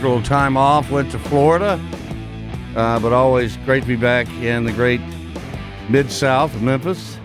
Little 0.00 0.22
time 0.22 0.56
off, 0.56 0.90
went 0.90 1.10
to 1.10 1.18
Florida, 1.18 1.78
uh, 2.74 2.98
but 3.00 3.12
always 3.12 3.58
great 3.58 3.82
to 3.82 3.86
be 3.86 3.96
back 3.96 4.26
in 4.30 4.64
the 4.64 4.72
great 4.72 5.00
Mid 5.90 6.10
South 6.10 6.54
of 6.54 6.62
Memphis. 6.62 7.18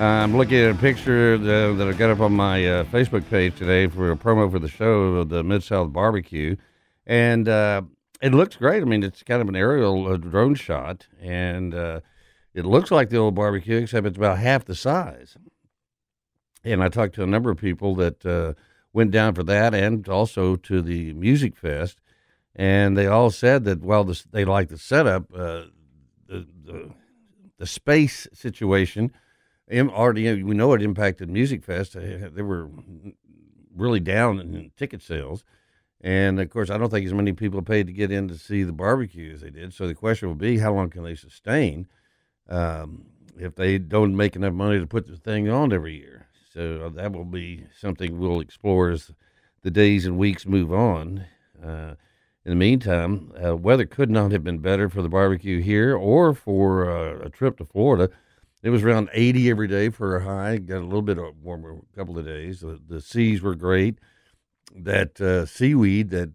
Uh, 0.00 0.04
I'm 0.04 0.36
looking 0.36 0.58
at 0.58 0.72
a 0.72 0.74
picture 0.74 1.38
that, 1.38 1.76
that 1.78 1.88
I 1.88 1.92
got 1.92 2.10
up 2.10 2.18
on 2.18 2.32
my 2.32 2.66
uh, 2.66 2.84
Facebook 2.84 3.30
page 3.30 3.56
today 3.56 3.86
for 3.86 4.10
a 4.10 4.16
promo 4.16 4.50
for 4.50 4.58
the 4.58 4.68
show 4.68 5.14
of 5.14 5.28
the 5.28 5.44
Mid 5.44 5.62
South 5.62 5.92
Barbecue, 5.92 6.56
and 7.06 7.48
uh, 7.48 7.82
it 8.20 8.34
looks 8.34 8.56
great. 8.56 8.82
I 8.82 8.86
mean, 8.86 9.04
it's 9.04 9.22
kind 9.22 9.40
of 9.40 9.48
an 9.48 9.54
aerial 9.54 10.08
uh, 10.08 10.16
drone 10.16 10.56
shot, 10.56 11.06
and 11.22 11.72
uh, 11.72 12.00
it 12.54 12.64
looks 12.64 12.90
like 12.90 13.10
the 13.10 13.18
old 13.18 13.36
barbecue, 13.36 13.76
except 13.76 14.04
it's 14.04 14.18
about 14.18 14.38
half 14.38 14.64
the 14.64 14.74
size. 14.74 15.36
And 16.64 16.82
I 16.82 16.88
talked 16.88 17.14
to 17.14 17.22
a 17.22 17.26
number 17.26 17.50
of 17.52 17.58
people 17.58 17.94
that 17.94 18.56
went 18.92 19.10
down 19.10 19.34
for 19.34 19.42
that 19.44 19.74
and 19.74 20.08
also 20.08 20.56
to 20.56 20.82
the 20.82 21.12
Music 21.14 21.56
Fest, 21.56 22.00
and 22.54 22.96
they 22.96 23.06
all 23.06 23.30
said 23.30 23.64
that 23.64 23.80
while 23.82 24.04
the, 24.04 24.22
they 24.30 24.44
liked 24.44 24.70
the 24.70 24.78
setup, 24.78 25.32
uh, 25.34 25.64
the, 26.26 26.46
the 26.64 26.90
the 27.58 27.66
space 27.66 28.26
situation 28.32 29.12
already 29.70 30.42
we 30.42 30.54
know 30.54 30.72
it 30.72 30.82
impacted 30.82 31.28
Music 31.28 31.62
Fest. 31.62 31.92
They 31.94 32.42
were 32.42 32.68
really 33.76 34.00
down 34.00 34.40
in 34.40 34.72
ticket 34.76 35.02
sales. 35.02 35.44
And 36.00 36.40
of 36.40 36.48
course, 36.48 36.70
I 36.70 36.78
don't 36.78 36.90
think 36.90 37.06
as 37.06 37.14
many 37.14 37.32
people 37.32 37.62
paid 37.62 37.86
to 37.86 37.92
get 37.92 38.10
in 38.10 38.28
to 38.28 38.38
see 38.38 38.62
the 38.62 38.72
barbecue 38.72 39.32
as 39.32 39.42
they 39.42 39.50
did. 39.50 39.74
So 39.74 39.86
the 39.86 39.94
question 39.94 40.28
will 40.28 40.34
be, 40.34 40.58
how 40.58 40.72
long 40.72 40.90
can 40.90 41.04
they 41.04 41.14
sustain 41.14 41.86
um, 42.48 43.04
if 43.38 43.54
they 43.54 43.78
don't 43.78 44.16
make 44.16 44.34
enough 44.34 44.54
money 44.54 44.78
to 44.78 44.86
put 44.86 45.06
the 45.06 45.16
thing 45.16 45.48
on 45.48 45.72
every 45.72 45.96
year? 45.96 46.19
So 46.52 46.86
uh, 46.86 46.88
that 46.90 47.12
will 47.12 47.24
be 47.24 47.66
something 47.78 48.18
we'll 48.18 48.40
explore 48.40 48.90
as 48.90 49.12
the 49.62 49.70
days 49.70 50.04
and 50.04 50.18
weeks 50.18 50.46
move 50.46 50.72
on. 50.72 51.26
Uh, 51.62 51.94
in 52.44 52.50
the 52.50 52.56
meantime, 52.56 53.32
uh, 53.44 53.56
weather 53.56 53.86
could 53.86 54.10
not 54.10 54.32
have 54.32 54.42
been 54.42 54.58
better 54.58 54.88
for 54.88 55.02
the 55.02 55.08
barbecue 55.08 55.60
here 55.60 55.94
or 55.94 56.34
for 56.34 56.90
uh, 56.90 57.26
a 57.26 57.30
trip 57.30 57.58
to 57.58 57.64
Florida. 57.64 58.10
It 58.62 58.70
was 58.70 58.82
around 58.82 59.10
80 59.12 59.50
every 59.50 59.68
day 59.68 59.90
for 59.90 60.16
a 60.16 60.24
high. 60.24 60.58
Got 60.58 60.78
a 60.78 60.84
little 60.84 61.02
bit 61.02 61.18
warmer 61.36 61.78
a 61.78 61.96
couple 61.96 62.18
of 62.18 62.24
days. 62.24 62.60
The, 62.60 62.80
the 62.84 63.00
seas 63.00 63.42
were 63.42 63.54
great. 63.54 63.98
That 64.74 65.20
uh, 65.20 65.46
seaweed 65.46 66.10
that 66.10 66.30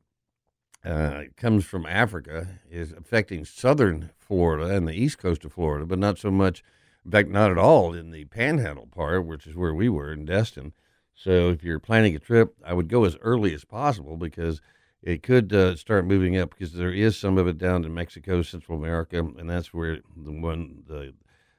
uh, 0.84 1.24
comes 1.36 1.66
from 1.66 1.86
Africa 1.86 2.60
is 2.70 2.94
affecting 2.94 3.44
southern 3.44 4.12
Florida 4.18 4.76
and 4.76 4.88
the 4.88 4.94
east 4.94 5.18
coast 5.18 5.44
of 5.44 5.54
Florida, 5.54 5.86
but 5.86 6.00
not 6.00 6.18
so 6.18 6.32
much 6.32 6.64
in 7.06 7.12
fact, 7.12 7.30
not 7.30 7.52
at 7.52 7.58
all 7.58 7.94
in 7.94 8.10
the 8.10 8.26
panhandle 8.26 8.88
part, 8.88 9.26
which 9.26 9.46
is 9.46 9.56
where 9.56 9.74
we 9.74 9.90
were 9.90 10.12
in 10.12 10.26
Destin. 10.26 10.74
So 11.14 11.50
if 11.50 11.64
you're 11.64 11.80
planning 11.80 12.16
a 12.16 12.20
trip, 12.20 12.56
I 12.66 12.74
would 12.74 12.90
go 12.90 13.06
as 13.06 13.16
early 13.22 13.54
as 13.54 13.64
possible 13.64 14.18
because 14.18 14.60
it 15.04 15.22
could 15.22 15.54
uh, 15.54 15.76
start 15.76 16.06
moving 16.06 16.36
up 16.36 16.50
because 16.50 16.74
there 16.74 16.92
is 16.92 17.16
some 17.16 17.38
of 17.38 17.48
it 17.48 17.60
down 17.60 17.86
in 17.86 17.94
Mexico, 17.94 18.42
Central 18.42 18.78
America, 18.78 19.20
and 19.20 19.50
that's 19.50 19.72
where 19.74 20.00
the 20.18 20.32
one 20.32 20.84
the 20.88 21.14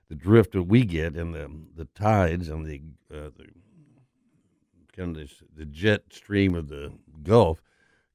the 0.09 0.15
drift 0.15 0.53
that 0.53 0.65
we 0.65 0.85
get 0.85 1.15
and 1.15 1.33
the 1.33 1.49
the 1.77 1.87
tides 1.95 2.49
and 2.49 2.67
the 2.67 2.83
uh, 3.13 3.31
the 3.37 3.47
kind 4.97 5.17
of 5.17 5.23
this, 5.23 5.43
the 5.57 5.65
jet 5.65 6.03
stream 6.11 6.55
of 6.57 6.69
the 6.69 6.93
Gulf 7.23 7.63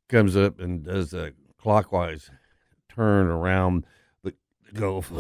comes 0.10 0.36
up 0.36 0.60
and 0.60 0.84
does 0.84 1.14
a 1.14 1.32
clockwise 1.58 2.30
turn 2.90 3.28
around 3.28 3.86
the 4.24 4.34
Gulf. 4.74 5.12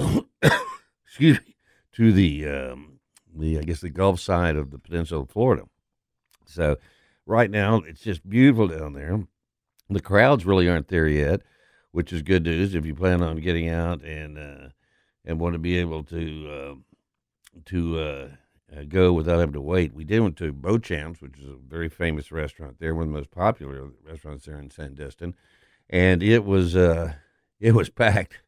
Excuse 1.05 1.39
me 1.39 1.50
to 1.93 2.11
the 2.11 2.47
um, 2.47 2.99
the 3.35 3.59
I 3.59 3.63
guess 3.63 3.81
the 3.81 3.89
Gulf 3.89 4.19
side 4.19 4.55
of 4.55 4.71
the 4.71 4.79
peninsula 4.79 5.21
of 5.21 5.29
Florida. 5.29 5.63
So 6.45 6.77
right 7.25 7.49
now 7.49 7.77
it's 7.77 8.01
just 8.01 8.27
beautiful 8.27 8.67
down 8.67 8.93
there. 8.93 9.23
The 9.89 10.01
crowds 10.01 10.45
really 10.45 10.69
aren't 10.69 10.87
there 10.87 11.07
yet, 11.07 11.41
which 11.91 12.13
is 12.13 12.21
good 12.21 12.43
news 12.43 12.75
if 12.75 12.85
you 12.85 12.95
plan 12.95 13.21
on 13.21 13.37
getting 13.37 13.69
out 13.69 14.03
and 14.03 14.37
uh, 14.37 14.69
and 15.25 15.39
want 15.39 15.53
to 15.53 15.59
be 15.59 15.77
able 15.77 16.03
to 16.05 16.49
uh, 16.49 16.75
to 17.65 17.99
uh, 17.99 18.29
uh 18.75 18.83
go 18.87 19.13
without 19.13 19.39
having 19.39 19.53
to 19.53 19.61
wait. 19.61 19.93
We 19.93 20.05
did 20.05 20.21
went 20.21 20.37
to 20.37 20.53
Boshamps, 20.53 21.21
which 21.21 21.37
is 21.37 21.49
a 21.49 21.55
very 21.67 21.89
famous 21.89 22.31
restaurant 22.31 22.79
there, 22.79 22.95
one 22.95 23.03
of 23.03 23.09
the 23.09 23.17
most 23.17 23.31
popular 23.31 23.89
restaurants 24.07 24.45
there 24.45 24.59
in 24.59 24.69
Sandestin, 24.69 25.33
and 25.89 26.23
it 26.23 26.45
was 26.45 26.75
uh, 26.75 27.13
it 27.59 27.73
was 27.73 27.89
packed. 28.03 28.39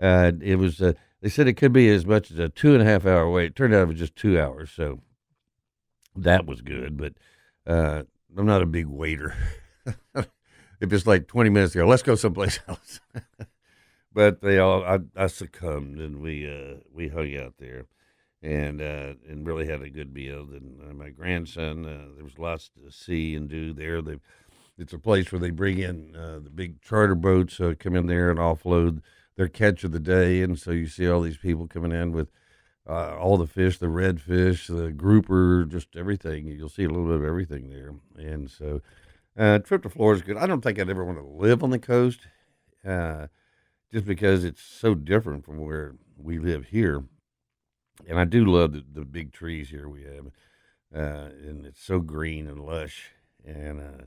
Uh, 0.00 0.32
it 0.40 0.56
was 0.56 0.80
they 1.20 1.28
said 1.28 1.48
it 1.48 1.54
could 1.54 1.72
be 1.72 1.88
as 1.88 2.06
much 2.06 2.30
as 2.30 2.38
a 2.38 2.48
two 2.48 2.72
and 2.74 2.82
a 2.82 2.84
half 2.84 3.04
hour 3.06 3.30
wait. 3.30 3.46
It 3.46 3.56
turned 3.56 3.74
out 3.74 3.82
it 3.82 3.88
was 3.88 3.98
just 3.98 4.16
two 4.16 4.40
hours, 4.40 4.70
so 4.70 5.00
that 6.16 6.46
was 6.46 6.60
good. 6.60 6.96
But 6.96 7.14
uh, 7.66 8.04
I'm 8.36 8.46
not 8.46 8.62
a 8.62 8.66
big 8.66 8.86
waiter. 8.86 9.34
if 10.14 10.92
it's 10.92 11.06
like 11.06 11.26
20 11.26 11.50
minutes 11.50 11.74
ago, 11.74 11.86
let's 11.86 12.02
go 12.02 12.14
someplace 12.14 12.60
else. 12.68 13.00
but 14.12 14.40
they 14.40 14.58
all, 14.58 14.84
I, 14.84 15.00
I 15.16 15.26
succumbed, 15.26 15.98
and 15.98 16.20
we 16.20 16.48
uh, 16.48 16.80
we 16.92 17.08
hung 17.08 17.36
out 17.36 17.54
there, 17.58 17.86
and 18.42 18.80
uh, 18.80 19.14
and 19.28 19.46
really 19.46 19.66
had 19.66 19.82
a 19.82 19.90
good 19.90 20.14
meal. 20.14 20.46
And 20.52 20.80
uh, 20.88 20.94
my 20.94 21.10
grandson, 21.10 21.84
uh, 21.84 22.14
there 22.14 22.24
was 22.24 22.38
lots 22.38 22.70
to 22.70 22.92
see 22.92 23.34
and 23.34 23.48
do 23.48 23.72
there. 23.72 24.00
They, 24.00 24.18
it's 24.78 24.92
a 24.92 24.98
place 24.98 25.32
where 25.32 25.40
they 25.40 25.50
bring 25.50 25.78
in 25.78 26.14
uh, 26.14 26.38
the 26.38 26.50
big 26.50 26.80
charter 26.80 27.16
boats, 27.16 27.60
come 27.80 27.96
in 27.96 28.06
there 28.06 28.30
and 28.30 28.38
offload 28.38 29.02
their 29.38 29.48
catch 29.48 29.84
of 29.84 29.92
the 29.92 30.00
day, 30.00 30.42
and 30.42 30.58
so 30.58 30.72
you 30.72 30.88
see 30.88 31.08
all 31.08 31.20
these 31.20 31.38
people 31.38 31.68
coming 31.68 31.92
in 31.92 32.10
with 32.10 32.28
uh, 32.88 33.16
all 33.16 33.36
the 33.36 33.46
fish, 33.46 33.78
the 33.78 33.86
redfish, 33.86 34.66
the 34.66 34.90
grouper, 34.90 35.64
just 35.64 35.94
everything. 35.94 36.48
You'll 36.48 36.68
see 36.68 36.82
a 36.82 36.88
little 36.88 37.06
bit 37.06 37.14
of 37.14 37.24
everything 37.24 37.70
there, 37.70 37.94
and 38.16 38.50
so 38.50 38.82
uh, 39.38 39.60
trip 39.60 39.84
to 39.84 39.90
Florida 39.90 40.20
is 40.20 40.26
good. 40.26 40.36
I 40.36 40.48
don't 40.48 40.60
think 40.60 40.80
I'd 40.80 40.90
ever 40.90 41.04
want 41.04 41.18
to 41.18 41.24
live 41.24 41.62
on 41.62 41.70
the 41.70 41.78
coast, 41.78 42.18
uh, 42.84 43.28
just 43.92 44.06
because 44.06 44.42
it's 44.42 44.60
so 44.60 44.96
different 44.96 45.44
from 45.44 45.58
where 45.58 45.94
we 46.16 46.40
live 46.40 46.66
here. 46.66 47.04
And 48.08 48.18
I 48.18 48.24
do 48.24 48.44
love 48.44 48.72
the, 48.72 48.84
the 48.92 49.04
big 49.04 49.32
trees 49.32 49.70
here 49.70 49.88
we 49.88 50.02
have, 50.02 50.26
uh, 50.92 51.30
and 51.46 51.64
it's 51.64 51.82
so 51.82 52.00
green 52.00 52.48
and 52.48 52.66
lush, 52.66 53.12
and 53.46 53.80
uh, 53.80 54.04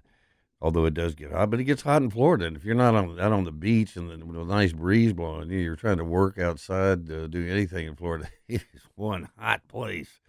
although 0.62 0.86
it 0.86 0.94
does 0.94 1.16
get 1.16 1.32
hot. 1.32 1.50
But 1.50 1.60
it 1.60 1.64
gets 1.66 1.82
hot 1.82 2.02
in 2.02 2.10
Florida, 2.10 2.46
and 2.46 2.56
if 2.56 2.64
you're 2.64 2.76
not 2.76 2.96
on 2.96 3.20
out 3.20 3.32
on 3.32 3.44
the 3.44 3.52
beach 3.52 3.96
and 3.96 4.10
the, 4.10 4.26
with 4.26 4.38
a 4.38 4.46
nice 4.46 4.74
breeze 4.74 5.14
blowing, 5.14 5.50
you're 5.50 5.76
trying 5.76 5.98
to 5.98 6.06
work 6.06 6.38
outside, 6.38 7.12
uh, 7.12 7.28
do 7.28 7.48
anything 7.48 7.88
in 7.88 7.96
Florida. 7.96 8.30
It 8.48 8.64
is 8.74 8.82
one 8.96 9.30
hot 9.38 9.68
place. 9.68 10.20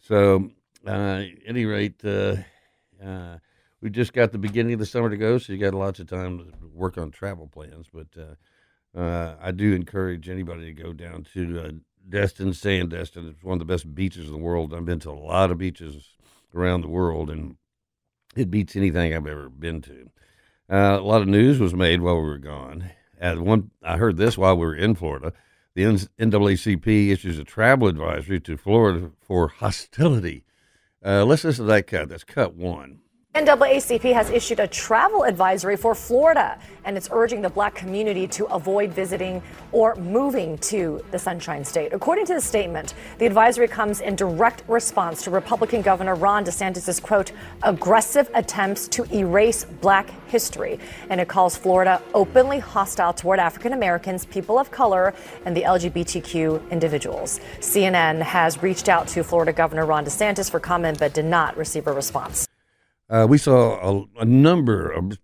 So, 0.00 0.50
uh, 0.86 1.22
any 1.46 1.66
rate, 1.66 2.02
uh, 2.04 2.36
uh, 3.04 3.38
we 3.80 3.90
just 3.90 4.12
got 4.12 4.32
the 4.32 4.38
beginning 4.38 4.72
of 4.72 4.78
the 4.78 4.86
summer 4.86 5.10
to 5.10 5.16
go, 5.16 5.38
so 5.38 5.52
you 5.52 5.58
got 5.58 5.74
lots 5.74 6.00
of 6.00 6.08
time 6.08 6.38
to 6.38 6.44
work 6.72 6.96
on 6.96 7.10
travel 7.10 7.46
plans. 7.46 7.86
But 7.92 8.06
uh, 8.18 8.98
uh, 8.98 9.36
I 9.40 9.50
do 9.50 9.74
encourage 9.74 10.28
anybody 10.28 10.72
to 10.74 10.82
go 10.82 10.92
down 10.92 11.24
to 11.34 11.60
uh, 11.60 11.70
Destin, 12.08 12.50
Sandestin. 12.50 13.30
It's 13.30 13.42
one 13.42 13.54
of 13.54 13.58
the 13.58 13.72
best 13.72 13.94
beaches 13.94 14.26
in 14.26 14.32
the 14.32 14.38
world. 14.38 14.72
I've 14.72 14.84
been 14.84 15.00
to 15.00 15.10
a 15.10 15.12
lot 15.12 15.50
of 15.50 15.58
beaches 15.58 16.16
around 16.54 16.80
the 16.80 16.88
world, 16.88 17.30
and 17.30 17.56
it 18.36 18.50
beats 18.50 18.76
anything 18.76 19.14
I've 19.14 19.26
ever 19.26 19.48
been 19.48 19.82
to. 19.82 20.10
Uh, 20.70 20.98
a 20.98 21.04
lot 21.04 21.22
of 21.22 21.28
news 21.28 21.58
was 21.58 21.74
made 21.74 22.00
while 22.00 22.16
we 22.16 22.26
were 22.26 22.38
gone. 22.38 22.90
And 23.20 23.46
one, 23.46 23.70
I 23.82 23.98
heard 23.98 24.16
this 24.16 24.38
while 24.38 24.56
we 24.56 24.66
were 24.66 24.74
in 24.74 24.94
Florida. 24.94 25.32
The 25.74 25.84
NAACP 25.84 27.10
issues 27.10 27.38
a 27.38 27.44
travel 27.44 27.88
advisory 27.88 28.40
to 28.40 28.56
Florida 28.56 29.10
for 29.20 29.48
hostility. 29.48 30.44
Uh, 31.04 31.24
let's 31.24 31.44
listen 31.44 31.66
to 31.66 31.72
that 31.72 31.86
cut. 31.86 32.08
That's 32.08 32.24
cut 32.24 32.54
one. 32.54 33.00
NAACP 33.34 34.12
has 34.12 34.28
issued 34.28 34.60
a 34.60 34.68
travel 34.68 35.24
advisory 35.24 35.74
for 35.74 35.94
Florida, 35.94 36.58
and 36.84 36.98
it's 36.98 37.08
urging 37.10 37.40
the 37.40 37.48
black 37.48 37.74
community 37.74 38.26
to 38.26 38.44
avoid 38.48 38.92
visiting 38.92 39.42
or 39.72 39.94
moving 39.94 40.58
to 40.58 41.02
the 41.12 41.18
Sunshine 41.18 41.64
State. 41.64 41.94
According 41.94 42.26
to 42.26 42.34
the 42.34 42.42
statement, 42.42 42.92
the 43.16 43.24
advisory 43.24 43.68
comes 43.68 44.02
in 44.02 44.16
direct 44.16 44.64
response 44.68 45.22
to 45.22 45.30
Republican 45.30 45.80
Governor 45.80 46.14
Ron 46.14 46.44
DeSantis' 46.44 47.00
quote, 47.00 47.32
aggressive 47.62 48.30
attempts 48.34 48.86
to 48.88 49.04
erase 49.14 49.64
black 49.64 50.10
history. 50.28 50.78
And 51.08 51.18
it 51.18 51.28
calls 51.28 51.56
Florida 51.56 52.02
openly 52.12 52.58
hostile 52.58 53.14
toward 53.14 53.38
African 53.38 53.72
Americans, 53.72 54.26
people 54.26 54.58
of 54.58 54.70
color, 54.70 55.14
and 55.46 55.56
the 55.56 55.62
LGBTQ 55.62 56.70
individuals. 56.70 57.40
CNN 57.60 58.20
has 58.20 58.62
reached 58.62 58.90
out 58.90 59.08
to 59.08 59.24
Florida 59.24 59.54
Governor 59.54 59.86
Ron 59.86 60.04
DeSantis 60.04 60.50
for 60.50 60.60
comment, 60.60 60.98
but 60.98 61.14
did 61.14 61.24
not 61.24 61.56
receive 61.56 61.86
a 61.86 61.92
response. 61.92 62.46
Uh, 63.12 63.26
we 63.26 63.36
saw 63.36 64.06
a, 64.16 64.22
a, 64.22 64.24
number 64.24 64.90
of 64.90 65.18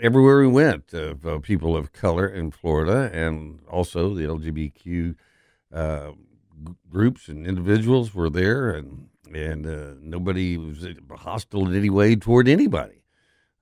everywhere 0.00 0.40
we 0.40 0.46
went 0.46 0.94
of 0.94 1.26
uh, 1.26 1.38
people 1.40 1.76
of 1.76 1.92
color 1.92 2.26
in 2.26 2.50
Florida, 2.50 3.10
and 3.12 3.60
also 3.70 4.14
the 4.14 4.22
LGBTQ 4.22 5.14
uh, 5.70 6.12
groups 6.88 7.28
and 7.28 7.46
individuals 7.46 8.14
were 8.14 8.30
there, 8.30 8.70
and 8.70 9.10
and 9.34 9.66
uh, 9.66 9.96
nobody 10.00 10.56
was 10.56 10.86
hostile 11.14 11.68
in 11.68 11.76
any 11.76 11.90
way 11.90 12.16
toward 12.16 12.48
anybody. 12.48 13.02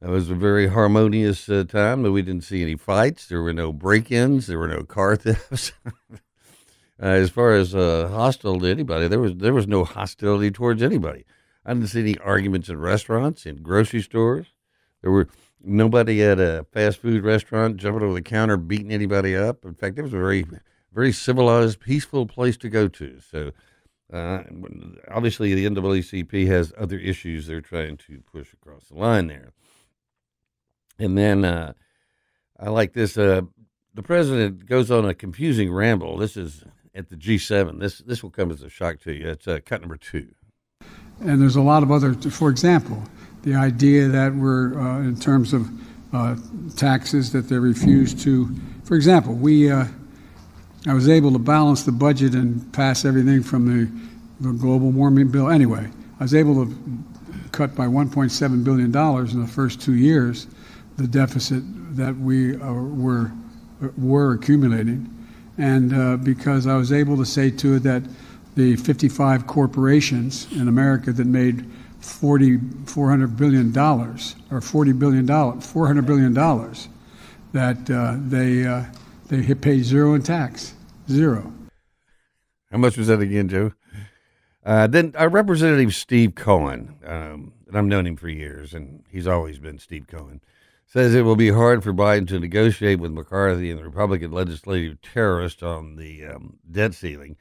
It 0.01 0.09
was 0.09 0.31
a 0.31 0.37
very 0.37 0.69
harmonious 0.69 1.49
uh, 1.49 1.65
time. 1.65 2.05
We 2.05 2.23
didn't 2.23 2.45
see 2.45 2.63
any 2.63 2.77
fights. 2.77 3.27
There 3.27 3.43
were 3.43 3.53
no 3.53 3.73
break-ins. 3.73 4.47
There 4.47 4.61
were 4.61 4.69
no 4.69 4.85
car 4.85 5.17
thefts. 5.17 5.73
Uh, 5.83 7.07
as 7.07 7.31
far 7.31 7.55
as 7.55 7.73
hostile 7.73 8.61
to 8.61 8.67
anybody, 8.67 9.09
there 9.09 9.19
was 9.19 9.35
there 9.35 9.53
was 9.53 9.67
no 9.67 9.83
hostility 9.83 10.53
towards 10.53 10.81
anybody. 10.81 11.25
I 11.65 11.75
didn't 11.75 11.89
see 11.89 12.01
any 12.01 12.19
arguments 12.19 12.69
in 12.69 12.79
restaurants, 12.79 13.47
in 13.47 13.63
grocery 13.63 14.03
stores. 14.03 14.49
There 15.03 15.11
were 15.11 15.29
nobody 15.63 16.23
at 16.23 16.39
a 16.39 16.67
fast 16.73 16.99
food 16.99 17.25
restaurant 17.25 17.77
jumping 17.77 18.03
over 18.03 18.15
the 18.15 18.23
counter 18.23 18.57
beating 18.57 18.93
anybody 18.93 19.37
up. 19.37 19.65
In 19.65 19.75
fact, 19.75 19.99
it 19.99 20.03
was 20.03 20.15
a 20.15 20.19
very 20.19 20.47
very 20.93 21.13
civilized, 21.13 21.81
peaceful 21.81 22.27
place 22.27 22.57
to 22.59 22.69
go 22.69 22.89
to. 22.89 23.21
So. 23.21 23.53
Uh, 24.13 24.45
obviously, 25.11 25.55
the 25.55 25.65
NAACP 25.65 26.47
has 26.47 26.73
other 26.79 26.99
issues 26.99 27.47
they're 27.47 27.63
trying 27.63 27.97
to 27.97 28.23
push 28.31 28.53
across 28.53 28.85
the 28.85 28.95
line 28.95 29.27
there. 29.27 29.55
And 30.99 31.17
then 31.17 31.45
uh, 31.45 31.73
I 32.59 32.69
like 32.69 32.93
this. 32.93 33.17
Uh, 33.17 33.43
the 33.95 34.03
president 34.03 34.67
goes 34.67 34.91
on 34.91 35.05
a 35.05 35.15
confusing 35.15 35.73
ramble. 35.73 36.17
This 36.17 36.37
is 36.37 36.65
at 36.95 37.09
the 37.09 37.17
G7. 37.17 37.81
This 37.81 37.99
this 37.99 38.23
will 38.23 38.31
come 38.31 38.51
as 38.51 38.63
a 38.63 38.69
shock 38.69 39.01
to 39.01 39.13
you. 39.13 39.29
It's 39.29 39.49
uh, 39.49 39.61
cut 39.65 39.81
number 39.81 39.97
two. 39.97 40.35
And 41.21 41.41
there's 41.41 41.57
a 41.57 41.63
lot 41.63 41.83
of 41.83 41.91
other. 41.91 42.15
For 42.15 42.51
example, 42.51 43.03
the 43.43 43.55
idea 43.55 44.09
that 44.09 44.35
we're 44.35 44.79
uh, 44.79 45.01
in 45.01 45.17
terms 45.17 45.53
of 45.53 45.69
uh, 46.13 46.37
taxes 46.77 47.33
that 47.33 47.49
they 47.49 47.59
refuse 47.59 48.15
to. 48.25 48.55
For 48.85 48.95
example, 48.95 49.35
we. 49.35 49.71
Uh, 49.71 49.87
I 50.87 50.93
was 50.93 51.09
able 51.09 51.33
to 51.33 51.39
balance 51.39 51.85
the 51.85 51.93
budget 51.93 52.35
and 52.35 52.71
pass 52.75 53.07
everything 53.07 53.43
from 53.43 53.67
the, 53.67 53.91
the 54.41 54.53
global 54.53 54.91
warming 54.91 55.31
bill. 55.31 55.49
Anyway, 55.49 55.91
I 56.21 56.23
was 56.23 56.35
able 56.35 56.67
to 56.67 56.77
cut 57.53 57.75
by 57.75 57.87
1.7 57.87 58.65
billion 58.65 58.91
dollars 58.91 59.33
in 59.33 59.41
the 59.41 59.47
first 59.47 59.81
two 59.81 59.95
years 59.95 60.47
the 60.97 61.07
deficit 61.07 61.63
that 61.97 62.17
we 62.17 62.57
uh, 62.57 62.73
were 62.73 63.31
were 63.97 64.33
accumulating 64.33 65.09
and 65.59 65.95
uh, 65.95 66.17
because 66.17 66.67
I 66.67 66.77
was 66.77 66.93
able 66.93 67.17
to 67.17 67.25
say 67.25 67.51
to 67.51 67.77
it 67.77 67.85
that 67.85 68.03
the 68.57 68.77
55 68.77 69.47
corporations 69.47 70.51
in 70.53 70.69
America 70.69 71.13
that 71.13 71.27
made 71.27 71.71
40, 72.01 72.59
400 72.87 73.37
billion 73.37 73.73
dollars 73.73 74.37
or 74.51 74.61
40 74.61 74.93
billion 74.93 75.27
dollars, 75.27 75.67
400 75.67 76.07
billion 76.07 76.35
dollars, 76.35 76.89
that 77.53 77.91
uh, 77.91 78.17
they 78.19 78.65
uh, 78.65 78.85
they 79.29 79.55
pay 79.55 79.81
zero 79.81 80.15
in 80.15 80.23
tax, 80.23 80.75
zero. 81.09 81.53
How 82.71 82.79
much 82.79 82.97
was 82.97 83.07
that 83.09 83.21
again, 83.21 83.49
Joe? 83.49 83.73
Uh, 84.65 84.87
then 84.87 85.15
our 85.17 85.29
Representative 85.29 85.95
Steve 85.95 86.35
Cohen, 86.35 86.95
um, 87.05 87.53
and 87.67 87.77
I've 87.77 87.85
known 87.85 88.07
him 88.07 88.17
for 88.17 88.29
years, 88.29 88.75
and 88.75 89.05
he's 89.11 89.27
always 89.27 89.59
been 89.59 89.79
Steve 89.79 90.07
Cohen 90.07 90.41
says 90.95 91.13
it 91.13 91.23
will 91.23 91.35
be 91.35 91.51
hard 91.51 91.83
for 91.83 91.93
Biden 91.93 92.29
to 92.29 92.39
negotiate 92.39 93.01
with 93.01 93.11
McCarthy 93.11 93.69
and 93.69 93.81
the 93.81 93.85
Republican 93.85 94.31
legislative 94.31 95.03
terrorist 95.03 95.61
on 95.61 95.97
the 95.97 96.25
um, 96.25 96.57
debt 96.71 96.95
ceiling. 96.95 97.37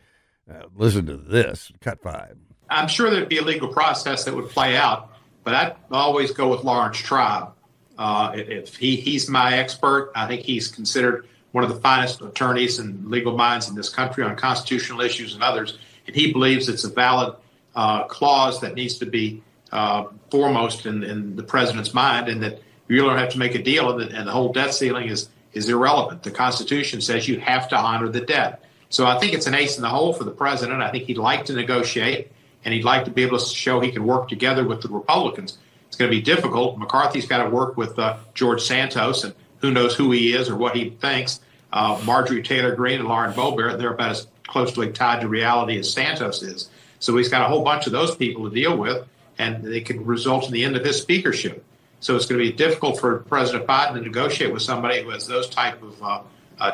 Uh, 0.49 0.63
listen 0.75 1.05
to 1.05 1.17
this, 1.17 1.71
cut 1.81 2.01
five. 2.01 2.37
I'm 2.69 2.87
sure 2.87 3.09
there'd 3.09 3.29
be 3.29 3.37
a 3.37 3.43
legal 3.43 3.67
process 3.67 4.25
that 4.25 4.35
would 4.35 4.49
play 4.49 4.75
out, 4.75 5.11
but 5.43 5.53
I'd 5.53 5.75
always 5.91 6.31
go 6.31 6.49
with 6.49 6.63
Laurence 6.63 6.97
Tribe. 6.97 7.49
Uh, 7.97 8.31
if 8.35 8.75
he, 8.75 8.95
he's 8.95 9.29
my 9.29 9.57
expert, 9.57 10.11
I 10.15 10.27
think 10.27 10.41
he's 10.41 10.67
considered 10.67 11.27
one 11.51 11.63
of 11.63 11.69
the 11.69 11.79
finest 11.79 12.21
attorneys 12.21 12.79
and 12.79 13.09
legal 13.09 13.37
minds 13.37 13.69
in 13.69 13.75
this 13.75 13.89
country 13.89 14.23
on 14.23 14.35
constitutional 14.35 15.01
issues 15.01 15.35
and 15.35 15.43
others. 15.43 15.77
And 16.07 16.15
he 16.15 16.33
believes 16.33 16.67
it's 16.67 16.83
a 16.83 16.89
valid 16.89 17.35
uh, 17.75 18.05
clause 18.05 18.59
that 18.61 18.73
needs 18.73 18.97
to 18.97 19.05
be 19.05 19.43
uh, 19.71 20.05
foremost 20.29 20.85
in, 20.85 21.03
in 21.03 21.35
the 21.35 21.43
president's 21.43 21.93
mind, 21.93 22.27
and 22.27 22.41
that 22.43 22.61
you 22.87 22.97
don't 22.97 23.17
have 23.17 23.29
to 23.29 23.39
make 23.39 23.55
a 23.55 23.61
deal, 23.63 23.91
and 23.91 24.11
the, 24.11 24.17
and 24.17 24.27
the 24.27 24.31
whole 24.31 24.51
debt 24.51 24.73
ceiling 24.73 25.07
is 25.07 25.29
is 25.53 25.69
irrelevant. 25.69 26.23
The 26.23 26.31
Constitution 26.31 26.99
says 26.99 27.27
you 27.27 27.39
have 27.39 27.69
to 27.69 27.77
honor 27.77 28.09
the 28.09 28.21
debt. 28.21 28.63
So 28.93 29.07
I 29.07 29.17
think 29.17 29.33
it's 29.33 29.47
an 29.47 29.55
ace 29.55 29.75
in 29.75 29.81
the 29.81 29.89
hole 29.89 30.13
for 30.13 30.23
the 30.23 30.29
president. 30.29 30.83
I 30.83 30.91
think 30.91 31.05
he'd 31.05 31.17
like 31.17 31.45
to 31.45 31.53
negotiate, 31.53 32.31
and 32.63 32.75
he'd 32.75 32.83
like 32.83 33.05
to 33.05 33.11
be 33.11 33.23
able 33.23 33.39
to 33.39 33.43
show 33.43 33.79
he 33.79 33.91
can 33.91 34.05
work 34.05 34.29
together 34.29 34.67
with 34.67 34.83
the 34.83 34.87
Republicans. 34.87 35.57
It's 35.87 35.97
going 35.97 36.11
to 36.11 36.15
be 36.15 36.21
difficult. 36.21 36.77
McCarthy's 36.77 37.25
got 37.25 37.43
to 37.43 37.49
work 37.49 37.75
with 37.75 37.97
uh, 37.97 38.17
George 38.35 38.61
Santos, 38.61 39.23
and 39.23 39.33
who 39.61 39.71
knows 39.71 39.95
who 39.95 40.11
he 40.11 40.33
is 40.33 40.47
or 40.47 40.55
what 40.55 40.75
he 40.75 40.91
thinks. 40.91 41.39
Uh, 41.71 41.99
Marjorie 42.05 42.43
Taylor 42.43 42.75
Greene 42.75 42.99
and 42.99 43.09
Lauren 43.09 43.33
Boebert, 43.33 43.79
they're 43.79 43.95
about 43.95 44.11
as 44.11 44.27
closely 44.45 44.91
tied 44.91 45.21
to 45.21 45.27
reality 45.27 45.79
as 45.79 45.91
Santos 45.91 46.43
is. 46.43 46.69
So 46.99 47.17
he's 47.17 47.29
got 47.29 47.41
a 47.41 47.45
whole 47.45 47.63
bunch 47.63 47.87
of 47.87 47.93
those 47.93 48.15
people 48.15 48.47
to 48.47 48.53
deal 48.53 48.77
with, 48.77 49.07
and 49.39 49.63
they 49.63 49.81
could 49.81 50.05
result 50.05 50.45
in 50.45 50.51
the 50.51 50.63
end 50.63 50.75
of 50.75 50.85
his 50.85 51.01
speakership. 51.01 51.65
So 51.99 52.15
it's 52.15 52.27
going 52.27 52.39
to 52.39 52.47
be 52.47 52.55
difficult 52.55 52.99
for 52.99 53.21
President 53.21 53.65
Biden 53.65 53.95
to 53.95 54.01
negotiate 54.01 54.53
with 54.53 54.61
somebody 54.61 55.01
who 55.01 55.09
has 55.09 55.25
those 55.25 55.49
type 55.49 55.81
of 55.81 56.03
uh, 56.03 56.21
uh, 56.59 56.71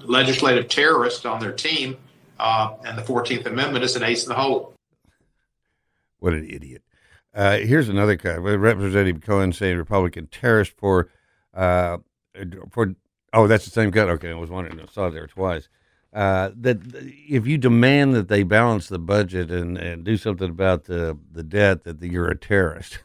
legislative 0.00 0.68
terrorists 0.68 1.24
on 1.24 1.40
their 1.40 1.52
team. 1.52 1.96
Uh, 2.38 2.74
and 2.84 2.96
the 2.96 3.02
14th 3.02 3.46
Amendment 3.46 3.84
is 3.84 3.96
an 3.96 4.02
ace 4.02 4.22
in 4.22 4.28
the 4.28 4.34
hole. 4.34 4.74
What 6.20 6.34
an 6.34 6.48
idiot. 6.48 6.82
Uh, 7.34 7.58
here's 7.58 7.88
another 7.88 8.16
guy, 8.16 8.34
Representative 8.34 9.22
Cohen 9.22 9.52
saying 9.52 9.76
Republican 9.76 10.26
terrorist 10.28 10.72
for, 10.76 11.08
uh, 11.54 11.98
for, 12.70 12.94
oh, 13.32 13.46
that's 13.46 13.64
the 13.64 13.70
same 13.70 13.90
guy. 13.90 14.02
Okay, 14.02 14.30
I 14.30 14.34
was 14.34 14.50
wondering, 14.50 14.80
I 14.80 14.86
saw 14.86 15.08
it 15.08 15.12
there 15.12 15.26
twice. 15.26 15.68
Uh, 16.12 16.50
that 16.56 16.78
if 17.28 17.46
you 17.46 17.58
demand 17.58 18.14
that 18.14 18.28
they 18.28 18.42
balance 18.42 18.88
the 18.88 18.98
budget 18.98 19.50
and, 19.50 19.76
and 19.76 20.04
do 20.04 20.16
something 20.16 20.48
about 20.48 20.84
the, 20.84 21.18
the 21.30 21.42
debt, 21.42 21.84
that 21.84 22.02
you're 22.02 22.28
a 22.28 22.36
terrorist. 22.36 23.00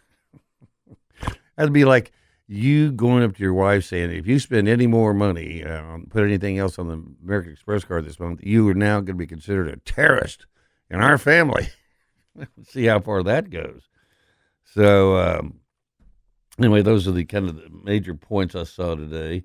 That'd 1.58 1.74
be 1.74 1.86
like 1.86 2.12
you 2.48 2.92
going 2.92 3.24
up 3.24 3.36
to 3.36 3.44
your 3.44 3.54
wife 3.54 3.86
saying, 3.86 4.12
if 4.12 4.28
you 4.28 4.40
spend 4.40 4.68
any 4.68 4.88
more 4.88 5.14
money, 5.14 5.64
uh, 5.64 5.98
put 6.10 6.24
anything 6.24 6.58
else 6.58 6.78
on 6.78 6.88
the 6.88 7.04
American 7.24 7.54
Express 7.54 7.84
card 7.84 8.06
this 8.06 8.20
month, 8.20 8.42
you 8.44 8.68
are 8.70 8.74
now 8.74 8.96
going 8.96 9.06
to 9.08 9.14
be 9.16 9.28
considered 9.28 9.70
a 9.70 9.78
terrorist 9.78 10.46
in 10.90 11.02
our 11.02 11.18
family. 11.18 11.70
See 12.64 12.86
how 12.86 13.00
far 13.00 13.24
that 13.24 13.50
goes. 13.50 13.84
So, 14.66 15.18
um, 15.18 15.60
anyway, 16.60 16.82
those 16.82 17.08
are 17.08 17.12
the 17.12 17.26
kind 17.26 17.48
of 17.48 17.56
the 17.56 17.70
major 17.84 18.16
points 18.16 18.56
I 18.56 18.64
saw 18.64 18.96
today. 18.96 19.44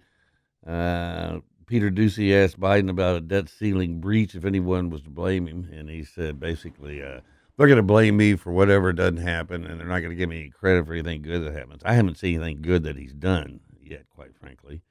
Uh, 0.66 1.38
Peter 1.66 1.90
Doocy 1.90 2.32
asked 2.34 2.58
Biden 2.58 2.90
about 2.90 3.16
a 3.16 3.20
debt 3.20 3.48
ceiling 3.48 4.00
breach 4.00 4.34
if 4.34 4.44
anyone 4.44 4.90
was 4.90 5.02
to 5.02 5.10
blame 5.10 5.46
him, 5.46 5.68
and 5.72 5.88
he 5.88 6.02
said 6.02 6.40
basically, 6.40 7.02
uh, 7.02 7.20
they're 7.58 7.66
going 7.66 7.76
to 7.76 7.82
blame 7.82 8.16
me 8.16 8.36
for 8.36 8.52
whatever 8.52 8.92
doesn't 8.92 9.16
happen, 9.16 9.66
and 9.66 9.80
they're 9.80 9.86
not 9.88 9.98
going 9.98 10.10
to 10.10 10.16
give 10.16 10.28
me 10.28 10.40
any 10.40 10.50
credit 10.50 10.86
for 10.86 10.92
anything 10.92 11.22
good 11.22 11.44
that 11.44 11.52
happens. 11.52 11.82
I 11.84 11.94
haven't 11.94 12.16
seen 12.16 12.40
anything 12.40 12.62
good 12.62 12.84
that 12.84 12.96
he's 12.96 13.12
done 13.12 13.60
yet, 13.82 14.04
quite 14.14 14.36
frankly. 14.36 14.82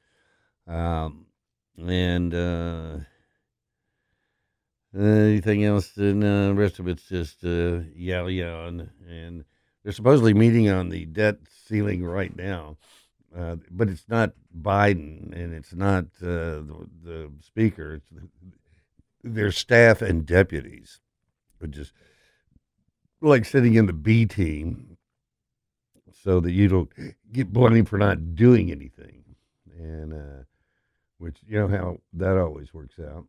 Um, 0.68 1.28
and 1.78 2.34
uh, 2.34 2.98
anything 4.94 5.64
else, 5.64 5.96
and 5.96 6.22
uh, 6.22 6.48
the 6.48 6.56
rest 6.56 6.80
of 6.80 6.90
it's 6.90 7.08
just 7.08 7.44
uh, 7.46 7.80
yeah, 7.96 8.28
and, 8.28 9.46
they're 9.84 9.94
supposedly 9.94 10.34
meeting 10.34 10.70
on 10.70 10.90
the 10.90 11.06
debt 11.06 11.38
ceiling 11.66 12.04
right 12.04 12.36
now. 12.36 12.76
Uh, 13.34 13.56
but 13.72 13.88
it's 13.88 14.10
not 14.10 14.34
Biden 14.62 15.32
and 15.34 15.54
it's 15.54 15.74
not 15.74 16.04
uh, 16.22 16.60
the, 16.60 16.90
the 17.04 17.32
speaker. 17.40 17.94
It's 17.94 18.10
the, 18.10 18.28
their 19.24 19.52
staff 19.54 20.02
and 20.02 20.26
deputies. 20.26 21.00
But 21.58 21.72
just 21.72 21.94
like 23.22 23.46
sitting 23.46 23.76
in 23.76 23.86
the 23.86 23.94
B 23.94 24.26
team 24.26 24.98
so 26.24 26.40
that 26.40 26.52
you 26.52 26.68
don't 26.68 26.90
get 27.32 27.52
blamed 27.52 27.90
for 27.90 27.98
not 27.98 28.36
doing 28.36 28.72
anything. 28.72 29.24
And, 29.78 30.14
uh, 30.14 30.44
which, 31.18 31.38
you 31.48 31.60
know, 31.60 31.68
how 31.68 31.98
that 32.14 32.38
always 32.38 32.74
works 32.74 32.96
out. 33.00 33.26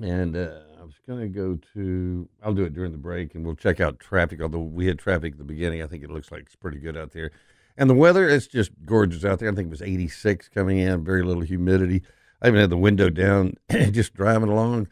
And 0.00 0.36
uh, 0.36 0.60
I 0.80 0.84
was 0.84 0.94
going 1.06 1.20
to 1.20 1.28
go 1.28 1.58
to, 1.74 2.28
I'll 2.42 2.54
do 2.54 2.64
it 2.64 2.74
during 2.74 2.92
the 2.92 2.98
break 2.98 3.34
and 3.34 3.44
we'll 3.44 3.54
check 3.54 3.80
out 3.80 4.00
traffic. 4.00 4.40
Although 4.40 4.60
we 4.60 4.86
had 4.86 4.98
traffic 4.98 5.32
at 5.32 5.38
the 5.38 5.44
beginning, 5.44 5.82
I 5.82 5.86
think 5.86 6.02
it 6.02 6.10
looks 6.10 6.32
like 6.32 6.42
it's 6.42 6.56
pretty 6.56 6.78
good 6.78 6.96
out 6.96 7.12
there. 7.12 7.30
And 7.76 7.88
the 7.88 7.94
weather, 7.94 8.28
it's 8.28 8.46
just 8.46 8.72
gorgeous 8.84 9.24
out 9.24 9.38
there. 9.38 9.50
I 9.50 9.54
think 9.54 9.66
it 9.66 9.70
was 9.70 9.82
86 9.82 10.48
coming 10.48 10.78
in, 10.78 11.04
very 11.04 11.22
little 11.22 11.42
humidity. 11.42 12.02
I 12.42 12.48
even 12.48 12.60
had 12.60 12.70
the 12.70 12.76
window 12.76 13.10
down, 13.10 13.54
just 13.70 14.14
driving 14.14 14.48
along. 14.48 14.88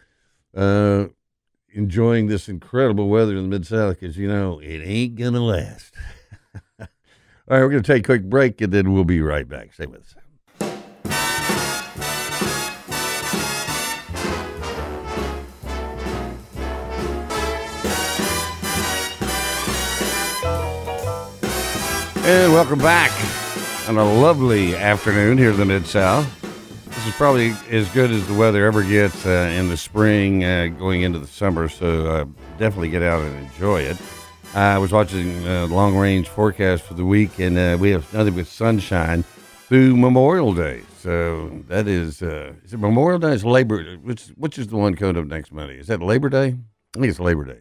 Uh, 0.55 1.07
enjoying 1.73 2.27
this 2.27 2.49
incredible 2.49 3.09
weather 3.09 3.37
in 3.37 3.43
the 3.43 3.49
Mid 3.49 3.67
South 3.67 4.01
because, 4.01 4.17
you 4.17 4.29
know, 4.29 4.59
it 4.61 4.81
ain't 4.83 5.17
going 5.17 5.35
to 5.35 5.41
last. 5.41 5.95
All 6.81 6.87
right, 7.49 7.61
we're 7.63 7.71
going 7.71 7.83
to 7.83 7.93
take 7.93 8.05
a 8.05 8.07
quick 8.07 8.25
break 8.25 8.61
and 8.61 8.73
then 8.73 8.93
we'll 8.93 9.05
be 9.05 9.21
right 9.21 9.49
back. 9.49 9.73
Stay 9.75 9.87
with 9.87 10.01
us. 10.01 10.15
And 22.25 22.53
welcome 22.53 22.79
back. 22.79 23.11
on 23.89 23.97
a 23.97 24.05
lovely 24.21 24.77
afternoon 24.77 25.39
here 25.39 25.51
in 25.51 25.57
the 25.57 25.65
Mid 25.65 25.87
South. 25.87 26.38
This 26.99 27.07
is 27.07 27.15
probably 27.15 27.55
as 27.71 27.89
good 27.91 28.11
as 28.11 28.27
the 28.27 28.35
weather 28.35 28.67
ever 28.67 28.83
gets 28.83 29.25
uh, 29.25 29.55
in 29.57 29.69
the 29.69 29.77
spring, 29.77 30.43
uh, 30.43 30.67
going 30.67 31.03
into 31.03 31.21
the 31.21 31.29
summer. 31.29 31.69
So 31.69 32.07
uh, 32.09 32.25
definitely 32.59 32.89
get 32.89 33.05
out 33.05 33.23
and 33.23 33.39
enjoy 33.47 33.83
it. 33.83 33.97
I 34.53 34.79
was 34.79 34.91
watching 34.91 35.47
uh, 35.47 35.69
long 35.69 35.97
range 35.97 36.27
forecast 36.27 36.83
for 36.83 36.95
the 36.95 37.05
week, 37.05 37.39
and 37.39 37.57
uh, 37.57 37.77
we 37.79 37.91
have 37.91 38.13
nothing 38.13 38.35
but 38.35 38.49
sunshine 38.49 39.23
through 39.69 39.97
Memorial 39.97 40.53
Day. 40.53 40.83
So 40.99 41.63
that 41.69 41.87
is 41.87 42.21
uh, 42.21 42.55
is 42.65 42.75
it 42.75 42.81
Memorial 42.81 43.21
Day? 43.21 43.33
Is 43.33 43.45
Labor? 43.45 43.85
Which 44.03 44.25
which 44.35 44.59
is 44.59 44.67
the 44.67 44.77
one 44.77 44.97
coming 44.97 45.19
up 45.19 45.27
next 45.27 45.53
Monday? 45.53 45.79
Is 45.79 45.87
that 45.87 46.03
Labor 46.03 46.29
Day? 46.29 46.47
I 46.47 46.99
think 46.99 47.11
it's 47.11 47.21
Labor 47.21 47.45
Day. 47.45 47.61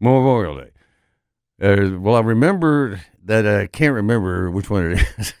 Memorial 0.00 0.56
Day. 0.56 1.90
Well, 1.90 2.14
I 2.14 2.20
remember 2.20 3.02
that 3.22 3.46
I 3.46 3.66
can't 3.66 3.94
remember 3.94 4.50
which 4.50 4.70
one 4.70 4.92
it 4.92 5.06
is, 5.18 5.34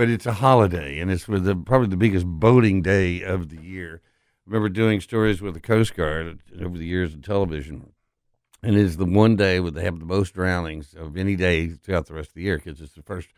but 0.00 0.08
it's 0.08 0.24
a 0.24 0.32
holiday, 0.32 0.98
and 0.98 1.10
it's 1.10 1.26
the, 1.26 1.54
probably 1.54 1.88
the 1.88 1.94
biggest 1.94 2.24
boating 2.24 2.80
day 2.80 3.22
of 3.22 3.50
the 3.50 3.60
year. 3.60 4.00
I 4.02 4.40
remember 4.46 4.70
doing 4.70 4.98
stories 5.02 5.42
with 5.42 5.52
the 5.52 5.60
Coast 5.60 5.94
Guard 5.94 6.40
over 6.58 6.78
the 6.78 6.86
years 6.86 7.12
of 7.12 7.20
television, 7.20 7.92
and 8.62 8.76
it 8.76 8.80
is 8.80 8.96
the 8.96 9.04
one 9.04 9.36
day 9.36 9.60
where 9.60 9.70
they 9.70 9.84
have 9.84 9.98
the 9.98 10.06
most 10.06 10.32
drownings 10.32 10.94
of 10.94 11.18
any 11.18 11.36
day 11.36 11.68
throughout 11.68 12.06
the 12.06 12.14
rest 12.14 12.30
of 12.30 12.34
the 12.36 12.40
year 12.40 12.56
because 12.56 12.80
it's 12.80 12.94
the 12.94 13.02
first 13.02 13.28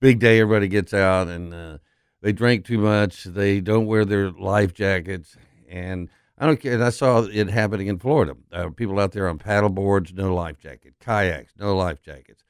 big 0.00 0.18
day 0.18 0.40
everybody 0.40 0.66
gets 0.66 0.94
out 0.94 1.28
and 1.28 1.52
uh, 1.52 1.76
they 2.22 2.32
drink 2.32 2.64
too 2.64 2.78
much, 2.78 3.24
they 3.24 3.60
don't 3.60 3.84
wear 3.84 4.06
their 4.06 4.30
life 4.30 4.72
jackets, 4.72 5.36
and 5.68 6.08
I 6.38 6.46
don't 6.46 6.58
care. 6.58 6.72
And 6.72 6.84
I 6.84 6.88
saw 6.88 7.24
it 7.24 7.50
happening 7.50 7.88
in 7.88 7.98
Florida. 7.98 8.34
Uh, 8.50 8.70
people 8.70 8.98
out 8.98 9.12
there 9.12 9.28
on 9.28 9.36
paddle 9.36 9.68
boards, 9.68 10.14
no 10.14 10.34
life 10.34 10.58
jacket, 10.58 10.94
kayaks, 11.00 11.52
no 11.58 11.76
life 11.76 12.00
jackets, 12.00 12.44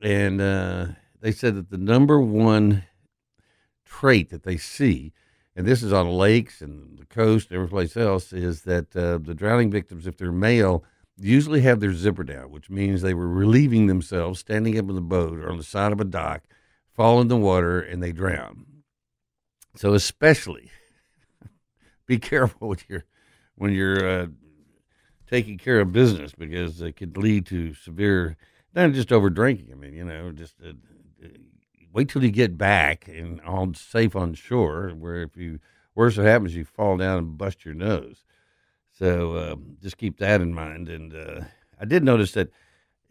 and 0.00 0.40
uh, 0.40 0.86
they 1.20 1.32
said 1.32 1.54
that 1.56 1.70
the 1.70 1.78
number 1.78 2.20
one 2.20 2.84
trait 3.84 4.30
that 4.30 4.44
they 4.44 4.56
see, 4.56 5.12
and 5.54 5.66
this 5.66 5.82
is 5.82 5.92
on 5.92 6.08
lakes 6.08 6.60
and 6.60 6.98
the 6.98 7.06
coast 7.06 7.50
and 7.50 7.56
every 7.56 7.68
place 7.68 7.96
else, 7.96 8.32
is 8.32 8.62
that 8.62 8.94
uh, 8.96 9.18
the 9.18 9.34
drowning 9.34 9.70
victims, 9.70 10.06
if 10.06 10.16
they're 10.16 10.32
male, 10.32 10.84
usually 11.18 11.60
have 11.60 11.80
their 11.80 11.92
zipper 11.92 12.24
down, 12.24 12.50
which 12.50 12.70
means 12.70 13.02
they 13.02 13.14
were 13.14 13.28
relieving 13.28 13.86
themselves, 13.86 14.40
standing 14.40 14.78
up 14.78 14.88
in 14.88 14.94
the 14.94 15.00
boat 15.00 15.38
or 15.38 15.50
on 15.50 15.58
the 15.58 15.62
side 15.62 15.92
of 15.92 16.00
a 16.00 16.04
dock, 16.04 16.42
fall 16.94 17.20
in 17.20 17.28
the 17.28 17.36
water, 17.36 17.80
and 17.80 18.02
they 18.02 18.12
drown. 18.12 18.64
So 19.76 19.94
especially 19.94 20.70
be 22.06 22.18
careful 22.18 22.68
with 22.68 22.88
your 22.88 23.04
when 23.54 23.72
you're 23.72 24.08
uh, 24.08 24.26
taking 25.28 25.58
care 25.58 25.80
of 25.80 25.92
business 25.92 26.32
because 26.36 26.80
it 26.80 26.96
could 26.96 27.16
lead 27.16 27.46
to 27.46 27.74
severe, 27.74 28.36
not 28.74 28.92
just 28.92 29.12
over 29.12 29.28
drinking. 29.28 29.68
I 29.70 29.76
mean, 29.76 29.92
you 29.92 30.04
know, 30.04 30.32
just 30.32 30.54
uh, 30.66 30.72
wait 31.92 32.08
till 32.08 32.24
you 32.24 32.30
get 32.30 32.56
back 32.58 33.08
and 33.08 33.40
all 33.42 33.72
safe 33.74 34.14
on 34.14 34.34
shore. 34.34 34.90
Where 34.90 35.22
if 35.22 35.36
you 35.36 35.60
worst 35.94 36.16
that 36.16 36.24
happens, 36.24 36.54
you 36.54 36.64
fall 36.64 36.96
down 36.96 37.18
and 37.18 37.38
bust 37.38 37.64
your 37.64 37.74
nose. 37.74 38.24
So 38.92 39.34
uh, 39.34 39.56
just 39.80 39.96
keep 39.96 40.18
that 40.18 40.40
in 40.40 40.54
mind. 40.54 40.88
And 40.88 41.14
uh, 41.14 41.40
I 41.80 41.84
did 41.84 42.04
notice 42.04 42.32
that 42.32 42.50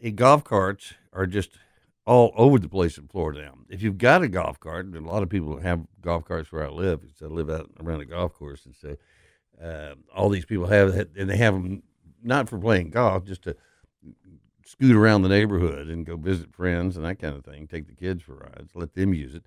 uh, 0.04 0.10
golf 0.14 0.44
carts 0.44 0.94
are 1.12 1.26
just 1.26 1.58
all 2.06 2.32
over 2.36 2.58
the 2.58 2.68
place 2.68 2.96
in 2.96 3.08
Florida 3.08 3.42
now. 3.42 3.54
If 3.68 3.82
you've 3.82 3.98
got 3.98 4.22
a 4.22 4.28
golf 4.28 4.58
cart, 4.58 4.86
and 4.86 4.96
a 4.96 5.00
lot 5.00 5.22
of 5.22 5.28
people 5.28 5.60
have 5.60 5.86
golf 6.00 6.24
carts 6.24 6.50
where 6.50 6.64
I 6.64 6.70
live, 6.70 7.02
because 7.02 7.22
I 7.22 7.26
live 7.26 7.50
out 7.50 7.70
around 7.78 8.00
a 8.00 8.04
golf 8.04 8.34
course, 8.34 8.66
and 8.66 8.74
so 8.74 8.96
uh, 9.62 9.94
all 10.14 10.28
these 10.28 10.46
people 10.46 10.66
have, 10.66 10.94
and 11.16 11.28
they 11.28 11.36
have 11.36 11.54
them 11.54 11.82
not 12.22 12.48
for 12.48 12.58
playing 12.58 12.90
golf, 12.90 13.24
just 13.24 13.42
to 13.42 13.56
scoot 14.70 14.94
around 14.94 15.22
the 15.22 15.28
neighborhood 15.28 15.88
and 15.88 16.06
go 16.06 16.16
visit 16.16 16.54
friends 16.54 16.96
and 16.96 17.04
that 17.04 17.18
kind 17.18 17.34
of 17.34 17.44
thing. 17.44 17.66
Take 17.66 17.88
the 17.88 17.94
kids 17.94 18.22
for 18.22 18.34
rides, 18.34 18.70
let 18.74 18.94
them 18.94 19.12
use 19.12 19.34
it. 19.34 19.42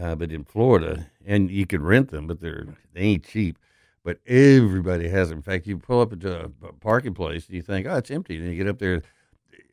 Uh, 0.00 0.14
but 0.14 0.30
in 0.30 0.44
Florida, 0.44 1.10
and 1.24 1.50
you 1.50 1.66
can 1.66 1.82
rent 1.82 2.10
them, 2.10 2.26
but 2.26 2.40
they're 2.40 2.66
they 2.92 3.00
ain't 3.00 3.24
cheap. 3.24 3.58
But 4.04 4.18
everybody 4.26 5.08
has 5.08 5.30
them. 5.30 5.38
In 5.38 5.42
fact, 5.42 5.66
you 5.66 5.78
pull 5.78 6.00
up 6.00 6.12
into 6.12 6.44
a 6.44 6.72
parking 6.74 7.14
place 7.14 7.46
and 7.46 7.56
you 7.56 7.62
think, 7.62 7.88
oh, 7.88 7.96
it's 7.96 8.10
empty. 8.10 8.36
And 8.36 8.46
you 8.46 8.56
get 8.56 8.68
up 8.68 8.78
there, 8.78 9.02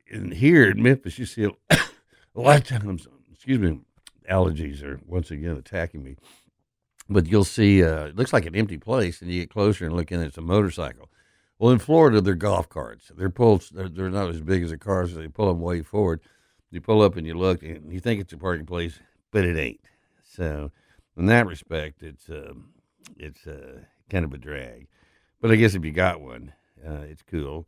and 0.10 0.34
here 0.34 0.72
in 0.72 0.82
Memphis, 0.82 1.20
you 1.20 1.26
see 1.28 1.44
a 1.44 1.52
a 2.36 2.42
lot 2.42 2.58
of 2.58 2.68
times, 2.68 3.08
excuse 3.32 3.60
me, 3.60 3.80
allergies 4.30 4.82
are 4.82 5.00
once 5.06 5.30
again 5.30 5.56
attacking 5.56 6.04
me. 6.04 6.16
But 7.10 7.28
you'll 7.28 7.44
see, 7.44 7.84
uh, 7.84 8.06
it 8.06 8.16
looks 8.16 8.34
like 8.34 8.46
an 8.46 8.56
empty 8.56 8.78
place, 8.78 9.22
and 9.22 9.30
you 9.30 9.42
get 9.42 9.52
closer 9.52 9.86
and 9.86 9.96
look 9.96 10.12
in, 10.12 10.22
it's 10.22 10.38
a 10.38 10.42
motorcycle. 10.42 11.10
Well, 11.64 11.72
in 11.72 11.80
Florida, 11.80 12.20
they're 12.20 12.36
golf 12.36 12.68
carts. 12.68 13.10
They're 13.16 13.30
pulled. 13.30 13.66
They're, 13.72 13.88
they're 13.88 14.10
not 14.10 14.28
as 14.28 14.42
big 14.42 14.64
as 14.64 14.74
a 14.74 14.78
car, 14.78 15.08
so 15.08 15.16
they 15.16 15.30
pull 15.30 15.48
them 15.48 15.62
way 15.62 15.82
forward. 15.82 16.20
You 16.72 16.82
pull 16.82 17.02
up 17.02 17.16
and 17.16 17.26
you 17.26 17.36
look, 17.36 17.64
and 17.64 17.90
you 17.90 18.02
think 18.02 18.20
it's 18.20 18.34
a 18.34 18.38
parking 18.38 18.66
place, 18.66 19.00
but 19.32 19.46
it 19.46 19.58
ain't. 19.58 19.80
So, 20.30 20.72
in 21.16 21.28
that 21.28 21.48
respect, 21.48 22.04
it's 22.04 22.30
uh, 22.30 22.52
it's 23.16 23.48
uh, 23.48 23.80
kind 24.10 24.26
of 24.26 24.34
a 24.34 24.38
drag. 24.38 24.90
But 25.40 25.52
I 25.52 25.56
guess 25.56 25.74
if 25.74 25.86
you 25.86 25.94
got 25.94 26.20
one, 26.20 26.52
uh, 26.86 27.04
it's 27.08 27.22
cool. 27.22 27.66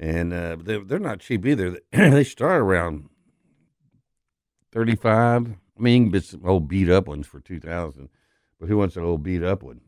And 0.00 0.32
uh, 0.32 0.56
they, 0.60 0.78
they're 0.78 0.98
not 0.98 1.20
cheap 1.20 1.46
either. 1.46 1.78
they 1.92 2.24
start 2.24 2.60
around 2.60 3.08
35. 4.72 5.54
I 5.78 5.80
mean, 5.80 6.12
it's 6.12 6.34
old 6.44 6.66
beat 6.66 6.90
up 6.90 7.06
ones 7.06 7.28
for 7.28 7.38
2000, 7.38 8.08
but 8.58 8.68
who 8.68 8.76
wants 8.76 8.96
an 8.96 9.04
old 9.04 9.22
beat 9.22 9.44
up 9.44 9.62
one? 9.62 9.82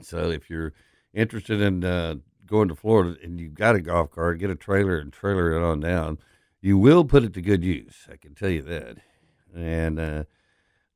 So 0.00 0.28
if 0.32 0.50
you're 0.50 0.72
interested 1.14 1.60
in 1.60 1.84
uh, 1.84 2.16
going 2.46 2.68
to 2.68 2.74
Florida 2.74 3.16
and 3.22 3.40
you've 3.40 3.54
got 3.54 3.76
a 3.76 3.80
golf 3.80 4.10
cart, 4.10 4.38
get 4.38 4.50
a 4.50 4.56
trailer 4.56 4.98
and 4.98 5.12
trailer 5.12 5.52
it 5.52 5.62
on 5.62 5.80
down. 5.80 6.18
You 6.60 6.78
will 6.78 7.04
put 7.04 7.24
it 7.24 7.34
to 7.34 7.42
good 7.42 7.64
use. 7.64 8.06
I 8.10 8.16
can 8.16 8.34
tell 8.34 8.50
you 8.50 8.62
that. 8.62 8.98
And 9.54 9.98
uh, 9.98 10.24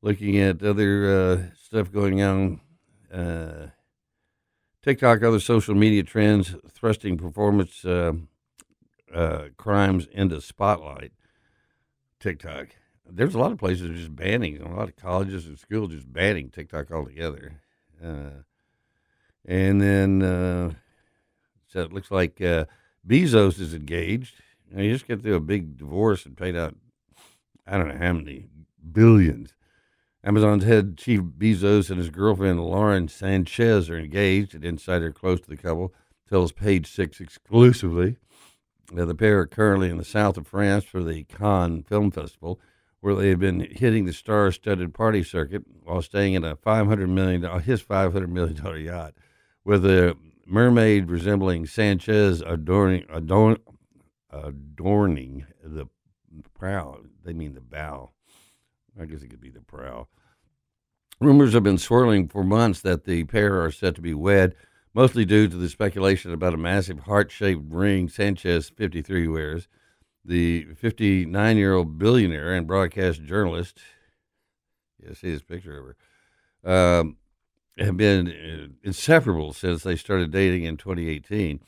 looking 0.00 0.38
at 0.38 0.62
other 0.62 1.10
uh, 1.10 1.56
stuff 1.60 1.92
going 1.92 2.22
on, 2.22 2.60
uh, 3.12 3.68
TikTok, 4.82 5.22
other 5.22 5.40
social 5.40 5.74
media 5.74 6.04
trends, 6.04 6.54
thrusting 6.70 7.18
performance 7.18 7.84
uh, 7.84 8.12
uh, 9.12 9.48
crimes 9.56 10.06
into 10.12 10.40
spotlight. 10.40 11.12
TikTok. 12.20 12.68
There's 13.08 13.34
a 13.34 13.38
lot 13.38 13.52
of 13.52 13.58
places 13.58 13.96
just 13.96 14.16
banning, 14.16 14.60
a 14.60 14.74
lot 14.74 14.88
of 14.88 14.96
colleges 14.96 15.46
and 15.46 15.58
schools 15.58 15.90
just 15.90 16.12
banning 16.12 16.50
TikTok 16.50 16.90
altogether. 16.90 17.60
Uh, 18.02 18.42
and 19.44 19.80
then, 19.80 20.76
so 21.66 21.80
it 21.80 21.92
looks 21.92 22.10
like 22.10 22.40
uh, 22.40 22.66
Bezos 23.06 23.60
is 23.60 23.74
engaged. 23.74 24.34
You 24.68 24.76
know, 24.76 24.82
he 24.82 24.90
just 24.90 25.06
got 25.06 25.22
through 25.22 25.36
a 25.36 25.40
big 25.40 25.78
divorce 25.78 26.26
and 26.26 26.36
paid 26.36 26.56
out, 26.56 26.74
I 27.66 27.78
don't 27.78 27.88
know 27.88 27.98
how 27.98 28.12
many 28.12 28.46
billions. 28.92 29.54
Amazon's 30.24 30.64
head 30.64 30.98
chief 30.98 31.20
Bezos 31.20 31.88
and 31.88 31.98
his 31.98 32.10
girlfriend 32.10 32.60
Lauren 32.60 33.06
Sanchez 33.06 33.88
are 33.88 33.98
engaged. 33.98 34.54
An 34.54 34.64
insider 34.64 35.12
close 35.12 35.40
to 35.40 35.48
the 35.48 35.56
couple 35.56 35.94
tells 36.28 36.50
Page 36.50 36.90
Six 36.90 37.20
exclusively. 37.20 38.16
Now, 38.90 39.04
the 39.04 39.14
pair 39.14 39.40
are 39.40 39.46
currently 39.46 39.88
in 39.88 39.98
the 39.98 40.04
south 40.04 40.36
of 40.36 40.46
France 40.46 40.84
for 40.84 41.02
the 41.02 41.24
Cannes 41.24 41.84
Film 41.88 42.10
Festival, 42.10 42.60
where 43.00 43.14
they 43.14 43.30
have 43.30 43.40
been 43.40 43.60
hitting 43.60 44.04
the 44.04 44.12
star-studded 44.12 44.94
party 44.94 45.22
circuit 45.22 45.64
while 45.84 46.02
staying 46.02 46.34
in 46.34 46.44
a 46.44 46.56
500 46.56 47.08
million, 47.08 47.42
his 47.60 47.82
$500 47.82 48.28
million 48.28 48.56
yacht, 48.84 49.14
with 49.64 49.84
a 49.84 50.16
mermaid 50.46 51.10
resembling 51.10 51.66
Sanchez 51.66 52.40
adorning, 52.40 53.04
adorn, 53.10 53.58
adorning 54.30 55.46
the 55.62 55.86
prow. 56.54 57.00
They 57.24 57.32
mean 57.32 57.54
the 57.54 57.60
bow. 57.60 58.10
I 59.00 59.04
guess 59.04 59.22
it 59.22 59.28
could 59.28 59.40
be 59.40 59.50
the 59.50 59.60
prow. 59.60 60.08
Rumors 61.20 61.54
have 61.54 61.62
been 61.62 61.78
swirling 61.78 62.28
for 62.28 62.44
months 62.44 62.80
that 62.82 63.04
the 63.04 63.24
pair 63.24 63.62
are 63.62 63.70
set 63.70 63.94
to 63.96 64.00
be 64.00 64.14
wed 64.14 64.54
mostly 64.96 65.26
due 65.26 65.46
to 65.46 65.56
the 65.56 65.68
speculation 65.68 66.32
about 66.32 66.54
a 66.54 66.56
massive 66.56 67.00
heart 67.00 67.30
shaped 67.30 67.64
ring 67.68 68.08
Sanchez 68.08 68.70
53 68.70 69.28
wears. 69.28 69.68
The 70.24 70.68
59 70.74 71.56
year 71.58 71.74
old 71.74 71.98
billionaire 71.98 72.54
and 72.54 72.66
broadcast 72.66 73.22
journalist, 73.22 73.78
you 74.98 75.14
see 75.14 75.28
his 75.28 75.42
picture 75.42 75.78
of 75.78 75.96
her, 76.64 77.00
um, 77.00 77.16
have 77.78 77.96
been 77.96 78.28
uh, 78.28 78.68
inseparable 78.82 79.52
since 79.52 79.82
they 79.82 79.96
started 79.96 80.30
dating 80.30 80.64
in 80.64 80.76
2018. 80.76 81.60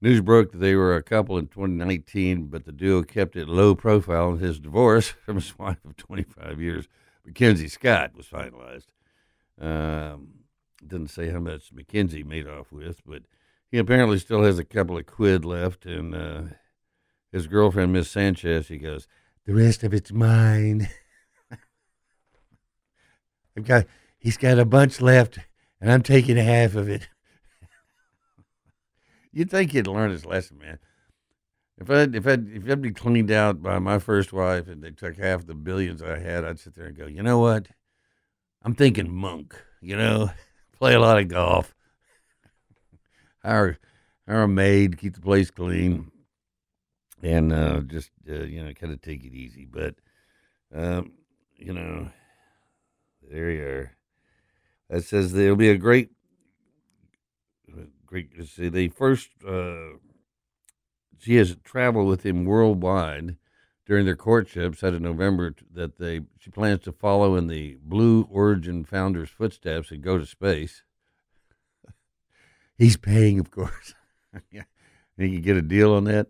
News 0.00 0.20
broke 0.20 0.52
that 0.52 0.58
they 0.58 0.74
were 0.74 0.94
a 0.94 1.02
couple 1.02 1.38
in 1.38 1.48
2019, 1.48 2.46
but 2.46 2.64
the 2.64 2.72
duo 2.72 3.02
kept 3.02 3.34
it 3.34 3.48
low 3.48 3.74
profile, 3.74 4.30
and 4.30 4.40
his 4.40 4.60
divorce 4.60 5.08
from 5.24 5.36
his 5.36 5.58
wife 5.58 5.84
of 5.84 5.96
25 5.96 6.60
years, 6.60 6.88
Mackenzie 7.24 7.68
Scott, 7.68 8.12
was 8.14 8.26
finalized. 8.26 8.86
Um, 9.60 10.28
didn't 10.86 11.10
say 11.10 11.30
how 11.30 11.40
much 11.40 11.74
McKenzie 11.74 12.24
made 12.24 12.46
off 12.46 12.70
with, 12.70 13.02
but 13.04 13.22
he 13.70 13.78
apparently 13.78 14.18
still 14.18 14.42
has 14.42 14.58
a 14.58 14.64
couple 14.64 14.96
of 14.96 15.06
quid 15.06 15.44
left. 15.44 15.84
And 15.84 16.14
uh, 16.14 16.42
his 17.32 17.46
girlfriend, 17.46 17.92
Miss 17.92 18.10
Sanchez, 18.10 18.68
he 18.68 18.78
goes, 18.78 19.08
"The 19.46 19.54
rest 19.54 19.82
of 19.82 19.92
it's 19.92 20.12
mine." 20.12 20.88
I've 23.56 23.64
got, 23.64 23.86
he's 24.28 24.36
got 24.36 24.58
a 24.58 24.64
bunch 24.66 25.00
left, 25.00 25.38
and 25.80 25.90
I'm 25.90 26.02
taking 26.02 26.36
half 26.36 26.74
of 26.74 26.86
it. 26.86 27.08
You'd 29.32 29.50
think 29.50 29.72
he'd 29.72 29.86
learn 29.86 30.10
his 30.10 30.26
lesson, 30.26 30.58
man. 30.58 30.78
If 31.78 31.88
I 31.88 32.02
if 32.14 32.26
I 32.26 32.32
if 32.32 32.70
I'd 32.70 32.82
be 32.82 32.90
cleaned 32.90 33.30
out 33.30 33.62
by 33.62 33.78
my 33.78 33.98
first 33.98 34.30
wife 34.30 34.68
and 34.68 34.82
they 34.82 34.90
took 34.90 35.16
half 35.16 35.46
the 35.46 35.54
billions 35.54 36.02
I 36.02 36.18
had, 36.18 36.44
I'd 36.44 36.58
sit 36.58 36.74
there 36.74 36.88
and 36.88 36.96
go, 36.96 37.06
you 37.06 37.22
know 37.22 37.38
what? 37.38 37.68
I'm 38.62 38.74
thinking 38.74 39.10
monk. 39.10 39.54
You 39.80 39.96
know, 39.96 40.30
play 40.78 40.92
a 40.92 41.00
lot 41.00 41.16
of 41.16 41.28
golf, 41.28 41.74
hire 43.42 43.78
hire 44.28 44.42
a 44.42 44.48
maid, 44.48 44.98
keep 44.98 45.14
the 45.14 45.22
place 45.22 45.50
clean, 45.50 46.12
and 47.22 47.50
uh, 47.50 47.80
just 47.80 48.10
uh, 48.28 48.42
you 48.42 48.62
know, 48.62 48.74
kind 48.74 48.92
of 48.92 49.00
take 49.00 49.24
it 49.24 49.32
easy. 49.32 49.64
But 49.64 49.94
um, 50.74 51.12
you 51.56 51.72
know, 51.72 52.10
there 53.22 53.50
you 53.50 53.64
are. 53.64 53.97
That 54.88 55.04
says 55.04 55.32
there'll 55.32 55.56
be 55.56 55.70
a 55.70 55.76
great, 55.76 56.10
great. 58.06 58.30
See, 58.46 58.68
the 58.68 58.88
first. 58.88 59.30
Uh, 59.46 59.98
she 61.20 61.34
has 61.36 61.56
traveled 61.64 62.06
with 62.06 62.24
him 62.24 62.44
worldwide 62.44 63.36
during 63.84 64.06
their 64.06 64.16
courtship. 64.16 64.76
Said 64.76 64.94
in 64.94 65.02
November 65.02 65.54
that 65.72 65.98
they 65.98 66.20
she 66.38 66.50
plans 66.50 66.82
to 66.82 66.92
follow 66.92 67.34
in 67.36 67.48
the 67.48 67.76
Blue 67.82 68.28
Origin 68.30 68.84
founder's 68.84 69.30
footsteps 69.30 69.90
and 69.90 70.02
go 70.02 70.16
to 70.16 70.26
space. 70.26 70.82
He's 72.78 72.96
paying, 72.96 73.38
of 73.38 73.50
course. 73.50 73.94
yeah, 74.50 74.64
he 75.16 75.32
can 75.32 75.42
get 75.42 75.56
a 75.56 75.62
deal 75.62 75.92
on 75.92 76.04
that. 76.04 76.28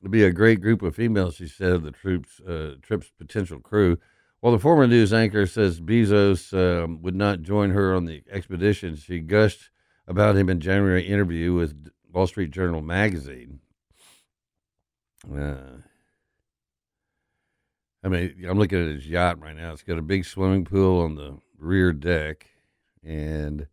It'll 0.00 0.10
be 0.10 0.24
a 0.24 0.32
great 0.32 0.60
group 0.60 0.82
of 0.82 0.94
females, 0.94 1.36
she 1.36 1.48
said, 1.48 1.82
the 1.82 1.90
troops 1.90 2.40
uh, 2.40 2.74
trip's 2.82 3.10
potential 3.18 3.60
crew. 3.60 3.98
While 4.40 4.52
the 4.52 4.58
former 4.58 4.86
news 4.86 5.12
anchor 5.12 5.46
says 5.46 5.80
Bezos 5.80 6.52
um, 6.52 7.02
would 7.02 7.14
not 7.14 7.42
join 7.42 7.70
her 7.70 7.94
on 7.94 8.04
the 8.04 8.22
expedition, 8.30 8.96
she 8.96 9.20
gushed 9.20 9.70
about 10.06 10.36
him 10.36 10.48
in 10.48 10.60
January 10.60 11.06
interview 11.06 11.54
with 11.54 11.90
Wall 12.12 12.26
Street 12.26 12.50
Journal 12.50 12.82
magazine. 12.82 13.60
Uh, 15.28 15.80
I 18.04 18.08
mean, 18.08 18.44
I'm 18.48 18.58
looking 18.58 18.80
at 18.80 18.94
his 18.94 19.08
yacht 19.08 19.40
right 19.40 19.56
now. 19.56 19.72
It's 19.72 19.82
got 19.82 19.98
a 19.98 20.02
big 20.02 20.24
swimming 20.24 20.64
pool 20.64 21.02
on 21.02 21.16
the 21.16 21.38
rear 21.58 21.92
deck, 21.92 22.46
and 23.02 23.62
I'm 23.62 23.66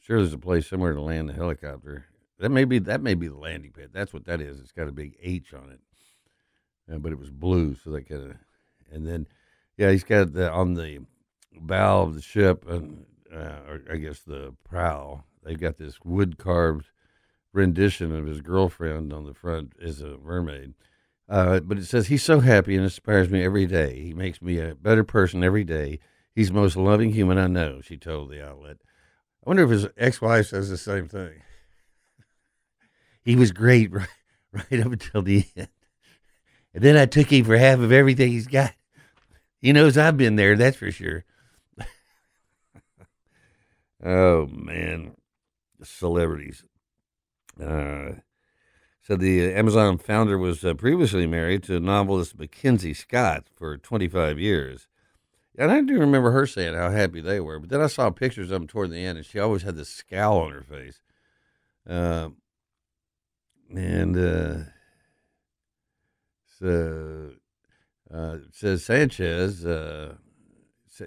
sure 0.00 0.18
there's 0.18 0.32
a 0.32 0.38
place 0.38 0.66
somewhere 0.66 0.94
to 0.94 1.00
land 1.00 1.28
the 1.28 1.34
helicopter. 1.34 2.06
That 2.38 2.50
may 2.50 2.64
be 2.64 2.78
that 2.78 3.02
may 3.02 3.14
be 3.14 3.28
the 3.28 3.36
landing 3.36 3.72
pad. 3.72 3.90
That's 3.92 4.12
what 4.12 4.24
that 4.26 4.40
is. 4.40 4.60
It's 4.60 4.72
got 4.72 4.88
a 4.88 4.92
big 4.92 5.16
H 5.22 5.52
on 5.52 5.70
it, 5.70 5.80
uh, 6.90 6.98
but 6.98 7.12
it 7.12 7.18
was 7.18 7.30
blue, 7.30 7.74
so 7.74 7.90
that 7.90 8.08
kind 8.08 8.30
of. 8.30 8.36
And 8.90 9.06
then, 9.06 9.26
yeah, 9.76 9.90
he's 9.90 10.04
got 10.04 10.32
the 10.32 10.50
on 10.50 10.74
the 10.74 11.00
bow 11.52 12.02
of 12.02 12.14
the 12.14 12.22
ship, 12.22 12.64
and 12.68 13.06
uh, 13.32 13.60
or 13.68 13.82
I 13.90 13.96
guess 13.96 14.20
the 14.20 14.54
prow. 14.64 15.24
They've 15.44 15.60
got 15.60 15.76
this 15.76 15.98
wood 16.04 16.38
carved 16.38 16.90
rendition 17.52 18.14
of 18.14 18.26
his 18.26 18.40
girlfriend 18.40 19.12
on 19.12 19.24
the 19.24 19.34
front 19.34 19.72
as 19.82 20.00
a 20.00 20.18
mermaid. 20.18 20.74
Uh, 21.28 21.60
but 21.60 21.78
it 21.78 21.86
says 21.86 22.06
he's 22.06 22.22
so 22.22 22.40
happy 22.40 22.74
and 22.74 22.84
inspires 22.84 23.30
me 23.30 23.42
every 23.42 23.66
day. 23.66 24.00
He 24.00 24.14
makes 24.14 24.40
me 24.40 24.58
a 24.58 24.74
better 24.74 25.02
person 25.02 25.42
every 25.42 25.64
day. 25.64 25.98
He's 26.34 26.48
the 26.48 26.54
most 26.54 26.76
loving 26.76 27.10
human 27.10 27.38
I 27.38 27.46
know. 27.46 27.80
She 27.80 27.96
told 27.96 28.30
the 28.30 28.46
outlet. 28.46 28.76
I 29.44 29.48
wonder 29.48 29.64
if 29.64 29.70
his 29.70 29.86
ex-wife 29.96 30.48
says 30.48 30.68
the 30.68 30.76
same 30.76 31.08
thing. 31.08 31.42
He 33.24 33.34
was 33.34 33.50
great 33.50 33.90
right, 33.92 34.08
right 34.52 34.80
up 34.84 34.92
until 34.92 35.22
the 35.22 35.44
end, 35.56 35.68
and 36.74 36.84
then 36.84 36.96
I 36.96 37.06
took 37.06 37.32
him 37.32 37.44
for 37.44 37.56
half 37.56 37.80
of 37.80 37.90
everything 37.90 38.30
he's 38.30 38.46
got. 38.46 38.74
He 39.66 39.72
knows 39.72 39.98
I've 39.98 40.16
been 40.16 40.36
there, 40.36 40.54
that's 40.54 40.76
for 40.76 40.92
sure. 40.92 41.24
oh 44.04 44.46
man, 44.46 45.16
celebrities. 45.82 46.62
Uh, 47.60 48.12
so 49.02 49.16
the 49.16 49.52
Amazon 49.52 49.98
founder 49.98 50.38
was 50.38 50.64
uh, 50.64 50.74
previously 50.74 51.26
married 51.26 51.64
to 51.64 51.80
novelist 51.80 52.38
Mackenzie 52.38 52.94
Scott 52.94 53.48
for 53.56 53.76
25 53.76 54.38
years. 54.38 54.86
And 55.58 55.72
I 55.72 55.80
do 55.80 55.98
remember 55.98 56.30
her 56.30 56.46
saying 56.46 56.74
how 56.76 56.92
happy 56.92 57.20
they 57.20 57.40
were. 57.40 57.58
But 57.58 57.70
then 57.70 57.80
I 57.80 57.88
saw 57.88 58.10
pictures 58.10 58.52
of 58.52 58.60
them 58.60 58.68
toward 58.68 58.92
the 58.92 59.04
end, 59.04 59.18
and 59.18 59.26
she 59.26 59.40
always 59.40 59.62
had 59.62 59.74
this 59.74 59.88
scowl 59.88 60.42
on 60.42 60.52
her 60.52 60.62
face. 60.62 61.00
Uh, 61.90 62.28
and 63.74 64.16
uh, 64.16 64.70
so 66.60 67.32
uh, 68.12 68.38
says 68.52 68.84
Sanchez 68.84 69.64
uh, 69.64 70.14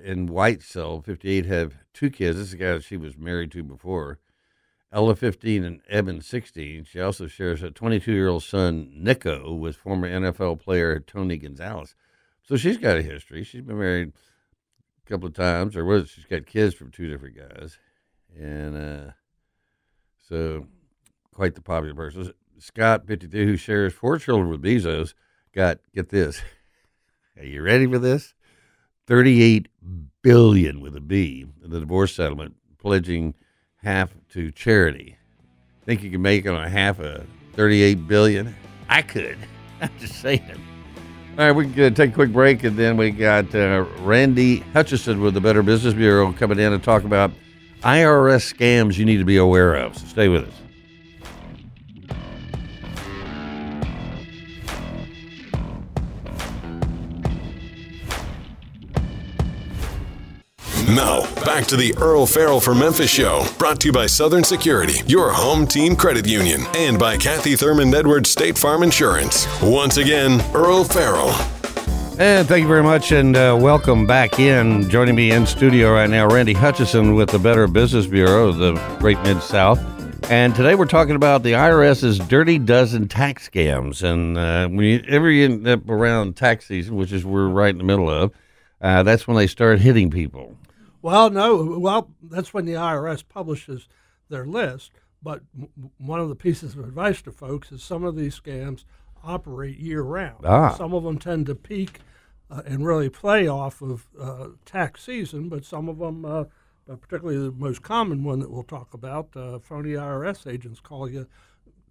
in 0.03 0.29
Whitesell 0.29 1.03
58 1.03 1.45
have 1.45 1.75
two 1.93 2.09
kids. 2.09 2.38
This 2.38 2.47
is 2.47 2.51
the 2.51 2.57
guy 2.57 2.79
she 2.79 2.97
was 2.97 3.17
married 3.17 3.51
to 3.51 3.63
before. 3.63 4.19
Ella 4.91 5.15
15 5.15 5.63
and 5.63 5.81
Evan 5.88 6.21
16. 6.21 6.85
She 6.85 6.99
also 6.99 7.27
shares 7.27 7.62
a 7.62 7.69
22 7.69 8.12
year 8.12 8.27
old 8.27 8.43
son, 8.43 8.91
Nico, 8.93 9.53
with 9.53 9.75
former 9.75 10.09
NFL 10.09 10.59
player 10.59 10.99
Tony 10.99 11.38
Gonzalez. 11.38 11.95
So 12.41 12.57
she's 12.57 12.77
got 12.77 12.97
a 12.97 13.03
history. 13.03 13.43
She's 13.43 13.62
been 13.62 13.77
married 13.77 14.13
a 15.05 15.09
couple 15.09 15.27
of 15.27 15.35
times, 15.35 15.75
or 15.75 15.85
was 15.85 16.09
she's 16.09 16.25
got 16.25 16.47
kids 16.47 16.73
from 16.73 16.89
two 16.89 17.07
different 17.07 17.38
guys, 17.38 17.77
and 18.35 18.75
uh, 18.75 19.12
so 20.27 20.65
quite 21.31 21.53
the 21.53 21.62
popular 21.62 21.93
person. 21.93 22.33
Scott, 22.57 23.05
52, 23.05 23.45
who 23.45 23.55
shares 23.55 23.93
four 23.93 24.17
children 24.17 24.49
with 24.49 24.63
Bezos, 24.63 25.13
got 25.53 25.77
get 25.93 26.09
this. 26.09 26.41
Are 27.39 27.45
you 27.45 27.63
ready 27.63 27.88
for 27.88 27.99
this? 27.99 28.34
38 29.08 29.69
billion 30.21 30.82
with 30.82 30.93
a 30.97 30.99
B 30.99 31.45
in 31.63 31.69
the 31.69 31.80
divorce 31.80 32.13
settlement, 32.13 32.56
pledging 32.78 33.34
half 33.78 34.13
to 34.34 34.52
charity. 34.52 35.15
Think 35.86 36.04
you 36.04 36.12
can 36.12 36.21
make 36.21 36.45
it 36.45 36.49
on 36.49 36.62
a 36.62 36.69
half 36.69 36.99
of 36.99 37.25
38 37.54 38.08
billion? 38.10 38.54
I 38.89 39.02
could. 39.02 39.38
I'm 39.82 39.89
just 39.99 40.15
saying. 40.15 40.43
All 41.38 41.45
right, 41.45 41.54
we 41.54 41.71
can 41.71 41.93
take 41.93 42.12
a 42.12 42.13
quick 42.13 42.34
break, 42.34 42.65
and 42.65 42.75
then 42.75 42.97
we 42.97 43.10
got 43.12 43.56
uh, 43.56 43.86
Randy 43.99 44.60
Hutchinson 44.73 45.21
with 45.21 45.34
the 45.34 45.39
Better 45.39 45.63
Business 45.63 45.93
Bureau 45.93 46.34
coming 46.34 46.60
in 46.60 46.73
to 46.73 46.80
talk 46.80 47.06
about 47.06 47.32
IRS 47.84 48.54
scams 48.54 48.97
you 48.97 49.06
need 49.06 49.19
to 49.19 49.25
be 49.25 49.38
aware 49.38 49.75
of. 49.75 49.97
So 49.97 50.06
stay 50.08 50.28
with 50.28 50.45
us. 50.45 50.54
Now, 60.95 61.21
back 61.45 61.67
to 61.67 61.78
the 61.78 61.93
Earle 61.99 62.25
Farrell 62.25 62.60
for 62.60 62.73
Memphis 62.73 63.12
show, 63.12 63.45
brought 63.60 63.80
to 63.82 63.89
you 63.89 63.91
by 63.91 64.08
Southern 64.08 64.43
Security, 64.43 65.04
your 65.06 65.30
home 65.30 65.67
team 65.67 65.95
credit 65.95 66.28
union, 66.28 66.63
and 66.75 66.97
by 66.97 67.15
Kathy 67.15 67.56
Thurman 67.56 67.93
Edwards 67.93 68.32
State 68.32 68.58
Farm 68.58 68.82
Insurance. 68.82 69.45
Once 69.62 69.97
again, 69.97 70.41
Earle 70.56 70.84
Farrell. 70.84 71.30
And 72.19 72.47
thank 72.47 72.63
you 72.63 72.67
very 72.67 72.82
much, 72.82 73.12
and 73.12 73.38
uh, 73.38 73.56
welcome 73.62 74.08
back 74.08 74.39
in. 74.39 74.89
Joining 74.89 75.13
me 75.13 75.30
in 75.30 75.45
studio 75.45 75.93
right 75.93 76.10
now, 76.10 76.28
Randy 76.28 76.54
Hutchinson 76.54 77.13
with 77.13 77.30
the 77.30 77.38
Better 77.38 77.67
Business 77.67 78.08
Bureau 78.08 78.47
of 78.47 78.58
the 78.58 78.73
Great 78.97 79.19
Mid 79.19 79.43
South. 79.43 79.80
And 80.32 80.56
today 80.56 80.73
we're 80.73 80.86
talking 80.86 81.15
about 81.15 81.43
the 81.43 81.52
IRS's 81.52 82.17
dirty 82.17 82.58
dozen 82.58 83.08
tax 83.08 83.47
scams. 83.47 84.02
And 84.02 84.39
uh, 84.39 84.67
whenever 84.67 85.30
you 85.30 85.45
end 85.45 85.67
up 85.67 85.88
around 85.88 86.36
tax 86.36 86.65
season, 86.65 86.95
which 86.95 87.12
is 87.12 87.23
we're 87.23 87.47
right 87.47 87.69
in 87.69 87.78
the 87.78 87.84
middle 87.84 88.10
of, 88.10 88.32
uh, 88.82 89.04
that's 89.04 89.28
when 89.28 89.38
they 89.38 89.45
start 89.45 89.82
hitting 89.82 90.10
people. 90.10 90.56
Well, 91.01 91.29
no. 91.29 91.77
Well, 91.79 92.12
that's 92.21 92.53
when 92.53 92.65
the 92.65 92.73
IRS 92.73 93.23
publishes 93.27 93.88
their 94.29 94.45
list. 94.45 94.91
But 95.21 95.41
one 95.97 96.19
of 96.19 96.29
the 96.29 96.35
pieces 96.35 96.75
of 96.75 96.79
advice 96.79 97.21
to 97.23 97.31
folks 97.31 97.71
is 97.71 97.83
some 97.83 98.03
of 98.03 98.15
these 98.15 98.39
scams 98.39 98.85
operate 99.23 99.77
year 99.77 100.01
round. 100.01 100.45
Ah. 100.45 100.73
Some 100.73 100.93
of 100.93 101.03
them 101.03 101.17
tend 101.17 101.47
to 101.47 101.55
peak 101.55 101.99
uh, 102.49 102.62
and 102.65 102.85
really 102.85 103.09
play 103.09 103.47
off 103.47 103.81
of 103.81 104.07
uh, 104.19 104.47
tax 104.65 105.03
season, 105.03 105.49
but 105.49 105.65
some 105.65 105.89
of 105.89 105.99
them, 105.99 106.23
uh, 106.23 106.45
particularly 106.88 107.38
the 107.38 107.51
most 107.51 107.81
common 107.81 108.23
one 108.23 108.39
that 108.39 108.49
we'll 108.49 108.63
talk 108.63 108.93
about, 108.93 109.29
uh, 109.35 109.59
phony 109.59 109.91
IRS 109.91 110.51
agents 110.51 110.79
call 110.79 111.09
you. 111.09 111.27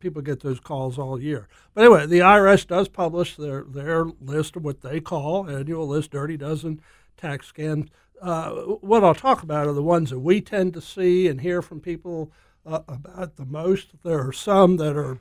People 0.00 0.22
get 0.22 0.40
those 0.40 0.60
calls 0.60 0.96
all 0.96 1.20
year. 1.20 1.48
But 1.74 1.84
anyway, 1.84 2.06
the 2.06 2.20
IRS 2.20 2.66
does 2.66 2.88
publish 2.88 3.36
their, 3.36 3.64
their 3.64 4.06
list 4.20 4.56
of 4.56 4.64
what 4.64 4.80
they 4.80 5.00
call 5.00 5.50
annual 5.50 5.88
list, 5.88 6.12
dirty 6.12 6.36
dozen 6.36 6.80
tax 7.16 7.52
scams 7.52 7.88
uh, 8.20 8.50
what 8.50 9.04
I'll 9.04 9.14
talk 9.14 9.42
about 9.42 9.66
are 9.66 9.72
the 9.72 9.82
ones 9.82 10.10
that 10.10 10.20
we 10.20 10.40
tend 10.40 10.74
to 10.74 10.80
see 10.80 11.28
and 11.28 11.40
hear 11.40 11.62
from 11.62 11.80
people 11.80 12.32
uh, 12.66 12.80
about 12.88 13.36
the 13.36 13.44
most. 13.44 13.88
There 14.02 14.26
are 14.26 14.32
some 14.32 14.76
that 14.76 14.96
are 14.96 15.20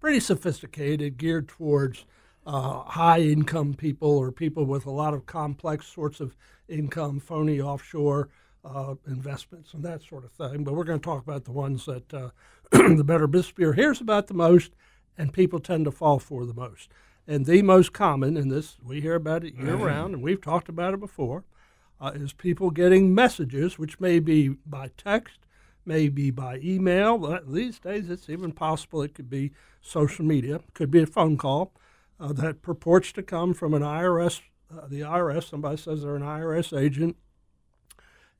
pretty 0.00 0.20
sophisticated, 0.20 1.16
geared 1.16 1.48
towards 1.48 2.04
uh, 2.46 2.82
high 2.84 3.20
income 3.20 3.74
people 3.74 4.16
or 4.16 4.32
people 4.32 4.64
with 4.64 4.86
a 4.86 4.90
lot 4.90 5.14
of 5.14 5.26
complex 5.26 5.86
sorts 5.86 6.20
of 6.20 6.36
income, 6.68 7.20
phony 7.20 7.60
offshore 7.60 8.28
uh, 8.64 8.94
investments, 9.06 9.74
and 9.74 9.82
that 9.84 10.02
sort 10.02 10.24
of 10.24 10.32
thing. 10.32 10.64
But 10.64 10.74
we're 10.74 10.84
going 10.84 11.00
to 11.00 11.04
talk 11.04 11.22
about 11.22 11.44
the 11.44 11.52
ones 11.52 11.86
that 11.86 12.14
uh, 12.14 12.30
the 12.70 13.04
Better 13.04 13.26
Business 13.26 13.52
Bureau 13.52 13.74
hears 13.74 14.00
about 14.00 14.26
the 14.26 14.34
most 14.34 14.72
and 15.18 15.32
people 15.32 15.58
tend 15.58 15.84
to 15.84 15.90
fall 15.90 16.18
for 16.18 16.46
the 16.46 16.54
most. 16.54 16.88
And 17.26 17.44
the 17.44 17.60
most 17.60 17.92
common, 17.92 18.36
and 18.38 18.50
this 18.50 18.78
we 18.82 19.02
hear 19.02 19.16
about 19.16 19.44
it 19.44 19.54
year 19.54 19.74
round, 19.74 20.14
and 20.14 20.22
we've 20.22 20.40
talked 20.40 20.70
about 20.70 20.94
it 20.94 21.00
before, 21.00 21.44
uh, 22.00 22.12
is 22.14 22.32
people 22.32 22.70
getting 22.70 23.14
messages, 23.14 23.78
which 23.78 24.00
may 24.00 24.18
be 24.18 24.48
by 24.48 24.90
text, 24.96 25.38
may 25.84 26.08
be 26.08 26.30
by 26.30 26.58
email. 26.62 27.40
These 27.46 27.78
days, 27.78 28.10
it's 28.10 28.28
even 28.28 28.52
possible 28.52 29.02
it 29.02 29.14
could 29.14 29.30
be 29.30 29.52
social 29.80 30.24
media, 30.24 30.60
could 30.74 30.90
be 30.90 31.02
a 31.02 31.06
phone 31.06 31.36
call 31.36 31.72
uh, 32.20 32.32
that 32.34 32.62
purports 32.62 33.12
to 33.12 33.22
come 33.22 33.54
from 33.54 33.74
an 33.74 33.82
IRS, 33.82 34.40
uh, 34.72 34.86
the 34.86 35.00
IRS. 35.00 35.48
Somebody 35.48 35.76
says 35.76 36.02
they're 36.02 36.16
an 36.16 36.22
IRS 36.22 36.78
agent, 36.78 37.16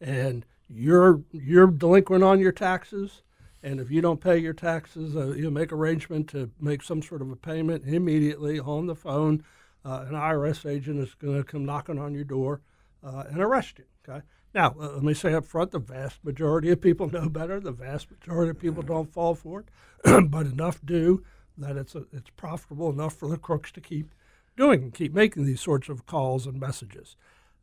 and 0.00 0.44
you're 0.68 1.22
you're 1.32 1.68
delinquent 1.68 2.22
on 2.22 2.40
your 2.40 2.52
taxes. 2.52 3.22
And 3.60 3.80
if 3.80 3.90
you 3.90 4.00
don't 4.00 4.20
pay 4.20 4.38
your 4.38 4.52
taxes, 4.52 5.16
uh, 5.16 5.28
you 5.28 5.50
make 5.50 5.72
arrangement 5.72 6.28
to 6.28 6.50
make 6.60 6.80
some 6.82 7.02
sort 7.02 7.22
of 7.22 7.30
a 7.32 7.36
payment 7.36 7.84
immediately 7.86 8.60
on 8.60 8.86
the 8.86 8.94
phone. 8.94 9.42
Uh, 9.84 10.04
an 10.08 10.14
IRS 10.14 10.68
agent 10.68 11.00
is 11.00 11.14
going 11.14 11.38
to 11.38 11.44
come 11.44 11.64
knocking 11.64 11.98
on 11.98 12.14
your 12.14 12.24
door 12.24 12.60
uh, 13.02 13.24
and 13.28 13.40
arrest 13.40 13.78
you. 13.78 13.84
Okay. 14.08 14.24
Now, 14.54 14.74
uh, 14.80 14.92
let 14.92 15.02
me 15.02 15.14
say 15.14 15.34
up 15.34 15.44
front: 15.44 15.70
the 15.70 15.78
vast 15.78 16.24
majority 16.24 16.70
of 16.70 16.80
people 16.80 17.10
know 17.12 17.28
better. 17.28 17.60
The 17.60 17.72
vast 17.72 18.10
majority 18.10 18.50
of 18.50 18.58
people 18.58 18.82
don't 18.82 19.12
fall 19.12 19.34
for 19.34 19.60
it, 19.60 20.30
but 20.30 20.46
enough 20.46 20.80
do 20.84 21.22
that 21.58 21.76
it's 21.76 21.94
a, 21.94 22.04
it's 22.12 22.30
profitable 22.36 22.90
enough 22.90 23.14
for 23.14 23.28
the 23.28 23.36
crooks 23.36 23.72
to 23.72 23.80
keep 23.80 24.14
doing, 24.56 24.90
keep 24.90 25.12
making 25.12 25.44
these 25.44 25.60
sorts 25.60 25.88
of 25.88 26.06
calls 26.06 26.46
and 26.46 26.58
messages. 26.58 27.16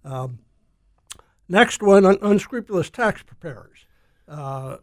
Um, 0.04 0.40
next 1.48 1.82
one, 1.82 2.06
un- 2.06 2.18
unscrupulous 2.22 2.90
tax 2.90 3.24
preparers. 3.24 3.86
Uh, 4.28 4.78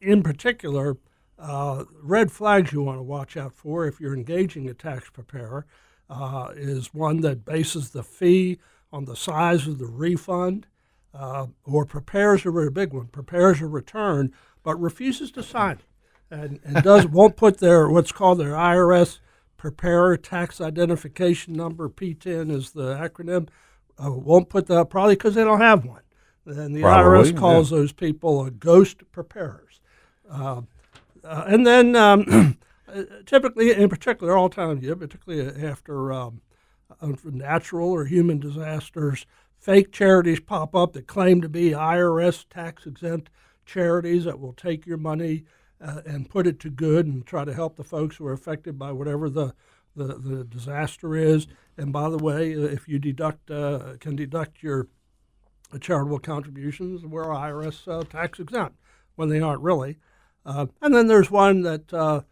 in 0.00 0.22
particular, 0.22 0.96
uh, 1.38 1.84
red 2.02 2.30
flags 2.30 2.72
you 2.72 2.82
want 2.82 2.98
to 2.98 3.02
watch 3.02 3.36
out 3.36 3.54
for 3.54 3.86
if 3.86 4.00
you're 4.00 4.14
engaging 4.14 4.68
a 4.68 4.74
tax 4.74 5.10
preparer 5.10 5.66
uh, 6.10 6.48
is 6.54 6.92
one 6.92 7.20
that 7.20 7.44
bases 7.44 7.90
the 7.90 8.02
fee 8.02 8.58
on 8.92 9.04
the 9.04 9.16
size 9.16 9.66
of 9.66 9.78
the 9.78 9.86
refund 9.86 10.66
uh, 11.14 11.46
or 11.64 11.84
prepares 11.84 12.44
a 12.44 12.50
very 12.50 12.70
big 12.70 12.92
one, 12.92 13.06
prepares 13.06 13.60
a 13.60 13.66
return, 13.66 14.32
but 14.62 14.80
refuses 14.80 15.30
to 15.32 15.42
sign 15.42 15.72
it 15.72 15.84
and, 16.32 16.60
and 16.64 16.76
does 16.82 17.06
won't 17.06 17.36
put 17.36 17.58
their 17.58 17.88
what's 17.88 18.12
called 18.12 18.38
their 18.38 18.52
IRS 18.52 19.20
preparer 19.56 20.16
tax 20.16 20.60
identification 20.60 21.54
number 21.54 21.88
PTIN 21.88 22.50
is 22.50 22.72
the 22.72 22.94
acronym. 22.96 23.48
Uh, 24.02 24.10
won't 24.10 24.48
put 24.48 24.66
that 24.66 24.90
probably 24.90 25.14
because 25.14 25.34
they 25.34 25.44
don't 25.44 25.60
have 25.60 25.84
one. 25.84 26.00
And 26.44 26.74
the 26.74 26.80
Probably, 26.80 27.32
IRS 27.32 27.38
calls 27.38 27.70
yeah. 27.70 27.78
those 27.78 27.92
people 27.92 28.44
a 28.44 28.50
ghost 28.50 29.02
preparers. 29.12 29.80
Uh, 30.28 30.62
uh, 31.22 31.44
and 31.46 31.64
then 31.64 31.94
um, 31.94 32.58
typically, 33.26 33.70
in 33.72 33.88
particular, 33.88 34.36
all 34.36 34.48
times, 34.48 34.82
yeah, 34.82 34.94
particularly 34.94 35.62
after 35.64 36.12
um, 36.12 36.40
uh, 37.00 37.12
natural 37.24 37.90
or 37.90 38.04
human 38.04 38.38
disasters, 38.38 39.26
fake 39.58 39.92
charities 39.92 40.40
pop 40.40 40.74
up 40.74 40.92
that 40.92 41.06
claim 41.06 41.40
to 41.40 41.48
be 41.48 41.70
IRS 41.70 42.44
tax 42.48 42.86
exempt 42.86 43.30
charities 43.64 44.24
that 44.24 44.40
will 44.40 44.52
take 44.52 44.86
your 44.86 44.96
money 44.96 45.44
uh, 45.80 46.00
and 46.06 46.30
put 46.30 46.46
it 46.46 46.60
to 46.60 46.70
good 46.70 47.06
and 47.06 47.26
try 47.26 47.44
to 47.44 47.54
help 47.54 47.76
the 47.76 47.84
folks 47.84 48.16
who 48.16 48.26
are 48.26 48.32
affected 48.32 48.78
by 48.78 48.92
whatever 48.92 49.28
the, 49.28 49.54
the, 49.96 50.14
the 50.14 50.44
disaster 50.44 51.16
is. 51.16 51.46
And 51.76 51.92
by 51.92 52.08
the 52.08 52.18
way, 52.18 52.54
uh, 52.54 52.60
if 52.60 52.88
you 52.88 52.98
deduct 52.98 53.50
uh, 53.50 53.94
can 54.00 54.16
deduct 54.16 54.62
your 54.62 54.88
charitable 55.80 56.18
contributions, 56.18 57.04
we're 57.04 57.24
IRS 57.24 57.88
uh, 57.88 58.04
tax 58.04 58.38
exempt 58.38 58.76
when 59.16 59.28
they 59.28 59.40
aren't 59.40 59.62
really. 59.62 59.98
Uh, 60.44 60.66
and 60.80 60.94
then 60.94 61.06
there's 61.06 61.30
one 61.30 61.62
that 61.62 62.24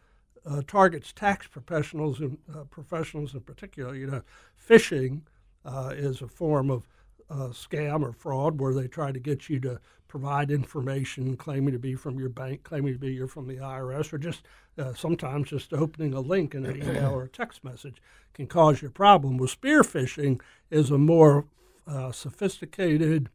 uh, 0.47 0.63
targets 0.67 1.13
tax 1.13 1.47
professionals 1.47 2.21
and 2.21 2.39
uh, 2.55 2.65
professionals 2.65 3.35
in 3.35 3.41
particular. 3.41 3.95
You 3.95 4.07
know, 4.07 4.23
phishing 4.69 5.23
uh, 5.65 5.93
is 5.95 6.23
a 6.23 6.29
form 6.29 6.71
of 6.71 6.87
uh, 7.29 7.49
scam 7.49 8.03
or 8.03 8.13
fraud 8.13 8.61
where 8.61 8.75
they 8.75 8.89
try 8.89 9.13
to 9.13 9.21
get 9.21 9.49
you 9.49 9.61
to 9.61 9.81
provide 10.09 10.51
information 10.51 11.37
claiming 11.37 11.73
to 11.73 11.79
be 11.79 11.95
from 11.95 12.19
your 12.19 12.29
bank, 12.29 12.65
claiming 12.65 12.93
to 12.93 12.99
be 12.99 13.13
you're 13.13 13.29
from 13.29 13.47
the 13.47 13.57
IRS, 13.57 14.13
or 14.13 14.19
just 14.19 14.43
uh, 14.79 14.93
sometimes 14.93 15.51
just 15.51 15.73
opening 15.73 16.13
a 16.15 16.21
link 16.21 16.55
in 16.55 16.67
an 16.67 16.77
email 16.77 17.13
or 17.13 17.25
a 17.25 17.29
text 17.29 17.63
message 17.63 18.03
can 18.35 18.47
cause 18.47 18.83
you 18.83 18.89
a 18.89 18.91
problem. 18.91 19.39
Well, 19.39 19.49
spear 19.49 19.83
phishing 19.83 20.41
is 20.71 20.91
a 20.91 20.99
more 20.99 21.47
uh, 21.87 22.11
sophisticated, 22.11 23.29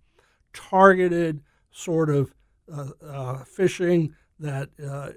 targeted 0.53 1.41
sort 1.71 2.09
of 2.09 2.33
phishing 2.67 4.13
that 4.39 4.69
uh, 4.83 5.09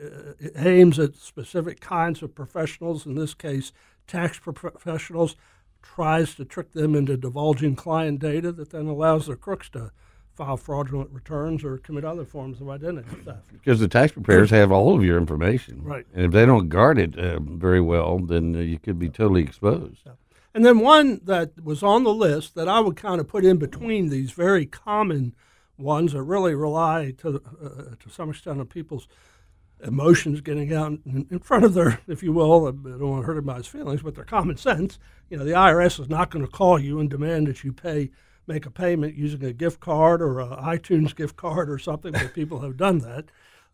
aims 0.56 0.98
at 0.98 1.16
specific 1.16 1.80
kinds 1.80 2.22
of 2.22 2.34
professionals, 2.34 3.06
in 3.06 3.14
this 3.14 3.34
case, 3.34 3.72
tax 4.06 4.38
professionals, 4.38 5.36
tries 5.82 6.34
to 6.34 6.44
trick 6.44 6.72
them 6.72 6.94
into 6.94 7.16
divulging 7.16 7.76
client 7.76 8.20
data 8.20 8.52
that 8.52 8.70
then 8.70 8.86
allows 8.86 9.26
the 9.26 9.36
crooks 9.36 9.68
to 9.70 9.90
file 10.34 10.56
fraudulent 10.56 11.10
returns 11.10 11.64
or 11.64 11.78
commit 11.78 12.04
other 12.04 12.24
forms 12.24 12.60
of 12.60 12.68
identity 12.68 13.08
theft. 13.24 13.52
Because 13.52 13.80
the 13.80 13.88
tax 13.88 14.12
preparers 14.12 14.50
have 14.50 14.70
all 14.70 14.94
of 14.94 15.02
your 15.02 15.18
information. 15.18 15.82
Right. 15.82 16.06
And 16.14 16.26
if 16.26 16.32
they 16.32 16.46
don't 16.46 16.68
guard 16.68 16.98
it 16.98 17.18
uh, 17.18 17.40
very 17.40 17.80
well, 17.80 18.20
then 18.20 18.54
uh, 18.54 18.60
you 18.60 18.78
could 18.78 19.00
be 19.00 19.08
totally 19.08 19.42
exposed. 19.42 20.06
And 20.54 20.64
then 20.64 20.78
one 20.78 21.20
that 21.24 21.62
was 21.62 21.82
on 21.82 22.04
the 22.04 22.14
list 22.14 22.54
that 22.54 22.68
I 22.68 22.80
would 22.80 22.96
kind 22.96 23.20
of 23.20 23.26
put 23.26 23.44
in 23.44 23.58
between 23.58 24.08
these 24.08 24.30
very 24.30 24.64
common 24.64 25.34
ones 25.78 26.12
that 26.12 26.22
really 26.22 26.54
rely 26.54 27.12
to 27.18 27.42
uh, 27.62 27.94
to 27.98 28.10
some 28.10 28.30
extent 28.30 28.60
on 28.60 28.66
people's 28.66 29.08
emotions 29.82 30.40
getting 30.40 30.72
out 30.74 30.92
in, 31.06 31.26
in 31.30 31.38
front 31.38 31.64
of 31.64 31.74
their, 31.74 32.00
if 32.08 32.22
you 32.22 32.32
will, 32.32 32.66
I 32.66 32.70
don't 32.72 33.00
want 33.00 33.22
to 33.22 33.26
hurt 33.26 33.36
anybody's 33.36 33.66
feelings, 33.66 34.02
but 34.02 34.14
their 34.14 34.24
common 34.24 34.56
sense. 34.56 34.98
You 35.30 35.38
know, 35.38 35.44
the 35.44 35.52
IRS 35.52 36.00
is 36.00 36.08
not 36.08 36.30
going 36.30 36.44
to 36.44 36.50
call 36.50 36.78
you 36.78 36.98
and 37.00 37.08
demand 37.08 37.46
that 37.46 37.64
you 37.64 37.72
pay, 37.72 38.10
make 38.46 38.66
a 38.66 38.70
payment 38.70 39.14
using 39.14 39.44
a 39.44 39.52
gift 39.52 39.80
card 39.80 40.20
or 40.20 40.40
an 40.40 40.50
iTunes 40.50 41.14
gift 41.14 41.36
card 41.36 41.70
or 41.70 41.78
something. 41.78 42.12
But 42.12 42.34
people 42.34 42.60
have 42.60 42.76
done 42.76 42.98
that. 42.98 43.26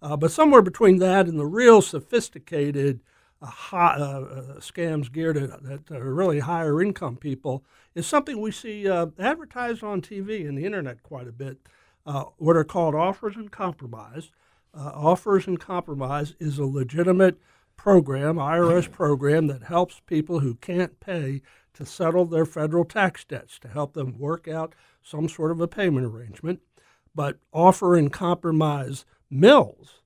Uh, 0.02 0.16
but 0.16 0.30
somewhere 0.30 0.62
between 0.62 0.98
that 0.98 1.26
and 1.26 1.38
the 1.38 1.46
real 1.46 1.80
sophisticated 1.80 3.00
uh, 3.40 3.46
high, 3.46 3.94
uh, 3.94 4.20
uh, 4.20 4.42
scams 4.60 5.10
geared 5.10 5.36
at, 5.36 5.50
at 5.64 5.80
uh, 5.90 5.98
really 5.98 6.40
higher 6.40 6.82
income 6.82 7.16
people 7.16 7.64
is 7.94 8.06
something 8.06 8.40
we 8.40 8.50
see 8.50 8.88
uh, 8.88 9.06
advertised 9.18 9.82
on 9.82 10.02
TV 10.02 10.46
and 10.46 10.58
the 10.58 10.64
internet 10.64 11.02
quite 11.02 11.28
a 11.28 11.32
bit. 11.32 11.58
Uh, 12.06 12.24
what 12.36 12.56
are 12.56 12.64
called 12.64 12.94
offers 12.94 13.36
and 13.36 13.50
compromise. 13.50 14.30
Uh, 14.76 14.90
offers 14.94 15.46
and 15.46 15.60
compromise 15.60 16.34
is 16.38 16.58
a 16.58 16.64
legitimate 16.64 17.38
program, 17.76 18.36
IRS 18.36 18.90
program 18.90 19.46
that 19.46 19.64
helps 19.64 20.00
people 20.06 20.40
who 20.40 20.54
can't 20.56 21.00
pay 21.00 21.42
to 21.74 21.86
settle 21.86 22.24
their 22.24 22.46
federal 22.46 22.84
tax 22.84 23.24
debts 23.24 23.58
to 23.58 23.68
help 23.68 23.94
them 23.94 24.18
work 24.18 24.46
out 24.48 24.74
some 25.02 25.28
sort 25.28 25.50
of 25.50 25.60
a 25.60 25.68
payment 25.68 26.06
arrangement. 26.06 26.60
But 27.14 27.38
offer 27.52 27.96
and 27.96 28.12
compromise 28.12 29.04
mills 29.30 30.00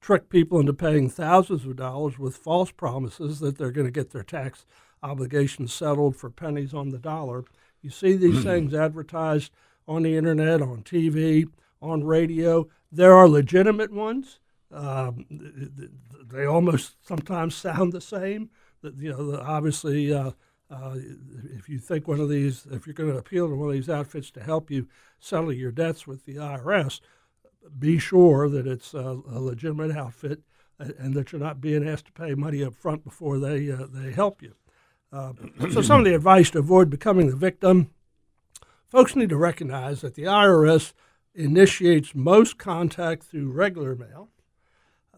trick 0.00 0.28
people 0.28 0.60
into 0.60 0.72
paying 0.72 1.10
thousands 1.10 1.64
of 1.64 1.74
dollars 1.74 2.16
with 2.16 2.36
false 2.36 2.70
promises 2.70 3.40
that 3.40 3.58
they're 3.58 3.72
going 3.72 3.88
to 3.88 3.90
get 3.90 4.10
their 4.10 4.22
tax 4.22 4.64
obligations 5.02 5.72
settled 5.72 6.14
for 6.14 6.30
pennies 6.30 6.72
on 6.72 6.90
the 6.90 6.98
dollar. 6.98 7.44
You 7.82 7.90
see 7.90 8.14
these 8.14 8.44
things 8.44 8.72
advertised 8.72 9.50
on 9.88 10.02
the 10.02 10.16
internet, 10.16 10.62
on 10.62 10.82
TV, 10.82 11.46
on 11.80 12.04
radio. 12.04 12.68
There 12.90 13.14
are 13.14 13.28
legitimate 13.28 13.92
ones. 13.92 14.40
Um, 14.72 15.26
they 16.26 16.44
almost 16.44 16.96
sometimes 17.06 17.54
sound 17.54 17.92
the 17.92 18.00
same. 18.00 18.50
You 18.82 19.10
know, 19.10 19.40
obviously, 19.40 20.12
uh, 20.12 20.32
uh, 20.70 20.96
if 21.56 21.68
you 21.68 21.78
think 21.78 22.08
one 22.08 22.20
of 22.20 22.28
these, 22.28 22.66
if 22.70 22.86
you're 22.86 22.94
going 22.94 23.12
to 23.12 23.18
appeal 23.18 23.48
to 23.48 23.54
one 23.54 23.68
of 23.68 23.74
these 23.74 23.88
outfits 23.88 24.30
to 24.32 24.42
help 24.42 24.70
you 24.70 24.88
settle 25.18 25.52
your 25.52 25.72
debts 25.72 26.06
with 26.06 26.24
the 26.24 26.36
IRS, 26.36 27.00
be 27.78 27.98
sure 27.98 28.48
that 28.48 28.66
it's 28.66 28.94
a, 28.94 29.20
a 29.30 29.40
legitimate 29.40 29.96
outfit 29.96 30.40
and, 30.78 30.94
and 30.98 31.14
that 31.14 31.32
you're 31.32 31.40
not 31.40 31.60
being 31.60 31.88
asked 31.88 32.06
to 32.06 32.12
pay 32.12 32.34
money 32.34 32.62
up 32.64 32.74
front 32.74 33.04
before 33.04 33.38
they 33.38 33.70
uh, 33.70 33.86
they 33.90 34.12
help 34.12 34.42
you. 34.42 34.54
Uh, 35.12 35.32
so, 35.70 35.82
some 35.82 36.00
of 36.00 36.04
the 36.04 36.14
advice 36.14 36.50
to 36.50 36.58
avoid 36.58 36.90
becoming 36.90 37.28
the 37.28 37.36
victim: 37.36 37.90
folks 38.88 39.16
need 39.16 39.28
to 39.28 39.36
recognize 39.36 40.00
that 40.00 40.14
the 40.14 40.24
IRS 40.24 40.92
initiates 41.34 42.14
most 42.14 42.58
contact 42.58 43.24
through 43.24 43.52
regular 43.52 43.94
mail. 43.94 44.28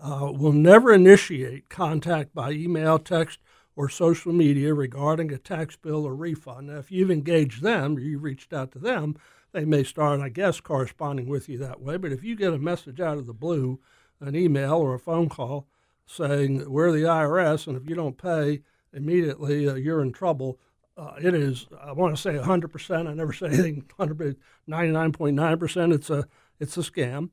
Uh, 0.00 0.31
will 0.33 0.52
never 0.52 0.92
initiate 0.92 1.68
contact 1.68 2.33
by 2.33 2.52
email, 2.52 3.00
text, 3.00 3.40
or 3.74 3.88
social 3.88 4.33
media 4.33 4.74
regarding 4.74 5.33
a 5.33 5.38
tax 5.38 5.76
bill 5.76 6.04
or 6.04 6.14
refund. 6.14 6.68
Now, 6.68 6.78
if 6.78 6.90
you've 6.90 7.11
engaged 7.11 7.62
them 7.62 7.98
you 7.98 8.18
reached 8.18 8.52
out 8.52 8.72
to 8.72 8.78
them, 8.78 9.16
they 9.52 9.64
may 9.64 9.83
start, 9.83 10.20
I 10.20 10.28
guess, 10.28 10.61
corresponding 10.61 11.28
with 11.28 11.48
you 11.48 11.59
that 11.59 11.81
way. 11.81 11.96
But 11.96 12.12
if 12.12 12.22
you 12.22 12.37
get 12.37 12.52
a 12.52 12.59
message 12.59 13.00
out 13.00 13.18
of 13.18 13.26
the 13.26 13.33
blue, 13.33 13.81
an 14.20 14.35
email 14.35 14.74
or 14.74 14.94
a 14.94 14.98
phone 14.98 15.28
call 15.28 15.66
saying, 16.07 16.70
We're 16.70 16.92
the 16.92 17.04
IRS, 17.04 17.66
and 17.66 17.76
if 17.76 17.88
you 17.88 17.94
don't 17.94 18.18
pay 18.18 18.62
immediately, 18.92 19.68
uh, 19.68 19.74
you're 19.74 20.02
in 20.02 20.12
trouble, 20.12 20.59
uh, 20.98 21.14
it 21.22 21.34
is, 21.34 21.66
I 21.80 21.92
want 21.92 22.16
to 22.16 22.20
say 22.20 22.32
100%. 22.32 23.08
I 23.08 23.14
never 23.14 23.32
say 23.34 23.46
anything 23.46 23.84
100, 23.96 24.37
99.9%. 24.68 25.94
It's 25.94 26.11
a, 26.11 26.26
it's 26.58 26.76
a 26.76 26.80
scam. 26.80 27.30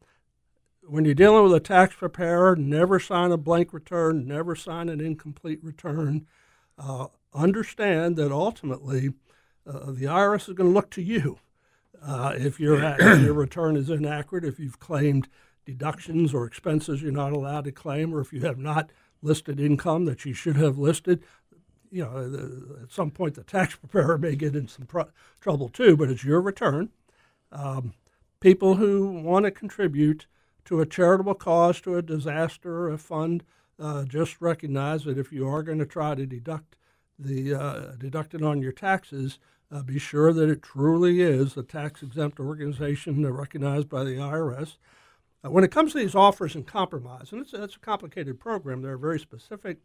When 0.87 1.03
you're 1.03 1.15
dealing 1.15 1.43
with 1.43 1.53
a 1.53 1.59
tax 1.59 1.95
preparer, 1.95 2.55
never 2.55 2.99
sign 2.99 3.31
a 3.31 3.37
blank 3.37 3.73
return, 3.73 4.27
never 4.27 4.55
sign 4.55 4.87
an 4.87 5.01
incomplete 5.01 5.63
return. 5.63 6.27
Uh, 6.77 7.07
understand 7.33 8.17
that 8.17 8.31
ultimately 8.31 9.09
uh, 9.67 9.91
the 9.91 10.05
IRS 10.05 10.47
is 10.47 10.53
going 10.53 10.69
to 10.69 10.73
look 10.73 10.91
to 10.91 11.01
you 11.01 11.39
uh, 12.05 12.33
if, 12.37 12.59
your 12.59 12.83
if 12.99 13.21
your 13.21 13.33
return 13.33 13.75
is 13.75 13.89
inaccurate, 13.89 14.45
if 14.45 14.59
you've 14.59 14.79
claimed 14.79 15.27
deductions 15.65 16.35
or 16.35 16.45
expenses 16.45 17.01
you're 17.01 17.11
not 17.11 17.33
allowed 17.33 17.63
to 17.63 17.71
claim, 17.71 18.13
or 18.13 18.21
if 18.21 18.31
you 18.31 18.41
have 18.41 18.59
not 18.59 18.91
listed 19.25 19.59
income 19.59 20.05
that 20.05 20.23
you 20.23 20.33
should 20.33 20.55
have 20.55 20.77
listed. 20.77 21.23
You 21.95 22.03
know, 22.03 22.29
the, 22.29 22.83
at 22.83 22.91
some 22.91 23.11
point 23.11 23.35
the 23.35 23.43
tax 23.43 23.75
preparer 23.87 24.17
may 24.17 24.35
get 24.35 24.55
in 24.55 24.67
some 24.67 24.85
pro- 24.85 25.09
trouble 25.39 25.69
too, 25.69 25.95
but 25.95 26.09
it's 26.09 26.23
your 26.23 26.41
return. 26.41 26.89
Um, 27.51 27.93
people 28.39 28.75
who 28.75 29.11
want 29.11 29.45
to 29.45 29.51
contribute 29.51 30.27
to 30.65 30.81
a 30.81 30.85
charitable 30.85 31.35
cause, 31.35 31.79
to 31.81 31.95
a 31.95 32.01
disaster, 32.01 32.89
a 32.89 32.97
fund, 32.97 33.43
uh, 33.79 34.03
just 34.03 34.41
recognize 34.41 35.03
that 35.05 35.17
if 35.17 35.31
you 35.31 35.47
are 35.47 35.63
going 35.63 35.79
to 35.79 35.85
try 35.85 36.15
to 36.15 36.25
deduct 36.25 36.75
the 37.17 37.53
uh, 37.53 37.95
deduct 37.97 38.33
it 38.33 38.43
on 38.43 38.61
your 38.61 38.71
taxes, 38.71 39.39
uh, 39.71 39.81
be 39.81 39.99
sure 39.99 40.33
that 40.33 40.49
it 40.49 40.61
truly 40.61 41.21
is 41.21 41.55
a 41.55 41.63
tax 41.63 42.03
exempt 42.03 42.39
organization 42.39 43.25
recognized 43.31 43.89
by 43.89 44.03
the 44.03 44.15
IRS. 44.15 44.77
Uh, 45.43 45.49
when 45.49 45.63
it 45.63 45.71
comes 45.71 45.91
to 45.91 45.99
these 45.99 46.15
offers 46.15 46.55
and 46.55 46.67
compromise, 46.67 47.31
and 47.31 47.41
it's, 47.41 47.53
it's 47.53 47.75
a 47.75 47.79
complicated 47.79 48.39
program, 48.39 48.81
there 48.81 48.93
are 48.93 48.97
very 48.97 49.19
specific 49.19 49.77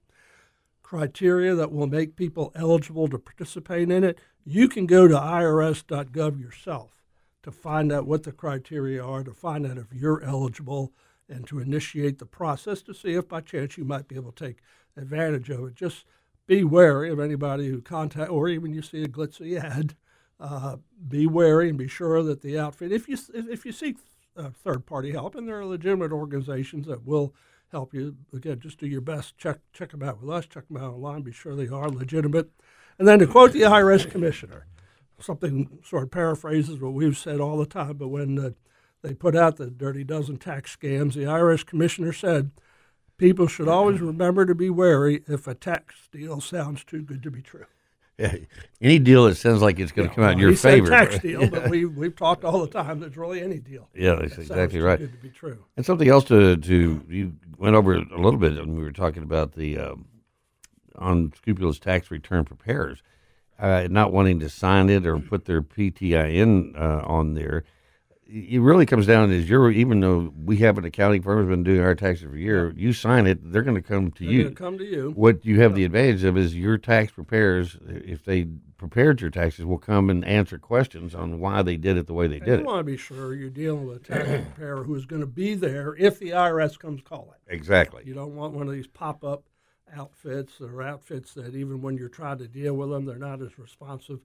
criteria 0.82 1.54
that 1.54 1.72
will 1.72 1.86
make 1.86 2.16
people 2.16 2.52
eligible 2.54 3.08
to 3.08 3.18
participate 3.18 3.90
in 3.90 4.04
it. 4.04 4.18
You 4.44 4.68
can 4.68 4.86
go 4.86 5.06
to 5.06 5.14
irs.gov 5.14 6.40
yourself 6.40 7.02
to 7.42 7.50
find 7.50 7.92
out 7.92 8.06
what 8.06 8.24
the 8.24 8.32
criteria 8.32 9.02
are, 9.04 9.24
to 9.24 9.32
find 9.32 9.66
out 9.66 9.78
if 9.78 9.92
you're 9.92 10.22
eligible, 10.22 10.92
and 11.28 11.46
to 11.46 11.60
initiate 11.60 12.18
the 12.18 12.26
process 12.26 12.82
to 12.82 12.92
see 12.92 13.14
if 13.14 13.28
by 13.28 13.40
chance 13.40 13.78
you 13.78 13.84
might 13.84 14.08
be 14.08 14.16
able 14.16 14.32
to 14.32 14.46
take 14.46 14.58
advantage 14.96 15.48
of 15.48 15.64
it. 15.64 15.74
Just 15.74 16.04
be 16.46 16.64
wary 16.64 17.10
of 17.10 17.20
anybody 17.20 17.68
who 17.68 17.80
contact, 17.80 18.30
or 18.30 18.48
even 18.48 18.72
you 18.72 18.82
see 18.82 19.04
a 19.04 19.08
glitzy 19.08 19.56
ad. 19.62 19.94
Uh, 20.40 20.76
be 21.06 21.26
wary 21.26 21.68
and 21.68 21.76
be 21.76 21.86
sure 21.86 22.22
that 22.22 22.40
the 22.40 22.58
outfit, 22.58 22.90
if 22.90 23.06
you 23.06 23.16
if 23.34 23.66
you 23.66 23.72
seek 23.72 23.98
uh, 24.36 24.48
third 24.64 24.86
party 24.86 25.12
help, 25.12 25.34
and 25.34 25.46
there 25.46 25.58
are 25.58 25.66
legitimate 25.66 26.12
organizations 26.12 26.86
that 26.86 27.06
will 27.06 27.34
help 27.70 27.94
you. 27.94 28.16
Again, 28.35 28.61
just 28.61 28.78
do 28.78 28.87
your 28.87 29.00
best. 29.00 29.37
Check 29.38 29.59
check 29.72 29.90
them 29.90 30.02
out 30.02 30.20
with 30.20 30.30
us. 30.30 30.46
Check 30.46 30.68
them 30.68 30.76
out 30.76 30.94
online. 30.94 31.22
Be 31.22 31.33
sure 31.33 31.54
they 31.54 31.68
are 31.68 31.88
legitimate. 31.88 32.50
And 32.98 33.09
then 33.09 33.18
to 33.20 33.26
quote 33.26 33.52
the 33.52 33.62
IRS 33.62 34.11
commissioner, 34.11 34.66
something 35.18 35.78
sort 35.85 36.02
of 36.02 36.11
paraphrases 36.11 36.80
what 36.80 36.92
we've 36.92 37.16
said 37.16 37.40
all 37.40 37.56
the 37.56 37.66
time. 37.66 37.96
But 37.96 38.09
when 38.09 38.38
uh, 38.38 38.50
they 39.02 39.14
put 39.14 39.37
out 39.37 39.56
the 39.56 39.70
Dirty 39.70 40.04
Dozen 40.04 40.38
tax 40.38 40.76
scams, 40.76 41.14
the 41.14 41.20
IRS 41.20 41.64
commissioner 41.64 42.12
said 42.12 42.50
people 43.16 43.46
should 43.46 43.68
always 43.68 44.00
remember 44.00 44.44
to 44.46 44.54
be 44.54 44.70
wary 44.70 45.22
if 45.26 45.46
a 45.46 45.54
tax 45.54 46.09
deal 46.12 46.40
sounds 46.40 46.85
too 46.85 47.02
good 47.02 47.22
to 47.22 47.30
be 47.30 47.42
true. 47.42 47.66
Yeah, 48.20 48.37
any 48.80 48.98
deal 48.98 49.24
that 49.24 49.37
sounds 49.37 49.62
like 49.62 49.78
it's 49.78 49.92
going 49.92 50.09
to 50.09 50.14
come 50.14 50.24
out 50.24 50.33
in 50.33 50.38
your 50.38 50.54
favor. 50.54 50.88
Tax 50.88 51.18
deal, 51.18 51.48
but 51.48 51.68
we 51.70 51.85
we've 51.85 52.14
talked 52.14 52.44
all 52.44 52.61
the 52.61 52.68
time. 52.68 53.00
There's 53.00 53.16
really 53.16 53.40
any 53.40 53.59
deal. 53.59 53.88
Yeah, 53.94 54.16
that's 54.16 54.37
that 54.37 54.42
exactly 54.42 54.80
right. 54.80 54.98
Good 54.98 55.12
to 55.12 55.18
be 55.18 55.30
true. 55.30 55.64
And 55.76 55.87
something 55.87 56.09
else 56.09 56.24
to 56.24 56.56
to 56.56 57.04
you 57.09 57.33
went 57.59 57.76
over 57.76 57.94
a 57.94 58.20
little 58.20 58.38
bit 58.38 58.54
when 58.54 58.76
we 58.76 58.83
were 58.83 58.92
talking 58.92 59.22
about 59.22 59.52
the 59.52 59.78
um, 59.78 60.06
unscrupulous 60.98 61.78
tax 61.78 62.11
return 62.11 62.44
preparers 62.44 63.02
uh, 63.61 63.87
not 63.90 64.12
wanting 64.12 64.40
to 64.40 64.48
sign 64.48 64.88
it 64.88 65.06
or 65.06 65.18
put 65.18 65.44
their 65.44 65.62
PTIN 65.62 66.80
uh, 66.80 67.02
on 67.04 67.35
there. 67.35 67.64
It 68.32 68.60
really 68.60 68.86
comes 68.86 69.06
down 69.06 69.28
to 69.28 69.34
is 69.34 69.50
you're 69.50 69.70
even 69.72 69.98
though 70.00 70.32
we 70.44 70.58
have 70.58 70.78
an 70.78 70.84
accounting 70.84 71.20
firm 71.22 71.38
has 71.40 71.48
been 71.48 71.64
doing 71.64 71.80
our 71.80 71.94
taxes 71.96 72.24
for 72.28 72.36
a 72.36 72.38
year, 72.38 72.72
you 72.76 72.92
sign 72.92 73.26
it, 73.26 73.50
they're 73.52 73.62
going 73.62 73.74
to 73.76 73.82
come 73.82 74.12
to 74.12 74.24
They're 74.24 74.32
you. 74.32 74.50
come 74.50 74.78
to 74.78 74.84
you. 74.84 75.10
What 75.16 75.44
you 75.44 75.60
have 75.60 75.74
the 75.74 75.84
advantage 75.84 76.22
of 76.22 76.36
is 76.36 76.54
your 76.54 76.78
tax 76.78 77.10
preparers, 77.12 77.76
if 77.88 78.24
they 78.24 78.46
prepared 78.78 79.20
your 79.20 79.30
taxes, 79.30 79.64
will 79.64 79.78
come 79.78 80.10
and 80.10 80.24
answer 80.24 80.58
questions 80.58 81.12
on 81.14 81.40
why 81.40 81.62
they 81.62 81.76
did 81.76 81.96
it 81.96 82.06
the 82.06 82.14
way 82.14 82.28
they 82.28 82.36
And 82.36 82.44
did 82.44 82.50
you 82.52 82.56
it. 82.58 82.60
You 82.60 82.66
want 82.66 82.78
to 82.80 82.84
be 82.84 82.96
sure 82.96 83.34
you're 83.34 83.50
dealing 83.50 83.84
with 83.86 84.08
a 84.08 84.14
tax 84.14 84.28
preparer 84.54 84.84
who 84.84 84.94
is 84.94 85.06
going 85.06 85.22
to 85.22 85.26
be 85.26 85.54
there 85.54 85.96
if 85.98 86.18
the 86.20 86.30
IRS 86.30 86.78
comes 86.78 87.02
calling. 87.02 87.38
Exactly. 87.48 88.04
You 88.06 88.14
don't 88.14 88.36
want 88.36 88.54
one 88.54 88.68
of 88.68 88.72
these 88.72 88.86
pop 88.86 89.24
up 89.24 89.44
outfits 89.92 90.60
or 90.60 90.82
outfits 90.82 91.34
that 91.34 91.56
even 91.56 91.82
when 91.82 91.96
you're 91.96 92.08
trying 92.08 92.38
to 92.38 92.46
deal 92.46 92.74
with 92.74 92.90
them, 92.90 93.06
they're 93.06 93.16
not 93.18 93.42
as 93.42 93.58
responsive 93.58 94.20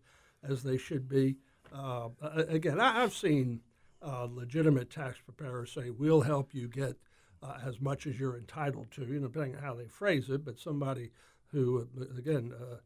as 0.47 0.61
they 0.61 0.77
should 0.77 1.09
be. 1.09 1.37
Uh, 1.73 2.09
again, 2.47 2.79
I, 2.79 3.01
I've 3.01 3.13
seen 3.13 3.61
uh, 4.01 4.27
legitimate 4.29 4.89
tax 4.89 5.17
preparers 5.23 5.71
say, 5.71 5.89
"We'll 5.89 6.21
help 6.21 6.53
you 6.53 6.67
get 6.67 6.97
uh, 7.41 7.57
as 7.63 7.79
much 7.79 8.07
as 8.07 8.19
you're 8.19 8.37
entitled 8.37 8.91
to," 8.91 9.05
you 9.05 9.19
know, 9.19 9.27
depending 9.27 9.55
on 9.55 9.63
how 9.63 9.73
they 9.73 9.87
phrase 9.87 10.29
it. 10.29 10.45
But 10.45 10.59
somebody 10.59 11.11
who, 11.47 11.87
uh, 11.99 12.17
again, 12.17 12.53
uh, 12.53 12.77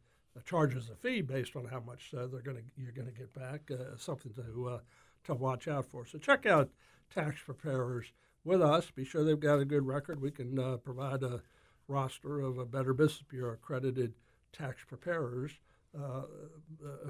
charges 0.46 0.90
a 0.90 0.96
fee 0.96 1.22
based 1.22 1.56
on 1.56 1.66
how 1.66 1.80
much 1.82 2.14
uh, 2.14 2.28
they're 2.28 2.42
going 2.42 2.58
to 2.58 2.64
you're 2.78 2.92
going 2.92 3.12
to 3.12 3.14
get 3.14 3.34
back, 3.34 3.70
something 3.98 4.34
to 4.34 4.82
to 5.26 5.34
watch 5.34 5.68
out 5.68 5.86
for. 5.86 6.06
So 6.06 6.18
check 6.18 6.46
out 6.46 6.70
tax 7.14 7.42
preparers 7.44 8.12
with 8.44 8.62
us. 8.62 8.90
Be 8.90 9.04
sure 9.04 9.24
they've 9.24 9.40
got 9.40 9.60
a 9.60 9.66
good 9.66 9.86
record. 9.86 10.22
We 10.22 10.32
can 10.32 10.80
provide 10.84 11.24
a 11.24 11.42
roster 11.88 12.40
of 12.40 12.58
a 12.58 12.66
Better 12.66 12.94
Business 12.94 13.24
Bureau 13.28 13.54
accredited 13.54 14.14
tax 14.54 14.84
preparers 14.88 15.52
uh, 15.98 16.22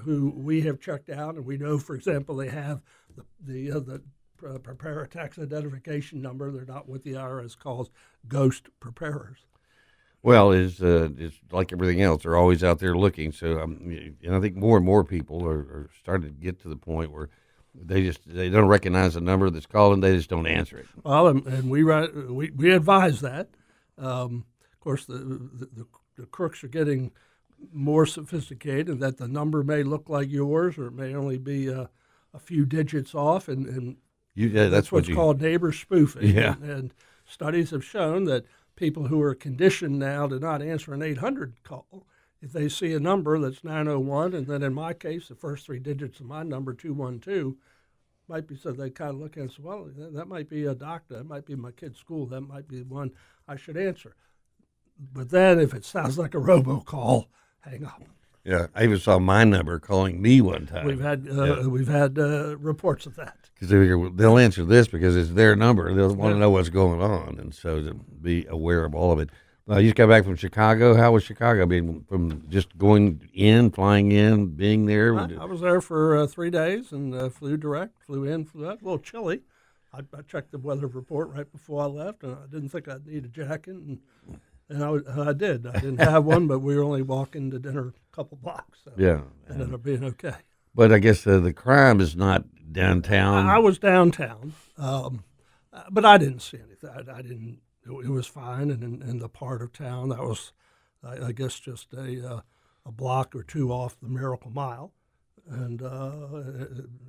who 0.02 0.32
we 0.34 0.62
have 0.62 0.80
checked 0.80 1.10
out, 1.10 1.34
and 1.34 1.44
we 1.44 1.58
know, 1.58 1.78
for 1.78 1.94
example, 1.94 2.36
they 2.36 2.48
have 2.48 2.80
the 3.14 3.24
the, 3.40 3.72
uh, 3.72 3.80
the 3.80 4.58
preparer 4.58 5.06
tax 5.06 5.38
identification 5.38 6.22
number. 6.22 6.50
They're 6.50 6.64
not 6.64 6.88
what 6.88 7.02
the 7.02 7.14
IRS 7.14 7.58
calls 7.58 7.90
ghost 8.26 8.68
preparers. 8.80 9.46
Well, 10.22 10.52
is 10.52 10.82
uh, 10.82 11.10
it's 11.16 11.36
like 11.50 11.72
everything 11.72 12.02
else; 12.02 12.22
they're 12.22 12.36
always 12.36 12.62
out 12.62 12.78
there 12.78 12.94
looking. 12.94 13.32
So, 13.32 13.60
um, 13.60 14.14
and 14.22 14.34
I 14.34 14.40
think 14.40 14.56
more 14.56 14.76
and 14.76 14.84
more 14.84 15.04
people 15.04 15.46
are, 15.46 15.60
are 15.60 15.90
starting 15.98 16.34
to 16.34 16.40
get 16.40 16.60
to 16.62 16.68
the 16.68 16.76
point 16.76 17.10
where 17.12 17.28
they 17.74 18.02
just 18.02 18.20
they 18.26 18.50
don't 18.50 18.68
recognize 18.68 19.14
the 19.14 19.20
number 19.20 19.48
that's 19.50 19.66
calling; 19.66 20.00
they 20.00 20.16
just 20.16 20.30
don't 20.30 20.46
answer 20.46 20.78
it. 20.78 20.86
Well, 21.04 21.28
and, 21.28 21.46
and 21.46 21.70
we, 21.70 21.82
write, 21.82 22.14
we 22.14 22.50
we 22.50 22.70
advise 22.70 23.20
that. 23.20 23.48
Um, 23.96 24.44
of 24.72 24.80
course, 24.80 25.06
the, 25.06 25.18
the 25.18 25.68
the 25.72 25.86
the 26.16 26.26
crooks 26.26 26.62
are 26.64 26.68
getting 26.68 27.12
more 27.72 28.06
sophisticated. 28.06 29.00
That 29.00 29.18
the 29.18 29.28
number 29.28 29.62
may 29.62 29.82
look 29.82 30.08
like 30.08 30.30
yours, 30.30 30.78
or 30.78 30.88
it 30.88 30.94
may 30.94 31.14
only 31.14 31.38
be 31.38 31.68
a, 31.68 31.90
a 32.34 32.38
few 32.38 32.64
digits 32.66 33.14
off, 33.14 33.48
and, 33.48 33.66
and 33.66 33.96
You, 34.34 34.48
yeah, 34.48 34.68
that's, 34.68 34.72
that's 34.72 34.92
what 34.92 34.98
what's 35.00 35.08
you, 35.08 35.14
called 35.14 35.40
neighbor 35.40 35.72
spoofing. 35.72 36.28
Yeah. 36.28 36.54
And, 36.62 36.64
and 36.64 36.94
studies 37.24 37.70
have 37.70 37.84
shown 37.84 38.24
that 38.24 38.44
people 38.76 39.06
who 39.08 39.20
are 39.20 39.34
conditioned 39.34 39.98
now 39.98 40.26
to 40.26 40.38
not 40.38 40.62
answer 40.62 40.94
an 40.94 41.02
800 41.02 41.62
call, 41.62 42.06
if 42.40 42.52
they 42.52 42.68
see 42.68 42.94
a 42.94 43.00
number 43.00 43.38
that's 43.38 43.62
901, 43.64 44.32
and 44.34 44.46
then 44.46 44.62
in 44.62 44.72
my 44.72 44.94
case, 44.94 45.28
the 45.28 45.34
first 45.34 45.66
three 45.66 45.78
digits 45.78 46.20
of 46.20 46.26
my 46.26 46.42
number, 46.42 46.72
212, 46.72 47.54
might 48.28 48.46
be 48.46 48.56
so 48.56 48.72
they 48.72 48.90
kind 48.90 49.10
of 49.10 49.16
look 49.16 49.36
at 49.36 49.42
and 49.42 49.50
say, 49.50 49.58
well, 49.60 49.88
that, 49.96 50.14
that 50.14 50.28
might 50.28 50.48
be 50.48 50.64
a 50.64 50.74
doctor, 50.74 51.16
that 51.16 51.26
might 51.26 51.44
be 51.44 51.56
my 51.56 51.72
kid's 51.72 51.98
school, 51.98 52.26
that 52.26 52.40
might 52.42 52.68
be 52.68 52.82
one 52.82 53.10
I 53.48 53.56
should 53.56 53.76
answer. 53.76 54.14
But 55.12 55.30
then 55.30 55.58
if 55.58 55.74
it 55.74 55.84
sounds 55.84 56.16
like 56.16 56.34
a 56.34 56.38
robocall, 56.38 57.26
hang 57.60 57.84
up. 57.84 58.02
Yeah, 58.44 58.68
I 58.74 58.84
even 58.84 58.98
saw 58.98 59.18
my 59.18 59.44
number 59.44 59.78
calling 59.78 60.20
me 60.22 60.40
one 60.40 60.66
time. 60.66 60.86
We've 60.86 61.00
had 61.00 61.28
uh, 61.30 61.44
Yeah. 61.44 61.66
we've 61.66 61.88
had 61.88 62.18
uh, 62.18 62.56
reports 62.56 63.04
of 63.06 63.14
that. 63.16 63.36
because 63.54 63.68
they 63.68 63.86
they'll 64.14 64.38
answer 64.38 64.64
this 64.64 64.88
because 64.88 65.14
it's 65.14 65.30
their 65.30 65.54
number. 65.54 65.92
They'll 65.94 66.14
want 66.14 66.34
to 66.34 66.38
know 66.38 66.50
what's 66.50 66.70
going 66.70 67.02
on, 67.02 67.38
and 67.38 67.54
so 67.54 67.82
to 67.82 67.94
be 67.94 68.46
aware 68.46 68.84
of 68.84 68.94
all 68.94 69.12
of 69.12 69.18
it. 69.20 69.28
Uh, 69.68 69.76
you 69.76 69.88
just 69.88 69.96
got 69.96 70.08
back 70.08 70.24
from 70.24 70.34
Chicago. 70.36 70.94
How 70.96 71.12
was 71.12 71.22
Chicago? 71.22 71.62
I 71.62 71.66
mean, 71.66 72.04
from 72.08 72.42
just 72.48 72.76
going 72.76 73.28
in, 73.34 73.70
flying 73.70 74.10
in, 74.10 74.46
being 74.46 74.86
there. 74.86 75.16
I, 75.16 75.28
I 75.40 75.44
was 75.44 75.60
there 75.60 75.80
for 75.80 76.16
uh, 76.16 76.26
three 76.26 76.50
days 76.50 76.90
and 76.92 77.14
uh, 77.14 77.28
flew 77.28 77.56
direct, 77.56 78.02
flew 78.02 78.24
in, 78.24 78.46
flew 78.46 78.66
out. 78.68 78.80
A 78.80 78.84
little 78.84 78.98
chilly. 78.98 79.42
I, 79.92 79.98
I 80.16 80.22
checked 80.22 80.50
the 80.50 80.58
weather 80.58 80.86
report 80.88 81.28
right 81.30 81.50
before 81.52 81.82
I 81.82 81.86
left, 81.86 82.22
and 82.24 82.32
I 82.34 82.46
didn't 82.50 82.70
think 82.70 82.88
I'd 82.88 83.06
need 83.06 83.24
a 83.26 83.28
jacket, 83.28 83.76
and 83.76 83.98
and 84.70 84.84
I, 84.84 85.28
I 85.28 85.32
did. 85.32 85.66
I 85.66 85.72
didn't 85.72 85.98
have 85.98 86.24
one, 86.24 86.46
but 86.46 86.60
we 86.60 86.76
were 86.76 86.82
only 86.82 87.02
walking 87.02 87.50
to 87.50 87.58
dinner 87.58 87.88
a 87.88 88.16
couple 88.16 88.38
blocks, 88.40 88.80
so 88.84 88.92
yeah, 88.96 89.22
and 89.48 89.60
ended 89.60 89.74
up 89.74 89.82
being 89.82 90.04
okay. 90.04 90.36
but 90.74 90.92
I 90.92 90.98
guess 90.98 91.26
uh, 91.26 91.40
the 91.40 91.52
crime 91.52 92.00
is 92.00 92.16
not 92.16 92.44
downtown. 92.72 93.46
I, 93.46 93.56
I 93.56 93.58
was 93.58 93.78
downtown, 93.78 94.54
um, 94.78 95.24
but 95.90 96.04
I 96.04 96.16
didn't 96.18 96.40
see 96.40 96.58
anything. 96.58 96.90
I, 96.90 97.18
I 97.18 97.22
didn't. 97.22 97.58
It, 97.84 97.90
it 97.90 98.10
was 98.10 98.26
fine, 98.26 98.70
and 98.70 98.82
in, 98.82 99.02
in 99.02 99.18
the 99.18 99.28
part 99.28 99.60
of 99.60 99.72
town 99.72 100.10
that 100.10 100.20
was, 100.20 100.52
I, 101.02 101.26
I 101.26 101.32
guess, 101.32 101.58
just 101.58 101.92
a 101.92 102.36
uh, 102.36 102.40
a 102.86 102.92
block 102.92 103.34
or 103.34 103.42
two 103.42 103.72
off 103.72 103.98
the 104.00 104.08
Miracle 104.08 104.52
Mile, 104.52 104.92
and 105.48 105.82
uh, 105.82 106.28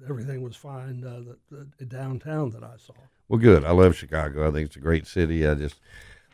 everything 0.10 0.42
was 0.42 0.56
fine 0.56 1.04
uh, 1.04 1.22
that, 1.52 1.78
that 1.78 1.90
downtown 1.90 2.50
that 2.52 2.64
I 2.64 2.78
saw. 2.78 2.94
well, 3.30 3.40
good. 3.40 3.64
I 3.64 3.72
love 3.72 3.96
Chicago. 3.96 4.48
I 4.48 4.52
think 4.52 4.68
it's 4.68 4.76
a 4.76 4.80
great 4.80 5.06
city. 5.06 5.48
I 5.48 5.54
just 5.54 5.80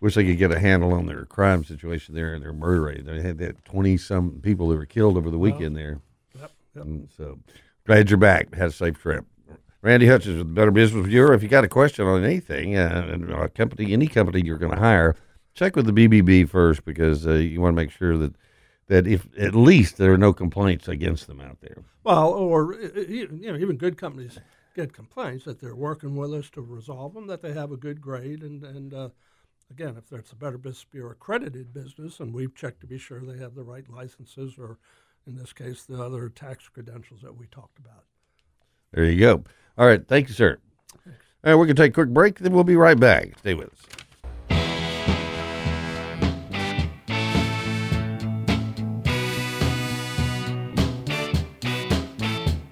wish 0.02 0.16
they 0.16 0.26
could 0.26 0.38
get 0.38 0.52
a 0.52 0.60
handle 0.60 0.94
on 0.94 1.06
their 1.06 1.26
crime 1.26 1.64
situation 1.64 2.16
there 2.16 2.34
and 2.34 2.44
their 2.44 2.54
murder 2.54 2.84
rate. 2.84 3.06
They 3.06 3.22
had 3.22 3.38
that 3.40 3.64
twenty 3.66 3.98
some 3.98 4.40
people 4.42 4.70
that 4.70 4.78
were 4.78 4.86
killed 4.86 5.18
over 5.18 5.30
the 5.30 5.40
weekend 5.40 5.76
there. 5.76 6.02
Yep, 6.40 6.52
yep. 6.76 6.86
So 7.16 7.40
glad 7.86 8.10
you're 8.10 8.18
back. 8.18 8.54
Had 8.54 8.70
a 8.70 8.72
safe 8.72 9.00
trip. 9.00 9.26
Randy 9.82 10.08
Hutchins 10.08 10.38
with 10.38 10.48
the 10.48 10.54
Better 10.54 10.72
Business 10.72 11.08
Bureau. 11.08 11.36
If 11.36 11.44
you 11.44 11.50
got 11.50 11.64
a 11.64 11.70
question 11.70 12.06
on 12.08 12.24
anything, 12.24 12.76
uh, 12.76 13.10
and 13.12 13.32
a 13.32 13.48
company, 13.48 13.94
any 13.94 14.08
company 14.08 14.42
you're 14.44 14.58
going 14.58 14.74
to 14.74 14.80
hire, 14.80 15.16
check 15.54 15.76
with 15.76 15.86
the 15.86 15.92
BBB 15.92 16.50
first 16.50 16.84
because 16.84 17.28
uh, 17.28 17.34
you 17.34 17.62
want 17.62 17.74
to 17.74 17.82
make 17.82 17.92
sure 17.92 18.18
that 18.18 18.34
that 18.88 19.06
if 19.06 19.28
at 19.38 19.54
least 19.54 19.98
there 19.98 20.14
are 20.14 20.18
no 20.18 20.34
complaints 20.34 20.88
against 20.88 21.28
them 21.28 21.42
out 21.42 21.60
there. 21.62 21.84
Well, 22.04 22.30
or 22.30 22.74
uh, 22.74 23.00
you 23.08 23.52
know, 23.52 23.58
even 23.58 23.78
good 23.78 23.98
companies 23.98 24.40
get 24.76 24.94
complaints 24.94 25.46
that 25.46 25.60
they're 25.60 25.76
working 25.76 26.16
with 26.16 26.34
us 26.34 26.50
to 26.52 26.62
resolve 26.62 27.14
them, 27.14 27.28
that 27.28 27.42
they 27.42 27.54
have 27.54 27.72
a 27.72 27.78
good 27.78 28.02
grade, 28.02 28.42
and 28.44 28.64
and 28.64 28.94
uh, 28.94 29.10
again, 29.71 29.97
if 29.97 30.12
it's 30.17 30.32
a 30.32 30.36
Better 30.36 30.58
Business 30.58 30.86
Bureau 30.91 31.12
accredited 31.12 31.73
business, 31.73 32.19
and 32.19 32.34
we've 32.34 32.56
checked 32.56 32.82
to 32.82 32.88
be 32.88 32.97
sure 32.97 33.19
they 33.19 33.38
have 33.38 33.56
the 33.56 33.63
right 33.63 33.88
licenses, 33.89 34.56
or 34.58 34.77
in 35.25 35.36
this 35.36 35.53
case, 35.53 35.84
the 35.84 36.01
other 36.01 36.30
tax 36.30 36.67
credentials 36.69 37.21
that 37.21 37.38
we 37.38 37.47
talked 37.47 37.80
about. 37.80 38.06
There 38.93 39.06
you 39.06 39.19
go. 39.19 39.43
All 39.77 39.88
right, 39.88 40.06
thank 40.08 40.30
you, 40.30 40.34
sir. 40.34 40.58
All 41.06 41.12
right, 41.43 41.56
we're 41.56 41.65
gonna 41.65 41.75
take 41.75 41.91
a 41.91 41.93
quick 41.93 42.10
break, 42.10 42.39
then 42.39 42.53
we'll 42.53 42.63
be 42.63 42.75
right 42.75 42.99
back. 42.99 43.38
Stay 43.39 43.53
with 43.53 43.69
us. 43.69 43.86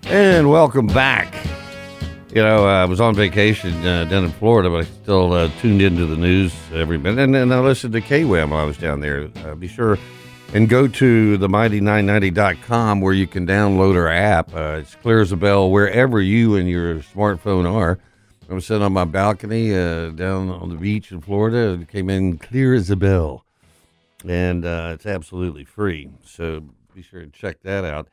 And 0.08 0.49
welcome 0.49 0.88
back. 0.88 1.34
You 2.36 2.43
know, 2.43 2.65
I 2.65 2.84
was 2.84 3.00
on 3.00 3.15
vacation 3.15 3.88
uh, 3.88 4.04
down 4.04 4.26
in 4.26 4.32
Florida, 4.32 4.69
but 4.69 4.82
I 4.82 4.84
still 4.84 5.32
uh, 5.32 5.50
tuned 5.62 5.82
into 5.82 6.06
the 6.06 6.17
news 6.17 6.54
every 6.74 6.98
minute. 6.98 7.34
And 7.34 7.54
I 7.54 7.60
listened 7.62 7.93
to 7.93 8.02
KWAM 8.02 8.50
while 8.50 8.60
I 8.60 8.65
was 8.65 8.78
down 8.78 9.00
there. 9.00 9.30
Uh, 9.38 9.56
be 9.56 9.69
sure 9.69 9.98
and 10.54 10.67
go 10.67 10.86
to 10.86 11.38
the 11.38 11.48
mighty990.com 11.48 13.00
where 13.00 13.13
you 13.13 13.26
can 13.26 13.48
download 13.48 13.95
our 13.95 14.10
app. 14.10 14.54
Uh, 14.54 14.80
it's 14.82 14.95
clear 14.95 15.21
as 15.21 15.32
a 15.32 15.38
bell 15.38 15.71
wherever 15.71 16.21
you 16.21 16.58
and 16.58 16.69
your 16.69 16.95
smartphone 16.95 17.74
are. 17.74 18.00
I 18.50 18.54
was 18.54 18.65
sitting 18.65 18.84
on 18.84 18.91
my 18.91 19.06
balcony 19.06 19.74
uh, 19.74 20.10
down 20.10 20.50
on 20.50 20.67
the 20.67 20.76
beach 20.76 21.13
in 21.13 21.21
Florida. 21.21 21.80
It 21.82 21.88
came 21.88 22.10
in 22.10 22.38
clear 22.38 22.74
as 22.74 22.89
a 22.89 22.98
bell. 22.98 23.45
And 24.28 24.65
uh, 24.65 24.91
it's 24.93 25.06
absolutely 25.06 25.63
free. 25.63 26.10
So 26.26 26.65
be 26.93 27.02
sure 27.02 27.21
to 27.21 27.30
check 27.30 27.62
that 27.62 27.86
out. 27.86 28.10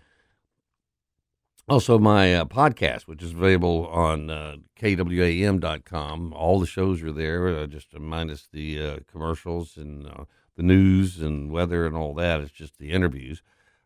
Also, 1.68 1.96
my 1.96 2.34
uh, 2.34 2.44
podcast, 2.44 3.02
which 3.02 3.22
is 3.22 3.32
available 3.32 3.86
on 3.86 4.28
uh, 4.28 4.56
kwam.com. 4.76 6.32
All 6.32 6.58
the 6.58 6.66
shows 6.66 7.00
are 7.04 7.12
there, 7.12 7.56
uh, 7.56 7.66
just 7.68 7.96
minus 7.96 8.48
the 8.52 8.82
uh, 8.82 8.96
commercials 9.10 9.76
and 9.76 10.08
uh, 10.08 10.24
the 10.56 10.64
news 10.64 11.20
and 11.20 11.52
weather 11.52 11.86
and 11.86 11.94
all 11.94 12.14
that. 12.14 12.40
It's 12.40 12.50
just 12.50 12.78
the 12.78 12.90
interviews. 12.90 13.42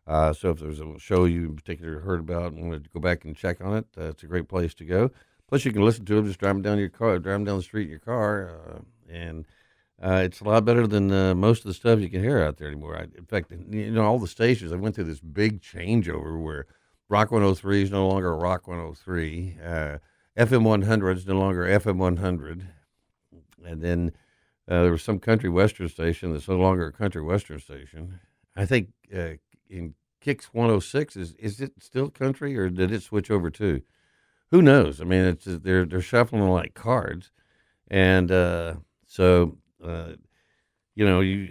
Uh, 0.07 0.33
so 0.33 0.49
if 0.49 0.59
there's 0.59 0.79
a 0.79 0.97
show 0.97 1.25
you 1.25 1.45
in 1.45 1.55
particular 1.55 1.99
heard 1.99 2.19
about 2.19 2.51
and 2.53 2.67
want 2.67 2.83
to 2.83 2.89
go 2.89 2.99
back 2.99 3.25
and 3.25 3.35
check 3.35 3.61
on 3.61 3.77
it, 3.77 3.85
it's 3.95 4.23
a 4.23 4.27
great 4.27 4.47
place 4.47 4.73
to 4.73 4.83
go. 4.83 5.11
Plus, 5.47 5.63
you 5.63 5.71
can 5.71 5.85
listen 5.85 6.03
to 6.05 6.15
them 6.15 6.25
just 6.25 6.39
driving 6.39 6.63
down 6.63 6.79
your 6.79 6.89
car, 6.89 7.19
driving 7.19 7.45
down 7.45 7.57
the 7.57 7.63
street 7.63 7.83
in 7.83 7.91
your 7.91 7.99
car, 7.99 8.81
and 9.07 9.45
it's 10.01 10.41
a 10.41 10.43
lot 10.43 10.65
better 10.65 10.87
than 10.87 11.37
most 11.37 11.59
of 11.59 11.65
the 11.65 11.73
stuff 11.75 11.99
you 11.99 12.09
can 12.09 12.23
hear 12.23 12.41
out 12.41 12.57
there 12.57 12.67
anymore. 12.67 12.97
I, 12.97 13.03
in 13.15 13.25
fact, 13.27 13.51
you 13.51 13.91
know, 13.91 14.03
all 14.03 14.17
the 14.17 14.27
stations. 14.27 14.73
I 14.73 14.77
went 14.77 14.95
through 14.95 15.05
this 15.05 15.19
big 15.19 15.61
changeover 15.61 16.41
where 16.41 16.65
Rock 17.09 17.31
103 17.31 17.83
is 17.83 17.91
no 17.91 18.07
longer 18.07 18.35
Rock 18.35 18.67
103. 18.67 19.57
Uh, 19.63 19.97
FM 20.37 20.63
100 20.63 21.17
is 21.17 21.25
no 21.25 21.39
longer 21.39 21.65
FM 21.65 21.97
100. 21.97 22.67
And 23.65 23.81
then 23.81 24.11
uh, 24.67 24.83
there 24.83 24.91
was 24.91 25.03
some 25.03 25.19
country 25.19 25.49
western 25.49 25.87
station 25.87 26.33
that's 26.33 26.47
no 26.47 26.57
longer 26.57 26.87
a 26.87 26.91
country 26.91 27.21
western 27.21 27.59
station. 27.59 28.19
I 28.55 28.65
think 28.65 28.89
uh, 29.15 29.35
in 29.69 29.93
Kix 30.23 30.45
106 30.45 31.15
is 31.15 31.33
is 31.35 31.61
it 31.61 31.73
still 31.79 32.09
country 32.09 32.57
or 32.57 32.69
did 32.69 32.91
it 32.91 33.03
switch 33.03 33.31
over 33.31 33.49
to? 33.51 33.81
Who 34.51 34.61
knows? 34.61 34.99
I 34.99 35.05
mean, 35.05 35.23
it's 35.23 35.45
they're 35.45 35.85
they're 35.85 36.01
shuffling 36.01 36.47
like 36.49 36.73
cards, 36.73 37.31
and 37.89 38.31
uh, 38.31 38.75
so 39.05 39.57
uh, 39.83 40.13
you 40.95 41.05
know 41.05 41.21
you 41.21 41.49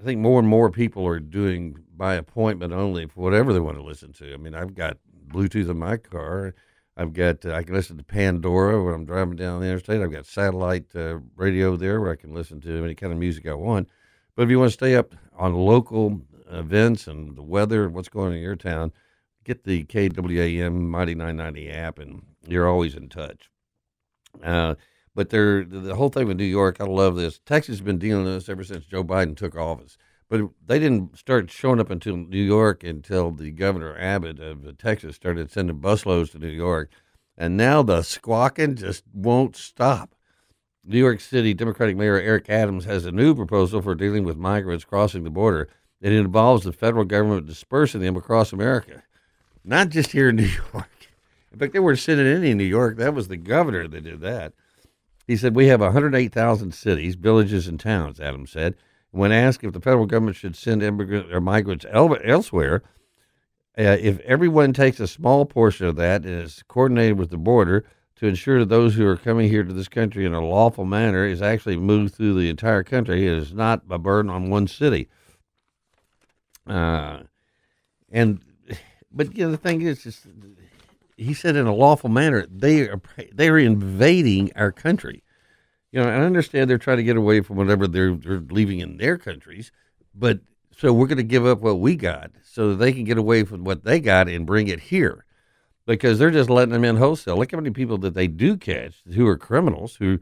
I 0.00 0.04
think 0.04 0.20
more 0.20 0.38
and 0.40 0.48
more 0.48 0.70
people 0.70 1.06
are 1.06 1.20
doing 1.20 1.76
by 1.96 2.14
appointment 2.14 2.72
only 2.72 3.06
for 3.06 3.20
whatever 3.20 3.52
they 3.52 3.60
want 3.60 3.76
to 3.76 3.82
listen 3.82 4.12
to. 4.14 4.34
I 4.34 4.36
mean, 4.36 4.54
I've 4.54 4.74
got 4.74 4.98
Bluetooth 5.28 5.70
in 5.70 5.78
my 5.78 5.96
car. 5.96 6.54
I've 6.96 7.12
got 7.12 7.44
uh, 7.44 7.52
I 7.52 7.62
can 7.62 7.74
listen 7.74 7.98
to 7.98 8.04
Pandora 8.04 8.82
when 8.82 8.94
I'm 8.94 9.04
driving 9.04 9.36
down 9.36 9.60
the 9.60 9.66
interstate. 9.66 10.00
I've 10.00 10.12
got 10.12 10.26
satellite 10.26 10.94
uh, 10.94 11.18
radio 11.36 11.76
there 11.76 12.00
where 12.00 12.12
I 12.12 12.16
can 12.16 12.34
listen 12.34 12.60
to 12.62 12.84
any 12.84 12.94
kind 12.94 13.12
of 13.12 13.18
music 13.18 13.46
I 13.46 13.54
want. 13.54 13.88
But 14.34 14.42
if 14.44 14.50
you 14.50 14.58
want 14.58 14.70
to 14.70 14.74
stay 14.74 14.94
up 14.94 15.14
on 15.36 15.54
local 15.54 16.20
events 16.50 17.06
and 17.06 17.36
the 17.36 17.42
weather 17.42 17.84
and 17.84 17.94
what's 17.94 18.08
going 18.08 18.28
on 18.28 18.36
in 18.36 18.42
your 18.42 18.56
town, 18.56 18.92
get 19.44 19.64
the 19.64 19.84
KWAM 19.84 20.88
Mighty 20.88 21.14
990 21.14 21.70
app, 21.70 21.98
and 21.98 22.22
you're 22.46 22.68
always 22.68 22.94
in 22.94 23.08
touch. 23.08 23.50
Uh, 24.42 24.74
but 25.14 25.30
the 25.30 25.94
whole 25.96 26.10
thing 26.10 26.28
with 26.28 26.36
New 26.36 26.44
York, 26.44 26.76
I 26.80 26.84
love 26.84 27.16
this. 27.16 27.40
Texas 27.46 27.76
has 27.76 27.80
been 27.80 27.98
dealing 27.98 28.24
with 28.24 28.34
this 28.34 28.48
ever 28.50 28.64
since 28.64 28.84
Joe 28.84 29.02
Biden 29.02 29.36
took 29.36 29.56
office. 29.56 29.96
But 30.28 30.48
they 30.66 30.78
didn't 30.78 31.18
start 31.18 31.50
showing 31.50 31.78
up 31.78 31.90
until 31.90 32.16
New 32.16 32.42
York 32.42 32.82
until 32.82 33.30
the 33.30 33.50
governor 33.52 33.96
Abbott 33.96 34.40
of 34.40 34.76
Texas 34.78 35.14
started 35.14 35.50
sending 35.50 35.78
busloads 35.78 36.32
to 36.32 36.38
New 36.38 36.48
York. 36.48 36.90
And 37.38 37.56
now 37.56 37.82
the 37.82 38.02
squawking 38.02 38.74
just 38.76 39.04
won't 39.12 39.56
stop. 39.56 40.14
New 40.84 40.98
York 40.98 41.20
City 41.20 41.52
Democratic 41.52 41.96
Mayor 41.96 42.20
Eric 42.20 42.48
Adams 42.48 42.84
has 42.84 43.04
a 43.04 43.12
new 43.12 43.34
proposal 43.34 43.82
for 43.82 43.94
dealing 43.94 44.24
with 44.24 44.36
migrants 44.36 44.84
crossing 44.84 45.24
the 45.24 45.30
border. 45.30 45.68
It 46.00 46.12
involves 46.12 46.64
the 46.64 46.72
federal 46.72 47.04
government 47.04 47.46
dispersing 47.46 48.00
them 48.00 48.16
across 48.16 48.52
America, 48.52 49.02
not 49.64 49.88
just 49.88 50.12
here 50.12 50.28
in 50.28 50.36
New 50.36 50.42
York. 50.72 50.88
In 51.52 51.58
fact, 51.58 51.72
they 51.72 51.78
weren't 51.78 51.98
sending 51.98 52.26
any 52.26 52.50
in 52.50 52.58
New 52.58 52.64
York. 52.64 52.98
That 52.98 53.14
was 53.14 53.28
the 53.28 53.36
governor 53.36 53.88
that 53.88 54.04
did 54.04 54.20
that. 54.20 54.52
He 55.26 55.36
said, 55.36 55.56
We 55.56 55.66
have 55.66 55.80
108,000 55.80 56.72
cities, 56.72 57.14
villages, 57.16 57.66
and 57.66 57.80
towns, 57.80 58.20
Adams 58.20 58.50
said. 58.50 58.76
When 59.10 59.32
asked 59.32 59.64
if 59.64 59.72
the 59.72 59.80
federal 59.80 60.06
government 60.06 60.36
should 60.36 60.56
send 60.56 60.82
immigrants 60.82 61.32
or 61.32 61.40
migrants 61.40 61.86
elsewhere, 61.90 62.82
uh, 63.78 63.96
if 64.00 64.20
everyone 64.20 64.72
takes 64.72 65.00
a 65.00 65.06
small 65.06 65.44
portion 65.44 65.86
of 65.86 65.96
that 65.96 66.24
and 66.24 66.42
is 66.42 66.62
coordinated 66.68 67.18
with 67.18 67.30
the 67.30 67.36
border 67.36 67.84
to 68.16 68.26
ensure 68.26 68.60
that 68.60 68.68
those 68.70 68.94
who 68.94 69.06
are 69.06 69.16
coming 69.16 69.48
here 69.48 69.62
to 69.62 69.72
this 69.72 69.88
country 69.88 70.24
in 70.24 70.32
a 70.32 70.40
lawful 70.40 70.86
manner 70.86 71.26
is 71.26 71.42
actually 71.42 71.76
moved 71.76 72.14
through 72.14 72.34
the 72.34 72.48
entire 72.48 72.82
country, 72.82 73.26
it 73.26 73.32
is 73.34 73.52
not 73.52 73.82
a 73.90 73.98
burden 73.98 74.30
on 74.30 74.48
one 74.48 74.66
city. 74.66 75.08
Uh, 76.66 77.20
and 78.10 78.40
but 79.12 79.36
you 79.36 79.44
know, 79.44 79.50
the 79.50 79.56
thing 79.56 79.82
is, 79.82 80.02
just, 80.02 80.26
he 81.16 81.32
said 81.32 81.56
in 81.56 81.66
a 81.66 81.74
lawful 81.74 82.10
manner 82.10 82.46
they 82.50 82.82
are 82.82 83.00
they 83.32 83.48
are 83.48 83.58
invading 83.58 84.50
our 84.56 84.72
country 84.72 85.22
you 85.96 86.02
know, 86.02 86.10
I 86.10 86.16
understand 86.16 86.68
they're 86.68 86.76
trying 86.76 86.98
to 86.98 87.02
get 87.02 87.16
away 87.16 87.40
from 87.40 87.56
whatever 87.56 87.88
they're, 87.88 88.14
they're 88.14 88.40
leaving 88.50 88.80
in 88.80 88.98
their 88.98 89.16
countries, 89.16 89.72
but 90.14 90.40
so 90.70 90.92
we're 90.92 91.06
going 91.06 91.16
to 91.16 91.22
give 91.22 91.46
up 91.46 91.60
what 91.60 91.80
we 91.80 91.96
got 91.96 92.32
so 92.44 92.74
they 92.74 92.92
can 92.92 93.04
get 93.04 93.16
away 93.16 93.44
from 93.44 93.64
what 93.64 93.82
they 93.82 93.98
got 93.98 94.28
and 94.28 94.44
bring 94.44 94.68
it 94.68 94.78
here 94.78 95.24
because 95.86 96.18
they're 96.18 96.30
just 96.30 96.50
letting 96.50 96.74
them 96.74 96.84
in 96.84 96.96
wholesale. 96.96 97.38
Look 97.38 97.52
how 97.52 97.56
many 97.56 97.70
people 97.70 97.96
that 97.98 98.12
they 98.12 98.26
do 98.26 98.58
catch 98.58 98.96
who 99.14 99.26
are 99.26 99.38
criminals 99.38 99.96
who, 99.96 100.18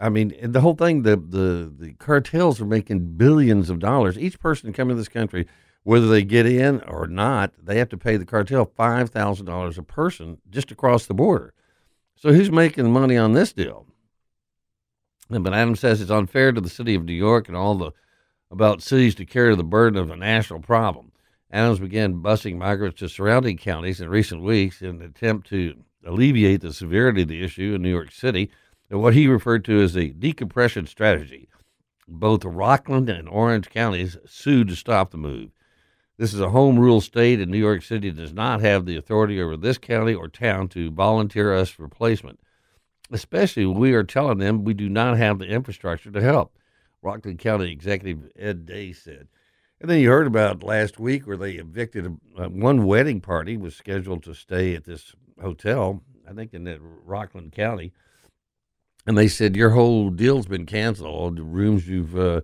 I 0.00 0.08
mean, 0.08 0.34
the 0.42 0.60
whole 0.60 0.74
thing, 0.74 1.02
the, 1.02 1.16
the, 1.16 1.72
the 1.72 1.92
cartels 1.92 2.60
are 2.60 2.66
making 2.66 3.16
billions 3.16 3.70
of 3.70 3.78
dollars. 3.78 4.18
Each 4.18 4.40
person 4.40 4.72
coming 4.72 4.96
to 4.96 5.00
this 5.00 5.08
country, 5.08 5.46
whether 5.84 6.08
they 6.08 6.24
get 6.24 6.44
in 6.44 6.80
or 6.88 7.06
not, 7.06 7.52
they 7.62 7.78
have 7.78 7.90
to 7.90 7.96
pay 7.96 8.16
the 8.16 8.26
cartel 8.26 8.66
$5,000 8.66 9.78
a 9.78 9.82
person 9.84 10.38
just 10.50 10.72
across 10.72 11.06
the 11.06 11.14
border. 11.14 11.54
So 12.16 12.32
who's 12.32 12.50
making 12.50 12.92
money 12.92 13.16
on 13.16 13.34
this 13.34 13.52
deal? 13.52 13.86
But 15.30 15.54
Adams 15.54 15.80
says 15.80 16.00
it's 16.00 16.10
unfair 16.10 16.52
to 16.52 16.60
the 16.60 16.68
city 16.68 16.94
of 16.94 17.04
New 17.04 17.14
York 17.14 17.48
and 17.48 17.56
all 17.56 17.74
the 17.74 17.92
about 18.50 18.82
cities 18.82 19.14
to 19.16 19.24
carry 19.24 19.56
the 19.56 19.64
burden 19.64 19.98
of 19.98 20.10
a 20.10 20.16
national 20.16 20.60
problem. 20.60 21.12
Adams 21.50 21.80
began 21.80 22.22
busing 22.22 22.56
migrants 22.56 22.98
to 22.98 23.08
surrounding 23.08 23.56
counties 23.56 24.00
in 24.00 24.08
recent 24.08 24.42
weeks 24.42 24.82
in 24.82 24.88
an 24.90 25.02
attempt 25.02 25.48
to 25.48 25.74
alleviate 26.04 26.60
the 26.60 26.72
severity 26.72 27.22
of 27.22 27.28
the 27.28 27.42
issue 27.42 27.74
in 27.74 27.82
New 27.82 27.90
York 27.90 28.12
City 28.12 28.50
and 28.90 29.00
what 29.00 29.14
he 29.14 29.26
referred 29.26 29.64
to 29.64 29.80
as 29.80 29.96
a 29.96 30.08
decompression 30.08 30.86
strategy. 30.86 31.48
Both 32.06 32.44
Rockland 32.44 33.08
and 33.08 33.28
Orange 33.28 33.70
counties 33.70 34.18
sued 34.26 34.68
to 34.68 34.76
stop 34.76 35.10
the 35.10 35.16
move. 35.16 35.50
This 36.18 36.34
is 36.34 36.40
a 36.40 36.50
home 36.50 36.78
rule 36.78 37.00
state, 37.00 37.40
and 37.40 37.50
New 37.50 37.58
York 37.58 37.82
City 37.82 38.10
does 38.10 38.32
not 38.32 38.60
have 38.60 38.84
the 38.84 38.96
authority 38.96 39.40
over 39.40 39.56
this 39.56 39.78
county 39.78 40.14
or 40.14 40.28
town 40.28 40.68
to 40.68 40.90
volunteer 40.90 41.54
us 41.54 41.70
for 41.70 41.88
placement 41.88 42.38
especially 43.10 43.66
we 43.66 43.92
are 43.92 44.04
telling 44.04 44.38
them 44.38 44.64
we 44.64 44.74
do 44.74 44.88
not 44.88 45.16
have 45.16 45.38
the 45.38 45.46
infrastructure 45.46 46.10
to 46.10 46.20
help. 46.20 46.56
Rockland 47.02 47.38
County 47.38 47.70
Executive 47.70 48.30
Ed 48.36 48.66
Day 48.66 48.92
said. 48.92 49.28
And 49.80 49.90
then 49.90 50.00
you 50.00 50.08
heard 50.08 50.26
about 50.26 50.62
last 50.62 50.98
week 50.98 51.26
where 51.26 51.36
they 51.36 51.52
evicted 51.52 52.06
a, 52.06 52.42
uh, 52.42 52.48
one 52.48 52.86
wedding 52.86 53.20
party 53.20 53.56
was 53.56 53.74
scheduled 53.76 54.22
to 54.22 54.34
stay 54.34 54.74
at 54.74 54.84
this 54.84 55.12
hotel, 55.42 56.02
I 56.28 56.32
think 56.32 56.54
in 56.54 56.78
Rockland 57.04 57.52
County, 57.52 57.92
and 59.06 59.18
they 59.18 59.28
said 59.28 59.56
your 59.56 59.70
whole 59.70 60.10
deal's 60.10 60.46
been 60.46 60.66
canceled. 60.66 61.08
All 61.08 61.30
the 61.30 61.42
rooms 61.42 61.86
you've 61.86 62.16
uh, 62.16 62.40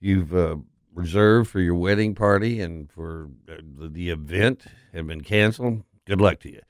you've 0.00 0.34
uh, 0.34 0.56
reserved 0.94 1.50
for 1.50 1.60
your 1.60 1.76
wedding 1.76 2.14
party 2.14 2.60
and 2.60 2.90
for 2.90 3.30
the, 3.46 3.88
the 3.88 4.10
event 4.10 4.64
have 4.92 5.06
been 5.06 5.20
canceled. 5.20 5.84
Good 6.06 6.20
luck 6.20 6.40
to 6.40 6.50
you. 6.50 6.60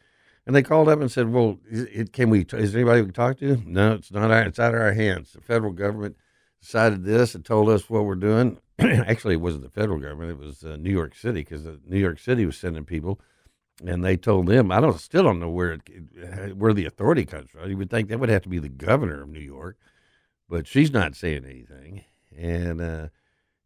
And 0.51 0.57
they 0.57 0.65
called 0.65 0.89
up 0.89 1.01
and 1.01 1.13
said, 1.13 1.33
"Well, 1.33 1.61
it, 1.71 2.13
can 2.13 2.29
we? 2.29 2.41
Is 2.41 2.75
anybody 2.75 3.03
we 3.03 3.07
can 3.07 3.15
talk 3.15 3.39
to?" 3.39 3.63
No, 3.65 3.93
it's 3.93 4.11
not. 4.11 4.33
Our, 4.33 4.43
it's 4.43 4.59
out 4.59 4.75
of 4.75 4.81
our 4.81 4.95
hands. 4.95 5.33
The 5.33 5.41
federal 5.41 5.71
government 5.73 6.17
decided 6.61 7.05
this 7.05 7.37
and 7.37 7.45
told 7.45 7.69
us 7.69 7.89
what 7.89 8.05
we're 8.05 8.17
doing. 8.17 8.59
Actually, 8.81 9.35
it 9.35 9.41
wasn't 9.41 9.63
the 9.63 9.71
federal 9.71 10.01
government; 10.01 10.33
it 10.33 10.39
was 10.45 10.65
uh, 10.65 10.75
New 10.75 10.91
York 10.91 11.15
City 11.15 11.43
because 11.43 11.65
New 11.87 12.01
York 12.01 12.19
City 12.19 12.45
was 12.47 12.57
sending 12.57 12.85
people, 12.85 13.21
and 13.87 14.05
they 14.05 14.17
told 14.17 14.47
them, 14.49 14.73
I 14.73 14.81
don't 14.81 14.99
still 14.99 15.23
don't 15.23 15.39
know 15.39 15.51
where 15.51 15.75
it, 15.75 16.57
where 16.57 16.75
the 16.75 16.87
authority 16.87 17.25
comes 17.25 17.51
from. 17.51 17.71
You 17.71 17.77
would 17.77 17.89
think 17.89 18.09
that 18.09 18.19
would 18.19 18.29
have 18.29 18.43
to 18.43 18.49
be 18.49 18.59
the 18.59 18.69
governor 18.69 19.23
of 19.23 19.29
New 19.29 19.39
York, 19.39 19.77
but 20.49 20.67
she's 20.67 20.91
not 20.91 21.15
saying 21.15 21.45
anything, 21.45 22.03
and 22.37 22.81
uh, 22.81 23.09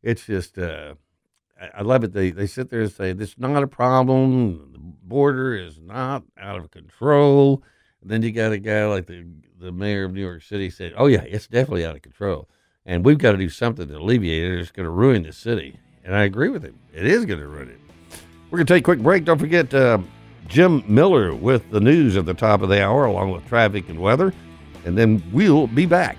it's 0.02 0.26
just. 0.26 0.58
Uh, 0.58 0.96
I 1.74 1.82
love 1.82 2.04
it. 2.04 2.12
They 2.12 2.30
they 2.30 2.46
sit 2.46 2.70
there 2.70 2.82
and 2.82 2.92
say 2.92 3.12
this 3.12 3.30
is 3.30 3.38
not 3.38 3.62
a 3.62 3.66
problem. 3.66 4.72
The 4.72 4.78
border 4.78 5.54
is 5.54 5.78
not 5.78 6.24
out 6.38 6.58
of 6.58 6.70
control. 6.70 7.62
And 8.02 8.10
then 8.10 8.22
you 8.22 8.32
got 8.32 8.52
a 8.52 8.58
guy 8.58 8.86
like 8.86 9.06
the 9.06 9.24
the 9.58 9.72
mayor 9.72 10.04
of 10.04 10.12
New 10.12 10.20
York 10.20 10.42
City 10.42 10.70
said, 10.70 10.92
"Oh 10.96 11.06
yeah, 11.06 11.22
it's 11.22 11.46
definitely 11.46 11.86
out 11.86 11.96
of 11.96 12.02
control, 12.02 12.48
and 12.84 13.04
we've 13.04 13.18
got 13.18 13.32
to 13.32 13.38
do 13.38 13.48
something 13.48 13.88
to 13.88 13.96
alleviate 13.96 14.52
it. 14.52 14.60
It's 14.60 14.70
going 14.70 14.84
to 14.84 14.90
ruin 14.90 15.22
the 15.22 15.32
city." 15.32 15.78
And 16.04 16.14
I 16.14 16.24
agree 16.24 16.50
with 16.50 16.62
him. 16.62 16.78
It 16.92 17.06
is 17.06 17.24
going 17.24 17.40
to 17.40 17.48
ruin 17.48 17.70
it. 17.70 17.80
We're 18.50 18.58
going 18.58 18.66
to 18.66 18.74
take 18.74 18.82
a 18.82 18.84
quick 18.84 18.98
break. 19.00 19.24
Don't 19.24 19.38
forget 19.38 19.72
uh, 19.72 19.98
Jim 20.48 20.84
Miller 20.86 21.34
with 21.34 21.70
the 21.70 21.80
news 21.80 22.16
at 22.18 22.26
the 22.26 22.34
top 22.34 22.60
of 22.60 22.68
the 22.68 22.84
hour, 22.84 23.06
along 23.06 23.30
with 23.30 23.46
traffic 23.48 23.88
and 23.88 23.98
weather, 23.98 24.34
and 24.84 24.98
then 24.98 25.22
we'll 25.32 25.66
be 25.66 25.86
back. 25.86 26.18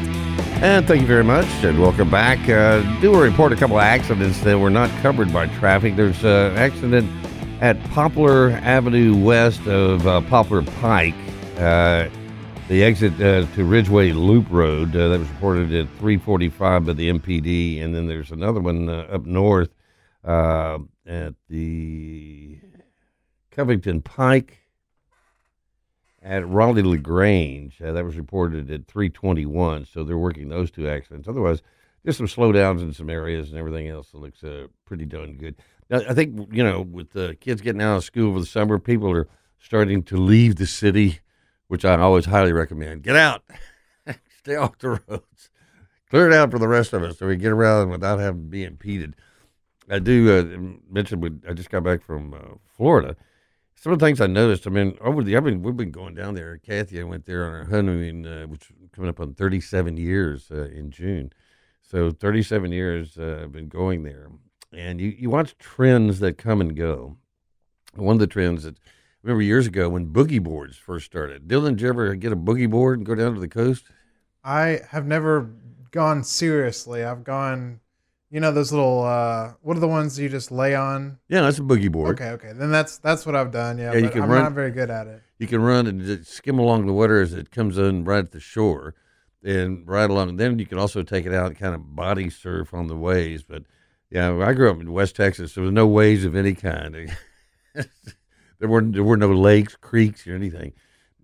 And 0.61 0.85
thank 0.85 1.01
you 1.01 1.07
very 1.07 1.23
much, 1.23 1.47
and 1.63 1.81
welcome 1.81 2.11
back. 2.11 2.37
Uh, 2.47 2.81
do 3.01 3.19
report 3.19 3.51
a 3.51 3.55
couple 3.55 3.77
of 3.77 3.83
accidents 3.83 4.39
that 4.41 4.59
were 4.59 4.69
not 4.69 4.91
covered 5.01 5.33
by 5.33 5.47
traffic. 5.57 5.95
There's 5.95 6.23
an 6.23 6.55
accident 6.55 7.09
at 7.61 7.83
Poplar 7.85 8.51
Avenue 8.51 9.15
west 9.15 9.65
of 9.65 10.05
uh, 10.05 10.21
Poplar 10.21 10.61
Pike, 10.61 11.15
uh, 11.57 12.09
the 12.67 12.83
exit 12.83 13.19
uh, 13.19 13.47
to 13.55 13.65
Ridgeway 13.65 14.11
Loop 14.11 14.45
Road. 14.51 14.95
Uh, 14.95 15.07
that 15.07 15.17
was 15.17 15.29
reported 15.29 15.73
at 15.73 15.87
3:45 15.97 16.85
by 16.85 16.93
the 16.93 17.09
MPD, 17.09 17.81
and 17.81 17.95
then 17.95 18.05
there's 18.05 18.29
another 18.29 18.59
one 18.59 18.87
uh, 18.87 19.07
up 19.11 19.25
north 19.25 19.71
at 20.23 21.33
the 21.49 22.59
Covington 23.49 24.03
Pike 24.03 24.60
at 26.21 26.47
Raleigh 26.47 26.83
Lagrange. 26.83 27.81
Uh, 27.81 27.91
that 27.91 28.05
was 28.05 28.17
reported 28.17 28.69
at 28.71 28.87
321. 28.87 29.85
So 29.85 30.03
they're 30.03 30.17
working 30.17 30.49
those 30.49 30.71
two 30.71 30.87
accidents. 30.87 31.27
Otherwise, 31.27 31.61
just 32.05 32.17
some 32.17 32.27
slowdowns 32.27 32.81
in 32.81 32.93
some 32.93 33.09
areas 33.09 33.49
and 33.49 33.57
everything 33.57 33.87
else 33.87 34.11
that 34.11 34.19
looks 34.19 34.43
uh, 34.43 34.67
pretty 34.85 35.05
done 35.05 35.37
good. 35.37 35.55
Now, 35.89 36.01
I 36.07 36.13
think, 36.13 36.49
you 36.51 36.63
know, 36.63 36.81
with 36.81 37.11
the 37.11 37.35
kids 37.39 37.61
getting 37.61 37.81
out 37.81 37.97
of 37.97 38.03
school 38.03 38.29
over 38.29 38.39
the 38.39 38.45
summer, 38.45 38.79
people 38.79 39.11
are 39.11 39.27
starting 39.59 40.03
to 40.03 40.17
leave 40.17 40.55
the 40.55 40.65
city, 40.65 41.19
which 41.67 41.85
I 41.85 41.97
always 41.99 42.25
highly 42.25 42.53
recommend. 42.53 43.03
Get 43.03 43.15
out, 43.15 43.43
stay 44.39 44.55
off 44.55 44.77
the 44.79 45.01
roads, 45.07 45.49
clear 46.09 46.27
it 46.27 46.33
out 46.33 46.51
for 46.51 46.59
the 46.59 46.67
rest 46.67 46.93
of 46.93 47.03
us 47.03 47.19
so 47.19 47.27
we 47.27 47.35
get 47.35 47.51
around 47.51 47.89
without 47.89 48.19
having 48.19 48.43
to 48.43 48.49
be 48.49 48.63
impeded. 48.63 49.15
I 49.89 49.99
do 49.99 50.39
uh, 50.39 50.77
mention, 50.89 51.41
I 51.47 51.53
just 51.53 51.69
got 51.69 51.83
back 51.83 52.03
from 52.03 52.33
uh, 52.33 52.55
Florida 52.65 53.15
some 53.81 53.91
of 53.91 53.97
the 53.97 54.05
things 54.05 54.21
I 54.21 54.27
noticed, 54.27 54.67
I 54.67 54.69
mean, 54.69 54.95
over 55.01 55.23
the, 55.23 55.35
I've 55.35 55.43
been, 55.43 55.63
we've 55.63 55.75
been 55.75 55.89
going 55.89 56.13
down 56.13 56.35
there. 56.35 56.55
Kathy, 56.59 57.01
I 57.01 57.03
went 57.03 57.25
there 57.25 57.47
on 57.47 57.51
our 57.51 57.63
honeymoon, 57.63 58.27
uh, 58.27 58.45
which 58.45 58.71
coming 58.91 59.09
up 59.09 59.19
on 59.19 59.33
37 59.33 59.97
years 59.97 60.51
uh, 60.51 60.65
in 60.65 60.91
June. 60.91 61.33
So 61.81 62.11
37 62.11 62.71
years 62.71 63.17
uh, 63.17 63.39
I've 63.41 63.51
been 63.51 63.69
going 63.69 64.03
there. 64.03 64.29
And 64.71 65.01
you, 65.01 65.09
you 65.09 65.31
watch 65.31 65.57
trends 65.57 66.19
that 66.19 66.37
come 66.37 66.61
and 66.61 66.75
go. 66.77 67.17
One 67.95 68.17
of 68.17 68.19
the 68.19 68.27
trends 68.27 68.65
that, 68.65 68.77
I 68.77 68.81
remember 69.23 69.41
years 69.41 69.65
ago 69.65 69.89
when 69.89 70.13
boogie 70.13 70.43
boards 70.43 70.77
first 70.77 71.07
started. 71.07 71.47
Dylan, 71.47 71.71
did 71.71 71.81
you 71.81 71.89
ever 71.89 72.13
get 72.13 72.31
a 72.31 72.37
boogie 72.37 72.69
board 72.69 72.99
and 72.99 73.05
go 73.05 73.15
down 73.15 73.33
to 73.33 73.39
the 73.39 73.47
coast? 73.47 73.85
I 74.43 74.81
have 74.91 75.07
never 75.07 75.49
gone 75.89 76.23
seriously. 76.23 77.03
I've 77.03 77.23
gone 77.23 77.80
you 78.31 78.39
know 78.39 78.51
those 78.51 78.71
little 78.71 79.03
uh 79.03 79.53
what 79.61 79.77
are 79.77 79.81
the 79.81 79.87
ones 79.87 80.17
you 80.17 80.29
just 80.29 80.51
lay 80.51 80.73
on? 80.73 81.19
Yeah, 81.27 81.41
that's 81.41 81.59
a 81.59 81.61
boogie 81.61 81.91
board. 81.91 82.19
Okay, 82.19 82.31
okay. 82.31 82.53
Then 82.53 82.71
that's 82.71 82.97
that's 82.97 83.25
what 83.25 83.35
I've 83.35 83.51
done. 83.51 83.77
Yeah, 83.77 83.93
yeah 83.93 83.99
you 83.99 84.09
can 84.09 84.23
I'm 84.23 84.29
run, 84.29 84.43
not 84.43 84.53
very 84.53 84.71
good 84.71 84.89
at 84.89 85.07
it. 85.07 85.21
You 85.37 85.47
can 85.47 85.61
run 85.61 85.85
and 85.85 86.25
skim 86.25 86.57
along 86.57 86.85
the 86.85 86.93
water 86.93 87.21
as 87.21 87.33
it 87.33 87.51
comes 87.51 87.77
in 87.77 88.05
right 88.05 88.19
at 88.19 88.31
the 88.31 88.39
shore 88.39 88.95
and 89.43 89.87
right 89.87 90.09
along. 90.09 90.37
Then 90.37 90.57
you 90.59 90.65
can 90.65 90.77
also 90.77 91.03
take 91.03 91.25
it 91.25 91.33
out 91.33 91.47
and 91.47 91.57
kind 91.57 91.75
of 91.75 91.95
body 91.95 92.29
surf 92.29 92.73
on 92.73 92.87
the 92.87 92.95
waves. 92.95 93.43
But 93.43 93.63
yeah, 94.09 94.33
I 94.37 94.53
grew 94.53 94.71
up 94.71 94.79
in 94.79 94.91
West 94.93 95.15
Texas. 95.15 95.53
There 95.53 95.63
was 95.63 95.73
no 95.73 95.87
waves 95.87 96.23
of 96.23 96.35
any 96.35 96.53
kind. 96.53 97.15
there 97.73 98.69
were 98.69 98.81
there 98.81 99.03
were 99.03 99.17
no 99.17 99.31
lakes, 99.31 99.75
creeks, 99.75 100.25
or 100.25 100.35
anything. 100.35 100.73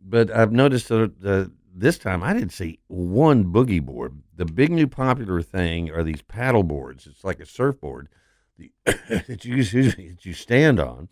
But 0.04 0.30
I've 0.32 0.52
noticed 0.52 0.90
that 0.90 1.14
uh, 1.24 1.46
this 1.80 1.98
time 1.98 2.24
I 2.24 2.34
didn't 2.34 2.54
see 2.54 2.80
one 2.88 3.46
boogie 3.46 3.84
board. 3.84 4.22
The 4.36 4.46
big 4.46 4.72
new 4.72 4.88
popular 4.88 5.42
thing 5.42 5.92
are 5.92 6.04
these 6.04 6.22
paddle 6.22 6.64
boards. 6.64 7.06
It's 7.06 7.24
like 7.24 7.40
a 7.40 7.46
surfboard 7.46 8.10
that 8.58 9.46
you 9.46 9.64
that 9.64 10.26
you 10.26 10.34
stand 10.34 10.80
on, 10.80 11.10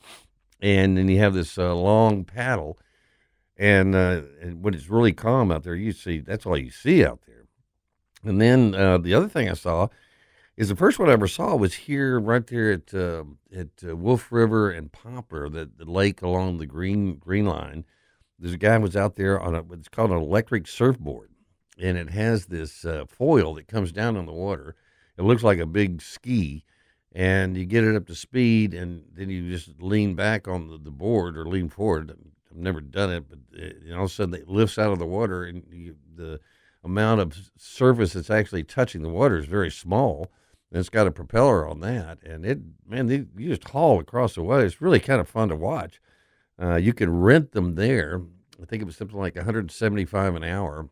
and 0.62 0.98
then 0.98 1.08
you 1.08 1.20
have 1.20 1.34
this 1.34 1.58
uh, 1.58 1.76
long 1.76 2.24
paddle. 2.24 2.80
And, 3.58 3.96
uh, 3.96 4.24
and, 4.42 4.62
when 4.62 4.74
it's 4.74 4.90
really 4.90 5.14
calm 5.14 5.50
out 5.50 5.64
there, 5.64 5.76
you 5.76 5.94
see 5.94 6.20
that's 6.20 6.46
all 6.46 6.58
you 6.58 6.72
see 6.72 7.06
out 7.06 7.22
there. 7.26 7.46
And 8.22 8.42
then 8.42 8.76
uh, 8.76 8.98
the 8.98 9.14
other 9.14 9.30
thing 9.30 9.50
I 9.50 9.54
saw 9.54 9.88
is 10.58 10.68
the 10.68 10.76
first 10.76 11.00
one 11.00 11.10
I 11.10 11.14
ever 11.14 11.28
saw 11.28 11.56
was 11.56 11.74
here, 11.74 12.20
right 12.20 12.46
there 12.46 12.74
at 12.74 12.94
uh, 12.94 13.24
at 13.56 13.70
uh, 13.88 13.96
Wolf 13.96 14.30
River 14.32 14.72
and 14.72 14.92
Poplar, 14.92 15.48
the, 15.48 15.70
the 15.78 15.90
lake 15.90 16.22
along 16.22 16.58
the 16.58 16.66
green 16.66 17.16
green 17.16 17.46
line 17.46 17.86
there's 18.40 18.54
a 18.54 18.58
guy 18.58 18.78
was 18.78 18.96
out 18.96 19.16
there 19.16 19.40
on 19.40 19.56
a 19.56 19.64
it's 19.74 19.90
called 19.90 20.12
an 20.12 20.18
electric 20.18 20.68
surfboard, 20.68 21.32
and 21.80 21.98
it 21.98 22.10
has 22.10 22.46
this 22.48 22.86
uh, 22.86 23.06
foil 23.08 23.54
that 23.56 23.68
comes 23.68 23.92
down 23.92 24.18
on 24.18 24.26
the 24.26 24.34
water. 24.34 24.76
It 25.18 25.24
looks 25.24 25.44
like 25.44 25.60
a 25.60 25.66
big 25.66 26.02
ski, 26.02 26.66
and 27.14 27.56
you 27.56 27.66
get 27.66 27.86
it 27.86 27.96
up 27.96 28.08
to 28.08 28.16
speed, 28.16 28.74
and 28.74 29.04
then 29.14 29.30
you 29.30 29.50
just 29.50 29.82
lean 29.82 30.16
back 30.16 30.48
on 30.48 30.68
the, 30.68 30.78
the 30.78 30.92
board 30.92 31.38
or 31.38 31.46
lean 31.46 31.70
forward. 31.70 32.12
I've 32.52 32.58
never 32.58 32.82
done 32.82 33.12
it, 33.12 33.26
but 33.30 33.40
it, 33.54 33.94
all 33.94 34.04
of 34.04 34.12
a 34.12 34.14
sudden 34.14 34.34
it 34.34 34.50
lifts 34.50 34.78
out 34.78 34.92
of 34.92 35.00
the 35.00 35.06
water, 35.06 35.46
and 35.46 35.64
you, 35.72 35.96
the 36.16 36.40
amount 36.84 37.22
of 37.22 37.52
surface 37.58 38.14
that's 38.14 38.30
actually 38.30 38.64
touching 38.64 39.02
the 39.02 39.10
water 39.10 39.38
is 39.38 39.46
very 39.46 39.72
small. 39.72 40.32
And 40.72 40.80
it's 40.80 40.90
got 40.90 41.08
a 41.08 41.12
propeller 41.12 41.66
on 41.66 41.80
that, 41.82 42.18
and 42.24 42.46
it 42.46 42.60
man, 42.86 43.06
they, 43.06 43.26
you 43.38 43.50
just 43.56 43.70
haul 43.70 44.00
across 44.00 44.36
the 44.36 44.44
water. 44.44 44.66
It's 44.66 44.82
really 44.82 45.00
kind 45.00 45.22
of 45.22 45.30
fun 45.30 45.48
to 45.50 45.56
watch. 45.56 46.02
Uh, 46.62 46.76
you 46.76 46.94
can 46.94 47.12
rent 47.12 47.52
them 47.52 47.76
there. 47.76 48.22
I 48.62 48.66
think 48.66 48.82
it 48.82 48.86
was 48.86 48.96
something 48.96 49.18
like 49.18 49.36
175 49.36 50.36
an 50.36 50.44
hour. 50.44 50.90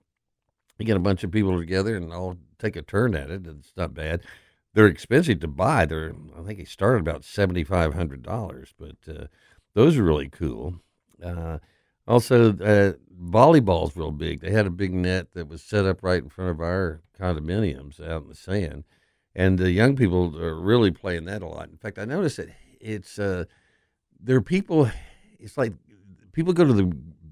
You 0.77 0.85
get 0.85 0.97
a 0.97 1.01
bunch 1.01 1.23
of 1.23 1.31
people 1.31 1.57
together 1.57 1.95
and 1.95 2.11
all 2.11 2.37
take 2.59 2.75
a 2.75 2.81
turn 2.81 3.15
at 3.15 3.29
it. 3.29 3.45
It's 3.47 3.73
not 3.77 3.93
bad. 3.93 4.21
They're 4.73 4.87
expensive 4.87 5.39
to 5.41 5.47
buy. 5.47 5.85
They're 5.85 6.13
I 6.37 6.41
think 6.43 6.59
they 6.59 6.65
started 6.65 7.01
about 7.01 7.23
seventy 7.23 7.63
five 7.63 7.93
hundred 7.93 8.23
dollars, 8.23 8.73
but 8.77 8.95
uh, 9.07 9.27
those 9.75 9.97
are 9.97 10.03
really 10.03 10.29
cool. 10.29 10.81
Uh, 11.23 11.59
also, 12.07 12.57
uh, 12.57 12.93
volleyball's 13.15 13.95
real 13.95 14.11
big. 14.11 14.41
They 14.41 14.51
had 14.51 14.65
a 14.65 14.71
big 14.71 14.93
net 14.93 15.27
that 15.33 15.47
was 15.47 15.61
set 15.61 15.85
up 15.85 16.01
right 16.01 16.23
in 16.23 16.29
front 16.29 16.51
of 16.51 16.59
our 16.59 17.01
condominiums 17.17 18.01
out 18.01 18.23
in 18.23 18.29
the 18.29 18.35
sand, 18.35 18.83
and 19.35 19.59
the 19.59 19.71
young 19.71 19.95
people 19.95 20.35
are 20.41 20.59
really 20.59 20.91
playing 20.91 21.25
that 21.25 21.43
a 21.43 21.47
lot. 21.47 21.69
In 21.69 21.77
fact, 21.77 21.99
I 21.99 22.05
noticed 22.05 22.37
that 22.37 22.49
it's 22.81 23.19
uh, 23.19 23.45
there 24.19 24.37
are 24.37 24.41
people 24.41 24.89
it's 25.43 25.57
like 25.57 25.73
people 26.31 26.53
go 26.53 26.65
to 26.65 26.73
the 26.73 26.85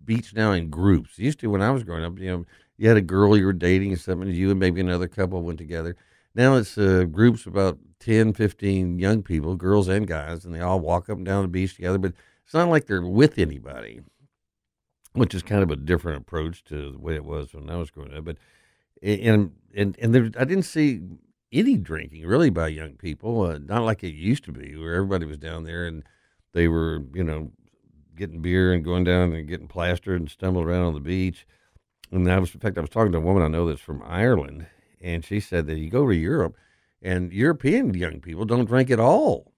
beach 0.05 0.33
now 0.33 0.51
in 0.51 0.69
groups. 0.69 1.17
Used 1.17 1.39
to 1.39 1.49
when 1.49 1.61
I 1.61 1.71
was 1.71 1.83
growing 1.83 2.03
up, 2.03 2.19
you 2.19 2.29
know, 2.29 2.45
you 2.77 2.87
had 2.87 2.97
a 2.97 3.01
girl 3.01 3.37
you 3.37 3.45
were 3.45 3.53
dating 3.53 3.93
or 3.93 3.97
something, 3.97 4.29
you 4.29 4.51
and 4.51 4.59
maybe 4.59 4.81
another 4.81 5.07
couple 5.07 5.41
went 5.41 5.57
together. 5.57 5.95
Now 6.35 6.55
it's 6.55 6.77
uh, 6.77 7.05
groups 7.05 7.45
of 7.45 7.53
about 7.53 7.77
10, 7.99 8.33
15 8.33 8.99
young 8.99 9.21
people, 9.21 9.55
girls 9.55 9.87
and 9.87 10.07
guys, 10.07 10.45
and 10.45 10.53
they 10.53 10.59
all 10.59 10.79
walk 10.79 11.09
up 11.09 11.17
and 11.17 11.25
down 11.25 11.43
the 11.43 11.47
beach 11.47 11.75
together. 11.75 11.97
But 11.97 12.13
it's 12.43 12.53
not 12.53 12.69
like 12.69 12.87
they're 12.87 13.01
with 13.01 13.37
anybody, 13.37 14.01
which 15.13 15.33
is 15.33 15.43
kind 15.43 15.63
of 15.63 15.71
a 15.71 15.75
different 15.75 16.21
approach 16.21 16.63
to 16.65 16.91
the 16.91 16.99
way 16.99 17.15
it 17.15 17.25
was 17.25 17.53
when 17.53 17.69
I 17.69 17.77
was 17.77 17.91
growing 17.91 18.13
up. 18.13 18.25
But 18.25 18.37
and 19.01 19.51
and 19.75 19.97
and 19.99 20.15
there, 20.15 20.29
I 20.37 20.45
didn't 20.45 20.63
see 20.63 21.01
any 21.51 21.77
drinking 21.77 22.25
really 22.25 22.49
by 22.49 22.69
young 22.69 22.93
people, 22.93 23.41
uh, 23.41 23.57
not 23.57 23.83
like 23.83 24.03
it 24.03 24.13
used 24.13 24.45
to 24.45 24.51
be, 24.51 24.75
where 24.75 24.95
everybody 24.95 25.25
was 25.25 25.37
down 25.37 25.65
there 25.65 25.85
and 25.85 26.03
they 26.53 26.67
were, 26.67 27.03
you 27.13 27.23
know, 27.23 27.51
getting 28.15 28.41
beer 28.41 28.73
and 28.73 28.83
going 28.83 29.03
down 29.03 29.33
and 29.33 29.47
getting 29.47 29.67
plastered 29.67 30.19
and 30.19 30.29
stumbling 30.29 30.65
around 30.65 30.83
on 30.83 30.93
the 30.93 30.99
beach. 30.99 31.45
and 32.11 32.29
I 32.31 32.39
was, 32.39 32.53
in 32.53 32.59
fact, 32.59 32.77
I 32.77 32.81
was 32.81 32.89
talking 32.89 33.11
to 33.13 33.17
a 33.17 33.21
woman 33.21 33.43
I 33.43 33.47
know 33.47 33.67
that's 33.67 33.81
from 33.81 34.03
Ireland, 34.05 34.67
and 35.01 35.23
she 35.23 35.39
said 35.39 35.67
that 35.67 35.77
you 35.77 35.89
go 35.89 36.07
to 36.07 36.15
Europe, 36.15 36.55
and 37.01 37.31
European 37.31 37.93
young 37.93 38.19
people 38.19 38.45
don't 38.45 38.65
drink 38.65 38.91
at 38.91 38.99
all, 38.99 39.53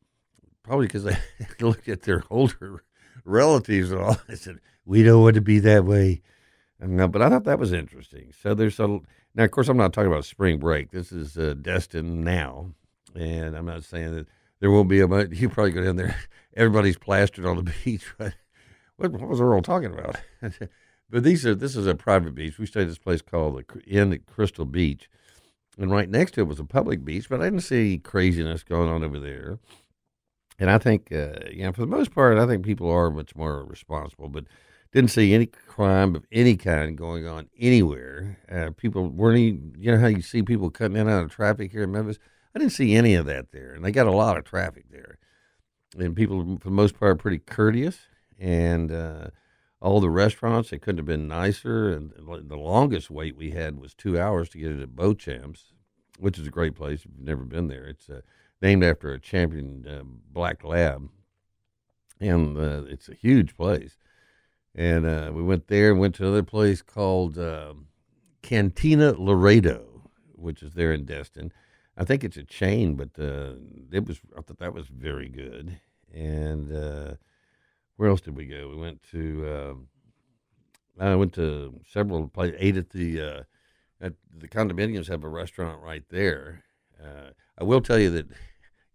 probably 0.64 0.88
because 0.88 1.04
they 1.04 1.18
look 1.60 1.88
at 1.88 2.04
their 2.04 2.24
older 2.30 2.84
relatives 3.26 3.92
and 3.92 4.02
all. 4.02 4.18
I 4.30 4.36
said, 4.36 4.60
we 4.86 5.04
don't 5.04 5.22
want 5.22 5.36
to 5.36 5.42
be 5.42 5.60
that 5.60 5.86
way. 5.86 6.22
But 6.80 7.22
I 7.22 7.30
thought 7.30 7.46
that 7.46 7.60
was 7.60 7.72
interesting. 7.72 8.34
So 8.42 8.54
there's 8.54 8.80
a 8.80 9.00
now, 9.36 9.46
of 9.46 9.52
course, 9.52 9.68
I'm 9.68 9.78
not 9.78 9.94
talking 9.94 10.12
about 10.12 10.26
spring 10.26 10.60
break. 10.60 10.92
This 10.92 11.12
is 11.12 11.38
uh, 11.38 11.56
destined 11.60 12.24
now, 12.24 12.74
and 13.16 13.56
I'm 13.56 13.66
not 13.66 13.84
saying 13.84 14.14
that 14.14 14.28
there 14.60 14.70
won't 14.70 14.90
be 14.90 15.00
a. 15.00 15.28
You 15.28 15.50
probably 15.50 15.72
go 15.72 15.84
down 15.84 15.96
there, 15.96 16.16
everybody's 16.56 16.98
plastered 16.98 17.46
on 17.46 17.58
the 17.58 17.74
beach. 17.84 18.06
But 18.18 18.34
what, 18.98 19.12
what 19.12 19.30
was 19.30 19.42
Earle 19.42 19.62
talking 19.62 19.94
about? 19.94 20.18
but 21.10 21.24
these 21.24 21.46
are 21.46 21.56
this 21.56 21.76
is 21.76 21.88
a 21.88 21.96
private 21.96 22.36
beach. 22.36 22.58
We 22.58 22.66
stayed 22.66 22.84
at 22.84 22.90
this 22.90 22.98
place 22.98 23.22
called 23.22 23.56
the 23.56 23.82
Inn 23.82 24.14
at 24.14 24.26
Crystal 24.26 24.66
Beach, 24.66 25.10
and 25.78 25.92
right 25.92 26.10
next 26.10 26.34
to 26.34 26.42
it 26.42 26.48
was 26.48 26.60
a 26.60 26.66
public 26.66 27.04
beach. 27.04 27.30
But 27.30 27.42
I 27.42 27.46
didn't 27.46 27.62
see 27.62 27.98
craziness 27.98 28.64
going 28.64 28.90
on 28.90 29.04
over 29.04 29.20
there. 29.20 29.60
And 30.60 30.70
I 30.70 30.78
think, 30.78 31.12
uh, 31.12 31.50
you 31.52 31.64
know, 31.64 31.72
for 31.72 31.82
the 31.82 31.88
most 31.88 32.14
part, 32.14 32.38
I 32.38 32.46
think 32.46 32.64
people 32.64 32.90
are 32.90 33.10
much 33.10 33.36
more 33.36 33.64
responsible. 33.66 34.30
But 34.30 34.46
didn't 34.94 35.10
see 35.10 35.34
any 35.34 35.48
crime 35.48 36.16
of 36.16 36.24
any 36.32 36.56
kind 36.56 36.96
going 36.96 37.26
on 37.28 37.50
anywhere. 37.60 38.38
Uh, 38.50 38.70
people 38.78 39.10
weren't 39.10 39.40
even, 39.40 39.74
you 39.78 39.92
know 39.92 40.00
how 40.00 40.08
you 40.08 40.22
see 40.22 40.44
people 40.44 40.70
cutting 40.70 40.98
in 40.98 41.10
out 41.10 41.24
of 41.24 41.32
traffic 41.32 41.72
here 41.72 41.84
in 41.84 41.92
Memphis? 41.92 42.20
I 42.56 42.60
didn't 42.60 42.74
see 42.74 42.96
any 42.96 43.16
of 43.16 43.26
that 43.26 43.52
there. 43.52 43.74
And 43.74 43.84
they 43.84 43.92
got 43.92 44.06
a 44.06 44.12
lot 44.12 44.38
of 44.38 44.44
traffic 44.44 44.86
there. 44.92 45.18
And 45.98 46.16
people, 46.16 46.58
for 46.60 46.70
the 46.70 46.76
most 46.76 46.98
part, 47.00 47.12
are 47.12 47.16
pretty 47.16 47.40
courteous. 47.40 47.98
And 48.44 48.92
uh, 48.92 49.28
all 49.82 50.02
the 50.02 50.10
restaurants, 50.10 50.70
they 50.70 50.78
couldn't 50.78 50.98
have 50.98 51.06
been 51.06 51.28
nicer. 51.28 51.92
And 51.92 52.12
the 52.18 52.58
longest 52.58 53.10
wait 53.10 53.38
we 53.38 53.52
had 53.52 53.80
was 53.80 53.94
two 53.94 54.20
hours 54.20 54.50
to 54.50 54.58
get 54.58 54.72
it 54.72 54.82
at 54.82 54.96
Boshamps, 54.96 55.72
which 56.20 56.38
is 56.38 56.48
a 56.48 56.52
great 56.52 56.76
place 56.76 57.00
if 57.00 57.06
you've 57.06 57.26
never 57.26 57.44
been 57.44 57.68
there. 57.68 57.86
It's 57.86 58.10
uh, 58.10 58.22
named 58.62 58.84
after 58.84 59.14
a 59.14 59.20
champion 59.20 59.88
uh, 59.88 60.04
black 60.32 60.64
lab. 60.64 61.10
And 62.20 62.58
uh, 62.58 62.84
it's 62.88 63.08
a 63.10 63.16
huge 63.16 63.56
place 63.56 63.98
and 64.76 65.06
uh, 65.06 65.32
we 65.34 65.44
went 65.44 65.68
there 65.68 65.92
and 65.92 66.00
went 66.00 66.16
to 66.16 66.24
another 66.24 66.44
place 66.44 66.82
called 66.82 67.38
uh, 67.38 67.74
Cantina 68.42 69.14
Laredo, 69.14 70.10
which 70.34 70.64
is 70.64 70.74
there 70.74 70.94
in 70.94 71.06
Destin. 71.06 71.52
I 71.96 72.06
think 72.06 72.24
it's 72.24 72.38
a 72.38 72.44
chain, 72.44 72.96
but 72.96 73.10
uh, 73.20 73.54
it 73.92 74.08
was 74.08 74.20
I 74.36 74.42
thought 74.42 74.60
that 74.60 74.74
was 74.74 74.88
very 74.88 75.30
good. 75.30 75.80
And 76.12 76.76
uh, 76.76 77.16
where 77.98 78.10
else 78.10 78.22
did 78.22 78.36
we 78.36 78.46
go? 78.46 78.70
We 78.70 78.78
went 78.78 79.02
to 79.12 79.50
um, 79.50 79.88
I 81.00 81.16
went 81.16 81.34
to 81.34 81.80
several 81.88 82.28
places. 82.28 82.58
Ate 82.60 82.78
at 82.78 82.90
the 82.90 83.22
uh, 83.22 83.44
at 84.02 84.14
the 84.36 84.48
condominiums 84.48 85.08
have 85.08 85.24
a 85.24 85.30
restaurant 85.30 85.82
right 85.82 86.04
there. 86.10 86.64
Uh, 87.04 87.32
I 87.58 87.64
will 87.64 87.82
tell 87.82 88.00
you 88.00 88.10
that 88.12 88.28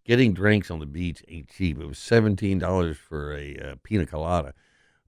getting 0.04 0.32
drinks 0.32 0.70
on 0.70 0.78
the 0.78 0.86
beach 0.86 1.22
ain't 1.28 1.48
cheap. 1.48 1.80
It 1.80 1.86
was 1.86 1.98
seventeen 1.98 2.58
dollars 2.58 2.96
for 2.96 3.34
a 3.36 3.76
pina 3.82 4.06
colada 4.06 4.54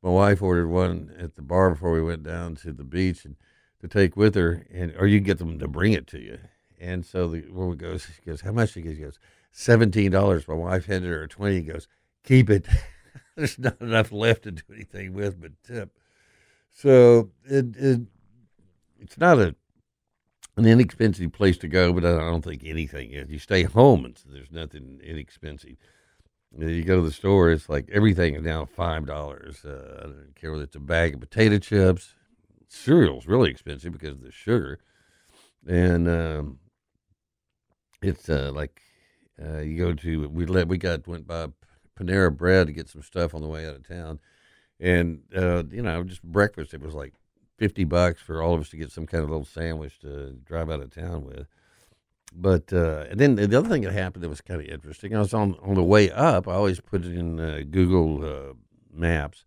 my 0.02 0.10
wife 0.10 0.42
ordered 0.42 0.68
one 0.68 1.14
at 1.18 1.36
the 1.36 1.42
bar 1.42 1.70
before 1.70 1.92
we 1.92 2.02
went 2.02 2.22
down 2.22 2.54
to 2.56 2.72
the 2.72 2.84
beach 2.84 3.24
and 3.24 3.36
to 3.80 3.88
take 3.88 4.16
with 4.16 4.34
her, 4.34 4.66
and 4.72 4.94
or 4.98 5.06
you 5.06 5.20
get 5.20 5.38
them 5.38 5.58
to 5.58 5.68
bring 5.68 5.92
it 5.92 6.06
to 6.08 6.20
you. 6.20 6.38
And 6.78 7.04
so 7.04 7.28
the 7.28 7.46
woman 7.50 7.76
goes, 7.76 8.06
she 8.14 8.22
goes, 8.22 8.40
how 8.42 8.52
much? 8.52 8.72
She 8.72 8.82
goes, 8.82 9.18
seventeen 9.52 10.10
dollars. 10.10 10.48
My 10.48 10.54
wife 10.54 10.86
handed 10.86 11.10
her 11.10 11.26
twenty. 11.26 11.56
He 11.56 11.62
goes, 11.62 11.88
keep 12.24 12.50
it. 12.50 12.66
There's 13.40 13.58
not 13.58 13.80
enough 13.80 14.12
left 14.12 14.42
to 14.42 14.50
do 14.50 14.62
anything 14.70 15.14
with 15.14 15.40
but 15.40 15.52
tip. 15.64 15.98
So 16.74 17.30
it, 17.44 17.74
it 17.74 18.00
it's 18.98 19.16
not 19.16 19.38
a 19.38 19.54
an 20.58 20.66
inexpensive 20.66 21.32
place 21.32 21.56
to 21.56 21.68
go, 21.68 21.90
but 21.94 22.04
I 22.04 22.18
don't 22.18 22.44
think 22.44 22.64
anything 22.66 23.12
is. 23.12 23.30
You 23.30 23.38
stay 23.38 23.62
home 23.62 24.04
and 24.04 24.20
there's 24.26 24.52
nothing 24.52 25.00
inexpensive. 25.02 25.76
You 26.54 26.84
go 26.84 26.96
to 26.96 27.02
the 27.06 27.12
store, 27.12 27.50
it's 27.50 27.70
like 27.70 27.88
everything 27.90 28.34
is 28.34 28.42
now 28.42 28.66
five 28.66 29.06
dollars. 29.06 29.64
Uh, 29.64 30.00
I 30.00 30.02
don't 30.02 30.36
care 30.38 30.52
whether 30.52 30.64
it's 30.64 30.76
a 30.76 30.80
bag 30.80 31.14
of 31.14 31.20
potato 31.20 31.56
chips. 31.56 32.14
Cereal's 32.68 33.26
really 33.26 33.50
expensive 33.50 33.92
because 33.92 34.12
of 34.18 34.22
the 34.22 34.30
sugar, 34.30 34.80
and 35.66 36.06
um, 36.08 36.58
it's 38.02 38.28
uh, 38.28 38.52
like 38.54 38.82
uh, 39.42 39.60
you 39.60 39.78
go 39.78 39.94
to 39.94 40.28
we 40.28 40.44
let 40.44 40.68
we 40.68 40.76
got 40.76 41.08
went 41.08 41.26
by 41.26 41.46
Panera 42.00 42.34
Bread 42.34 42.66
to 42.66 42.72
get 42.72 42.88
some 42.88 43.02
stuff 43.02 43.34
on 43.34 43.42
the 43.42 43.48
way 43.48 43.66
out 43.66 43.76
of 43.76 43.86
town, 43.86 44.20
and 44.78 45.22
uh, 45.36 45.64
you 45.70 45.82
know 45.82 46.02
just 46.04 46.22
breakfast 46.22 46.74
it 46.74 46.80
was 46.80 46.94
like 46.94 47.14
fifty 47.58 47.84
bucks 47.84 48.20
for 48.20 48.42
all 48.42 48.54
of 48.54 48.60
us 48.60 48.70
to 48.70 48.76
get 48.76 48.90
some 48.90 49.06
kind 49.06 49.22
of 49.24 49.30
little 49.30 49.44
sandwich 49.44 49.98
to 50.00 50.32
drive 50.44 50.70
out 50.70 50.80
of 50.80 50.94
town 50.94 51.24
with 51.24 51.46
but 52.32 52.72
uh, 52.72 53.06
and 53.10 53.18
then 53.18 53.34
the 53.34 53.58
other 53.58 53.68
thing 53.68 53.82
that 53.82 53.92
happened 53.92 54.22
that 54.22 54.28
was 54.28 54.40
kind 54.40 54.60
of 54.60 54.66
interesting. 54.66 55.14
I 55.14 55.18
was 55.18 55.34
on 55.34 55.56
on 55.62 55.74
the 55.74 55.82
way 55.82 56.10
up. 56.10 56.46
I 56.46 56.52
always 56.52 56.80
put 56.80 57.04
it 57.04 57.12
in 57.12 57.40
uh, 57.40 57.62
Google 57.68 58.24
uh, 58.24 58.52
Maps, 58.92 59.44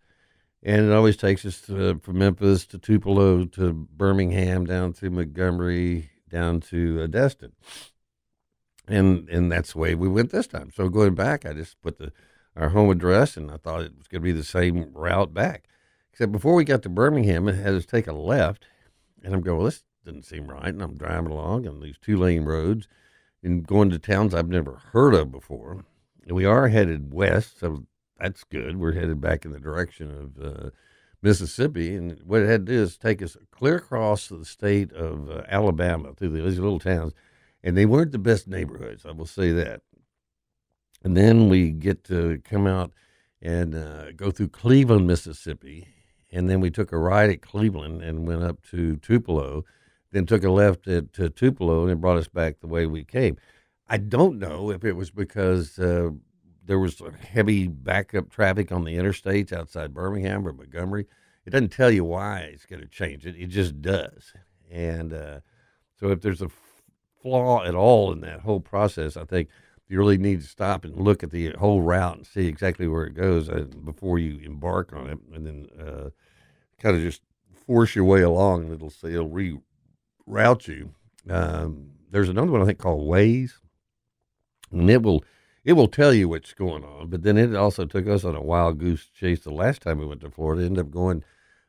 and 0.61 0.85
it 0.85 0.91
always 0.91 1.17
takes 1.17 1.45
us 1.45 1.61
to, 1.61 1.99
from 1.99 2.17
Memphis 2.17 2.65
to 2.67 2.77
Tupelo 2.77 3.45
to 3.45 3.73
Birmingham 3.73 4.65
down 4.65 4.93
to 4.93 5.09
Montgomery 5.09 6.09
down 6.29 6.59
to 6.61 7.03
uh, 7.03 7.07
Destin, 7.07 7.53
and 8.87 9.29
and 9.29 9.51
that's 9.51 9.73
the 9.73 9.79
way 9.79 9.95
we 9.95 10.09
went 10.09 10.31
this 10.31 10.47
time. 10.47 10.71
So 10.73 10.89
going 10.89 11.15
back, 11.15 11.45
I 11.45 11.53
just 11.53 11.81
put 11.81 11.97
the 11.97 12.11
our 12.55 12.69
home 12.69 12.89
address, 12.89 13.37
and 13.37 13.49
I 13.51 13.57
thought 13.57 13.81
it 13.81 13.97
was 13.97 14.07
going 14.07 14.21
to 14.21 14.25
be 14.25 14.31
the 14.31 14.43
same 14.43 14.91
route 14.93 15.33
back. 15.33 15.65
Except 16.11 16.31
before 16.31 16.53
we 16.53 16.63
got 16.63 16.83
to 16.83 16.89
Birmingham, 16.89 17.47
it 17.47 17.55
had 17.55 17.73
us 17.73 17.85
take 17.85 18.07
a 18.07 18.13
left, 18.13 18.65
and 19.23 19.33
I'm 19.33 19.41
going, 19.41 19.57
well, 19.57 19.65
this 19.65 19.83
didn't 20.05 20.25
seem 20.25 20.47
right. 20.47 20.67
And 20.67 20.81
I'm 20.81 20.95
driving 20.95 21.31
along 21.31 21.67
on 21.67 21.79
these 21.79 21.97
two 21.97 22.17
lane 22.17 22.43
roads 22.45 22.87
and 23.41 23.65
going 23.65 23.89
to 23.89 23.99
towns 23.99 24.33
I've 24.33 24.49
never 24.49 24.81
heard 24.91 25.13
of 25.13 25.31
before. 25.31 25.85
And 26.25 26.35
we 26.35 26.45
are 26.45 26.67
headed 26.69 27.13
west, 27.13 27.59
so 27.59 27.85
that's 28.19 28.43
good. 28.43 28.77
We're 28.77 28.93
headed 28.93 29.19
back 29.19 29.45
in 29.45 29.51
the 29.51 29.59
direction 29.59 30.11
of 30.11 30.45
uh, 30.45 30.69
Mississippi. 31.21 31.95
And 31.95 32.19
what 32.23 32.41
it 32.41 32.49
had 32.49 32.65
to 32.65 32.71
do 32.71 32.81
is 32.81 32.97
take 32.97 33.21
us 33.21 33.35
clear 33.51 33.77
across 33.77 34.27
the 34.27 34.45
state 34.45 34.91
of 34.93 35.29
uh, 35.29 35.43
Alabama 35.47 36.13
through 36.13 36.29
these 36.29 36.59
little 36.59 36.79
towns. 36.79 37.13
And 37.63 37.77
they 37.77 37.85
weren't 37.85 38.11
the 38.11 38.19
best 38.19 38.47
neighborhoods, 38.47 39.05
I 39.05 39.11
will 39.11 39.25
say 39.25 39.51
that. 39.53 39.81
And 41.03 41.17
then 41.17 41.49
we 41.49 41.71
get 41.71 42.03
to 42.05 42.41
come 42.43 42.65
out 42.65 42.91
and 43.41 43.75
uh, 43.75 44.11
go 44.13 44.31
through 44.31 44.49
Cleveland, 44.49 45.05
Mississippi. 45.05 45.87
And 46.31 46.49
then 46.49 46.61
we 46.61 46.71
took 46.71 46.91
a 46.91 46.97
ride 46.97 47.29
at 47.29 47.41
Cleveland 47.41 48.01
and 48.01 48.27
went 48.27 48.43
up 48.43 48.63
to 48.71 48.95
Tupelo 48.97 49.65
then 50.13 50.25
took 50.27 50.43
a 50.43 50.51
left 50.51 50.87
at 50.87 51.11
Tupelo 51.35 51.81
and 51.81 51.91
it 51.91 51.99
brought 51.99 52.17
us 52.19 52.27
back 52.27 52.59
the 52.59 52.67
way 52.67 52.85
we 52.85 53.03
came. 53.03 53.35
I 53.89 53.97
don't 53.97 54.39
know 54.39 54.69
if 54.69 54.85
it 54.85 54.93
was 54.93 55.09
because 55.09 55.77
uh, 55.77 56.11
there 56.63 56.79
was 56.79 57.01
heavy 57.27 57.67
backup 57.67 58.29
traffic 58.29 58.71
on 58.71 58.85
the 58.85 58.93
interstates 58.95 59.51
outside 59.51 59.93
Birmingham 59.93 60.47
or 60.47 60.53
Montgomery. 60.53 61.07
It 61.45 61.49
doesn't 61.49 61.69
tell 61.69 61.91
you 61.91 62.05
why 62.05 62.41
it's 62.41 62.65
going 62.65 62.81
to 62.81 62.87
change 62.87 63.25
it. 63.25 63.35
It 63.35 63.47
just 63.47 63.81
does. 63.81 64.33
And 64.71 65.13
uh, 65.13 65.39
so 65.99 66.09
if 66.09 66.21
there's 66.21 66.43
a 66.43 66.51
flaw 67.21 67.63
at 67.63 67.75
all 67.75 68.13
in 68.13 68.21
that 68.21 68.41
whole 68.41 68.59
process, 68.59 69.17
I 69.17 69.25
think 69.25 69.49
you 69.93 69.99
really 69.99 70.17
need 70.17 70.41
to 70.41 70.47
stop 70.47 70.83
and 70.83 70.97
look 70.97 71.21
at 71.21 71.29
the 71.29 71.51
whole 71.51 71.83
route 71.83 72.17
and 72.17 72.25
see 72.25 72.47
exactly 72.47 72.87
where 72.87 73.05
it 73.05 73.13
goes 73.13 73.47
uh, 73.47 73.65
before 73.85 74.17
you 74.17 74.39
embark 74.43 74.91
on 74.91 75.07
it, 75.07 75.19
and 75.31 75.45
then 75.45 75.67
uh, 75.79 76.09
kind 76.79 76.95
of 76.95 77.01
just 77.03 77.21
force 77.67 77.95
your 77.95 78.03
way 78.03 78.23
along. 78.23 78.63
And 78.63 78.73
it'll 78.73 78.89
say 78.89 79.13
it'll 79.13 79.29
reroute 79.29 80.67
you. 80.67 80.89
Um, 81.29 81.91
there's 82.09 82.27
another 82.27 82.51
one 82.51 82.63
I 82.63 82.65
think 82.65 82.79
called 82.79 83.07
Waze, 83.07 83.53
and 84.71 84.89
it 84.89 85.03
will 85.03 85.23
it 85.63 85.73
will 85.73 85.87
tell 85.87 86.11
you 86.11 86.27
what's 86.27 86.55
going 86.55 86.83
on. 86.83 87.09
But 87.09 87.21
then 87.21 87.37
it 87.37 87.53
also 87.55 87.85
took 87.85 88.07
us 88.07 88.23
on 88.23 88.35
a 88.35 88.41
wild 88.41 88.79
goose 88.79 89.05
chase 89.13 89.41
the 89.41 89.53
last 89.53 89.83
time 89.83 89.99
we 89.99 90.07
went 90.07 90.21
to 90.21 90.31
Florida. 90.31 90.65
Ended 90.65 90.87
up 90.87 90.91
going 90.91 91.23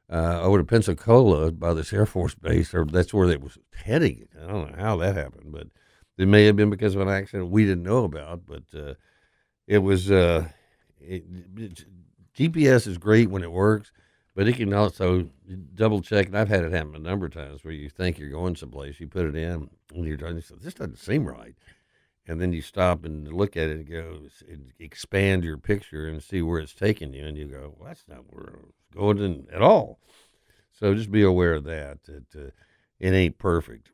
uh, 0.08 0.40
over 0.40 0.56
to 0.56 0.64
Pensacola 0.64 1.52
by 1.52 1.74
this 1.74 1.92
Air 1.92 2.06
Force 2.06 2.34
base, 2.34 2.72
or 2.72 2.86
that's 2.86 3.12
where 3.12 3.28
it 3.28 3.42
was 3.42 3.58
heading. 3.84 4.28
I 4.42 4.46
don't 4.46 4.70
know 4.70 4.82
how 4.82 4.96
that 4.96 5.14
happened, 5.14 5.52
but 5.52 5.66
it 6.16 6.28
may 6.28 6.44
have 6.44 6.56
been 6.56 6.70
because 6.70 6.94
of 6.94 7.00
an 7.00 7.08
accident 7.08 7.50
we 7.50 7.64
didn't 7.64 7.82
know 7.84 8.04
about. 8.04 8.42
But 8.46 8.64
uh, 8.74 8.94
it 9.66 9.78
was 9.78 10.10
uh, 10.10 10.48
it, 11.00 11.24
it, 11.56 11.84
GPS 12.36 12.86
is 12.86 12.98
great 12.98 13.30
when 13.30 13.42
it 13.42 13.52
works 13.52 13.92
but 14.34 14.48
it 14.48 14.56
can 14.56 14.74
also 14.74 15.28
double 15.74 16.02
check, 16.02 16.26
and 16.26 16.36
I've 16.36 16.48
had 16.48 16.64
it 16.64 16.72
happen 16.72 16.96
a 16.96 16.98
number 16.98 17.26
of 17.26 17.34
times 17.34 17.62
where 17.62 17.72
you 17.72 17.88
think 17.88 18.18
you're 18.18 18.30
going 18.30 18.56
someplace, 18.56 18.98
you 18.98 19.06
put 19.06 19.26
it 19.26 19.36
in, 19.36 19.70
and 19.94 20.04
you're 20.04 20.16
trying 20.16 20.34
to 20.34 20.42
say, 20.42 20.56
this 20.60 20.74
doesn't 20.74 20.98
seem 20.98 21.24
right. 21.24 21.54
And 22.26 22.40
then 22.40 22.52
you 22.52 22.62
stop 22.62 23.04
and 23.04 23.30
look 23.32 23.56
at 23.56 23.68
it 23.68 23.76
and 23.76 23.88
go, 23.88 24.20
and 24.48 24.72
expand 24.80 25.44
your 25.44 25.58
picture 25.58 26.08
and 26.08 26.22
see 26.22 26.42
where 26.42 26.58
it's 26.58 26.74
taking 26.74 27.12
you. 27.12 27.24
And 27.26 27.36
you 27.36 27.44
go, 27.44 27.74
well, 27.78 27.88
that's 27.88 28.06
not 28.08 28.24
where 28.30 28.60
it's 28.70 28.96
going 28.96 29.46
at 29.52 29.62
all. 29.62 30.00
So 30.72 30.94
just 30.94 31.12
be 31.12 31.22
aware 31.22 31.54
of 31.54 31.64
that, 31.64 32.02
that 32.04 32.34
uh, 32.34 32.50
it 32.98 33.12
ain't 33.12 33.38
perfect. 33.38 33.90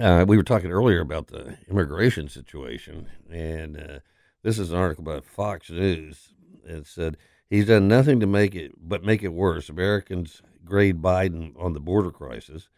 Uh, 0.00 0.24
we 0.26 0.38
were 0.38 0.42
talking 0.42 0.70
earlier 0.70 1.00
about 1.00 1.26
the 1.26 1.58
immigration 1.68 2.26
situation, 2.26 3.08
and 3.30 3.76
uh, 3.76 3.98
this 4.42 4.58
is 4.58 4.70
an 4.70 4.78
article 4.78 5.04
by 5.04 5.20
Fox 5.20 5.68
News. 5.68 6.32
It 6.64 6.86
said, 6.86 7.18
He's 7.50 7.66
done 7.66 7.88
nothing 7.88 8.18
to 8.20 8.26
make 8.26 8.54
it 8.54 8.72
but 8.78 9.04
make 9.04 9.22
it 9.22 9.34
worse. 9.34 9.68
Americans 9.68 10.40
grade 10.64 11.02
Biden 11.02 11.52
on 11.62 11.74
the 11.74 11.80
border 11.80 12.10
crisis. 12.10 12.70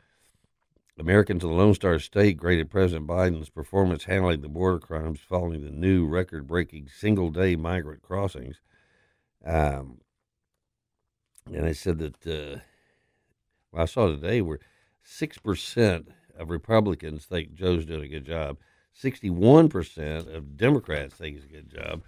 Americans 0.98 1.44
in 1.44 1.50
the 1.50 1.54
Lone 1.54 1.74
Star 1.74 2.00
State 2.00 2.36
graded 2.36 2.70
President 2.70 3.06
Biden's 3.06 3.48
performance 3.48 4.04
handling 4.04 4.40
the 4.40 4.48
border 4.48 4.80
crimes 4.80 5.20
following 5.20 5.62
the 5.62 5.70
new 5.70 6.08
record 6.08 6.48
breaking 6.48 6.88
single 6.88 7.30
day 7.30 7.54
migrant 7.54 8.02
crossings. 8.02 8.60
Um, 9.46 9.98
and 11.46 11.64
I 11.64 11.72
said 11.72 11.98
that, 11.98 12.26
uh, 12.26 12.60
well, 13.70 13.82
I 13.82 13.86
saw 13.86 14.08
today 14.08 14.40
where 14.40 14.58
6% 15.06 16.06
of 16.38 16.50
Republicans 16.50 17.24
think 17.24 17.54
Joe's 17.54 17.86
doing 17.86 18.04
a 18.04 18.08
good 18.08 18.26
job, 18.26 18.58
61% 19.00 20.34
of 20.34 20.56
Democrats 20.56 21.14
think 21.14 21.36
he's 21.36 21.44
a 21.44 21.48
good 21.48 21.70
job. 21.70 22.02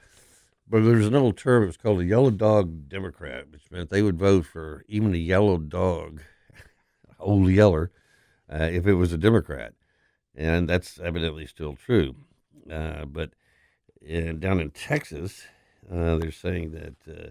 But 0.68 0.84
there's 0.84 1.06
an 1.06 1.14
old 1.14 1.36
term, 1.36 1.62
it 1.62 1.66
was 1.66 1.76
called 1.76 2.00
a 2.00 2.04
yellow 2.04 2.30
dog 2.30 2.88
Democrat, 2.88 3.50
which 3.50 3.70
meant 3.70 3.90
they 3.90 4.02
would 4.02 4.18
vote 4.18 4.46
for 4.46 4.84
even 4.88 5.14
a 5.14 5.18
yellow 5.18 5.58
dog, 5.58 6.20
old 7.20 7.48
yeller, 7.48 7.92
uh, 8.52 8.64
if 8.64 8.86
it 8.86 8.94
was 8.94 9.12
a 9.12 9.18
Democrat. 9.18 9.74
And 10.34 10.68
that's 10.68 10.98
evidently 10.98 11.46
still 11.46 11.76
true. 11.76 12.16
Uh, 12.70 13.04
but 13.04 13.30
in, 14.02 14.40
down 14.40 14.60
in 14.60 14.70
Texas, 14.70 15.44
uh, 15.90 16.16
they're 16.16 16.32
saying 16.32 16.72
that, 16.72 16.96
uh, 17.08 17.30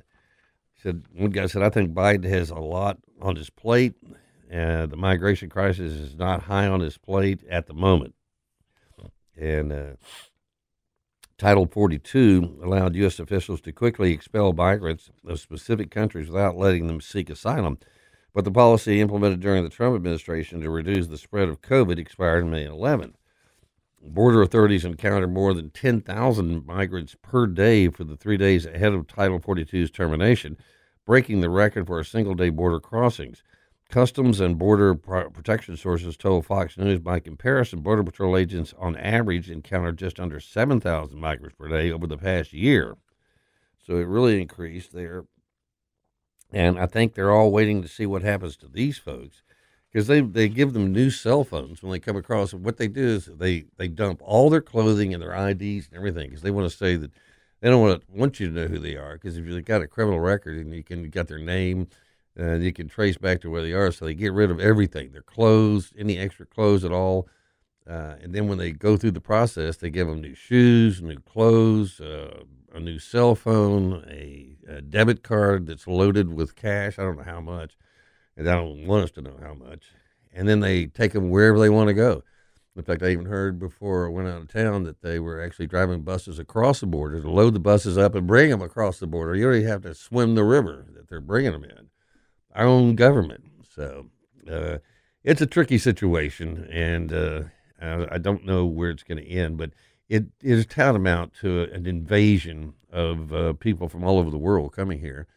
said 0.82 1.04
one 1.14 1.32
guy 1.32 1.48
said, 1.48 1.62
I 1.62 1.70
think 1.70 1.94
Biden 1.94 2.26
has 2.26 2.50
a 2.50 2.56
lot 2.56 3.00
on 3.22 3.36
his 3.36 3.50
plate. 3.50 3.96
The 4.50 4.96
migration 4.98 5.50
crisis 5.50 5.94
is 5.94 6.16
not 6.16 6.44
high 6.44 6.68
on 6.68 6.80
his 6.80 6.98
plate 6.98 7.44
at 7.50 7.68
the 7.68 7.74
moment. 7.74 8.16
And 9.38 9.72
uh, 9.72 9.86
Title 11.38 11.68
42 11.68 12.62
allowed 12.64 12.96
U.S. 12.96 13.20
officials 13.20 13.60
to 13.62 13.74
quickly 13.74 14.14
expel 14.14 14.54
migrants 14.54 15.10
of 15.28 15.40
specific 15.40 15.92
countries 15.92 16.30
without 16.30 16.58
letting 16.58 16.88
them 16.88 17.02
seek 17.02 17.30
asylum. 17.30 17.78
But 18.34 18.46
the 18.46 18.52
policy 18.52 19.02
implemented 19.02 19.42
during 19.42 19.64
the 19.64 19.70
Trump 19.70 19.96
administration 19.96 20.62
to 20.62 20.70
reduce 20.70 21.08
the 21.08 21.18
spread 21.18 21.50
of 21.50 21.62
COVID 21.62 21.98
expired 21.98 22.44
in 22.44 22.52
May 22.52 22.66
11. 22.66 23.16
Border 24.02 24.42
authorities 24.42 24.86
encountered 24.86 25.34
more 25.34 25.54
than 25.54 25.72
10,000 25.72 26.66
migrants 26.66 27.16
per 27.22 27.48
day 27.48 27.90
for 27.90 28.04
the 28.04 28.16
three 28.16 28.38
days 28.38 28.66
ahead 28.66 28.94
of 28.94 29.08
Title 29.08 29.40
42's 29.40 29.90
termination, 29.92 30.58
breaking 31.06 31.42
the 31.42 31.50
record 31.50 31.88
for 31.88 32.00
a 32.00 32.06
single 32.06 32.36
day 32.36 32.50
border 32.50 32.80
crossings. 32.80 33.44
Customs 33.90 34.40
and 34.40 34.58
Border 34.58 34.96
Protection 34.96 35.78
sources 35.78 36.18
told 36.18 36.46
Fox 36.46 36.78
News 36.78 37.00
by 37.00 37.20
comparison, 37.20 37.82
Border 37.82 38.04
Patrol 38.04 38.36
agents 38.36 38.74
on 38.78 38.98
average 38.98 39.50
encountered 39.50 39.98
just 39.98 40.20
under 40.20 40.40
7,000 40.40 41.20
migrants 41.20 41.56
per 41.58 41.68
day 41.68 41.92
over 41.92 42.08
the 42.08 42.18
past 42.18 42.52
year. 42.52 42.96
So 43.86 43.98
it 43.98 44.08
really 44.08 44.42
increased 44.42 44.92
there. 44.92 45.26
And 46.52 46.80
I 46.80 46.88
think 46.88 47.14
they're 47.14 47.32
all 47.32 47.52
waiting 47.52 47.82
to 47.84 47.88
see 47.88 48.06
what 48.06 48.24
happens 48.24 48.58
to 48.58 48.68
these 48.68 48.98
folks 48.98 49.44
because 49.92 50.08
they, 50.08 50.22
they 50.22 50.50
give 50.50 50.74
them 50.74 50.92
new 50.92 51.10
cell 51.10 51.44
phones 51.44 51.82
when 51.82 51.92
they 51.92 52.00
come 52.00 52.18
across. 52.18 52.54
What 52.54 52.78
they 52.78 52.88
do 52.88 53.06
is 53.06 53.26
they, 53.28 53.66
they 53.78 53.88
dump 53.88 54.20
all 54.24 54.50
their 54.50 54.62
clothing 54.62 55.14
and 55.14 55.22
their 55.22 55.34
IDs 55.34 55.88
and 55.88 55.96
everything 55.96 56.30
because 56.30 56.42
they 56.42 56.52
want 56.52 56.70
to 56.70 56.76
say 56.76 56.96
that 56.96 57.12
they 57.62 57.70
don't 57.70 57.82
want, 57.82 58.02
to, 58.02 58.08
want 58.12 58.40
you 58.40 58.48
to 58.48 58.54
know 58.54 58.68
who 58.68 58.80
they 58.80 58.96
are 58.96 59.14
because 59.14 59.38
if 59.38 59.46
you've 59.46 59.64
got 59.64 59.82
a 59.82 59.88
criminal 59.88 60.20
record 60.20 60.58
and 60.58 60.74
you 60.74 60.84
can 60.84 61.10
got 61.12 61.28
their 61.28 61.38
name– 61.38 61.88
and 62.36 62.64
you 62.64 62.74
can 62.74 62.88
trace 62.88 63.18
back 63.18 63.42
to 63.42 63.50
where 63.50 63.62
they 63.62 63.74
are. 63.74 63.92
So 63.92 64.06
they 64.06 64.14
get 64.14 64.34
rid 64.34 64.52
of 64.52 64.60
everything, 64.60 65.12
their 65.12 65.22
clothes, 65.22 65.94
any 65.98 66.18
extra 66.18 66.46
clothes 66.46 66.84
at 66.84 66.92
all. 66.92 67.28
Uh, 67.88 68.16
and 68.22 68.34
then 68.34 68.48
when 68.48 68.58
they 68.58 68.72
go 68.72 68.98
through 68.98 69.12
the 69.12 69.22
process, 69.22 69.78
they 69.78 69.90
give 69.90 70.08
them 70.08 70.22
new 70.22 70.34
shoes, 70.34 71.02
new 71.02 71.20
clothes, 71.20 72.02
uh, 72.02 72.44
a 72.74 72.80
new 72.80 73.00
cell 73.00 73.36
phone, 73.36 74.04
a, 74.10 74.58
a, 74.68 74.82
debit 74.82 75.24
card 75.24 75.68
that's 75.68 75.88
loaded 75.88 76.34
with 76.34 76.56
cash. 76.56 76.98
I 76.98 77.04
don't 77.04 77.18
know 77.18 77.24
how 77.24 77.42
much, 77.42 77.78
and 78.36 78.50
I 78.50 78.56
don't 78.56 78.88
want 78.88 79.04
us 79.04 79.12
to 79.12 79.22
know 79.22 79.38
how 79.40 79.54
much. 79.54 79.92
And 80.34 80.50
then 80.50 80.60
they 80.62 80.88
take 80.88 81.14
them 81.14 81.30
wherever 81.30 81.60
they 81.60 81.70
want 81.70 81.88
to 81.88 81.94
go. 81.94 82.24
In 82.76 82.84
fact, 82.84 83.04
I 83.04 83.10
even 83.10 83.28
heard 83.28 83.60
before 83.60 84.08
I 84.08 84.10
went 84.10 84.28
out 84.28 84.42
of 84.42 84.48
town 84.52 84.84
that 84.84 85.02
they 85.02 85.20
were 85.20 85.42
actually 85.42 85.68
driving 85.68 86.02
buses 86.02 86.40
across 86.40 86.82
the 86.82 86.88
border 86.88 87.22
to 87.22 87.30
load 87.30 87.54
the 87.54 87.60
buses 87.60 87.98
up 87.98 88.16
and 88.16 88.28
bring 88.28 88.50
them 88.50 88.62
across 88.62 89.00
the 89.00 89.08
border. 89.08 89.36
You 89.36 89.46
already 89.46 89.64
have 89.64 89.84
to 89.84 89.94
swim 89.94 90.36
the 90.36 90.44
river 90.44 90.88
that 90.94 91.08
they're 91.08 91.22
bringing 91.22 91.54
them 91.54 91.64
in 91.64 91.90
our 92.56 92.66
own 92.66 92.96
government. 92.96 93.44
So 93.76 94.08
uh, 94.50 94.78
it's 95.24 95.42
a 95.42 95.46
tricky 95.46 95.78
situation, 95.78 96.68
and 96.72 97.14
uh, 97.14 97.44
I 97.82 98.18
don't 98.18 98.46
know 98.46 98.66
where 98.66 98.90
it's 98.90 99.04
going 99.04 99.24
to 99.24 99.30
end, 99.30 99.58
but 99.58 99.72
it 100.08 100.26
is 100.42 100.66
tantamount 100.66 101.34
to 101.42 101.64
an 101.64 101.86
invasion 101.86 102.74
of 102.92 103.34
uh, 103.34 103.54
people 103.54 103.90
from 103.90 104.04
all 104.04 104.18
over 104.18 104.30
the 104.30 104.38
world 104.38 104.72
coming 104.72 105.00
here 105.00 105.28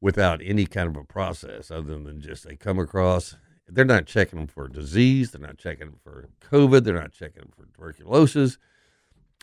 without 0.00 0.40
any 0.44 0.66
kind 0.66 0.88
of 0.88 0.96
a 0.96 1.04
process 1.04 1.70
other 1.70 1.98
than 1.98 2.20
just 2.20 2.44
they 2.44 2.56
come 2.56 2.78
across. 2.78 3.36
They're 3.66 3.84
not 3.84 4.06
checking 4.06 4.38
them 4.38 4.48
for 4.48 4.68
disease. 4.68 5.30
They're 5.30 5.46
not 5.46 5.58
checking 5.58 5.86
them 5.86 5.98
for 6.02 6.28
COVID. 6.50 6.84
They're 6.84 7.00
not 7.00 7.12
checking 7.12 7.42
them 7.42 7.52
for 7.56 7.66
tuberculosis. 7.66 8.58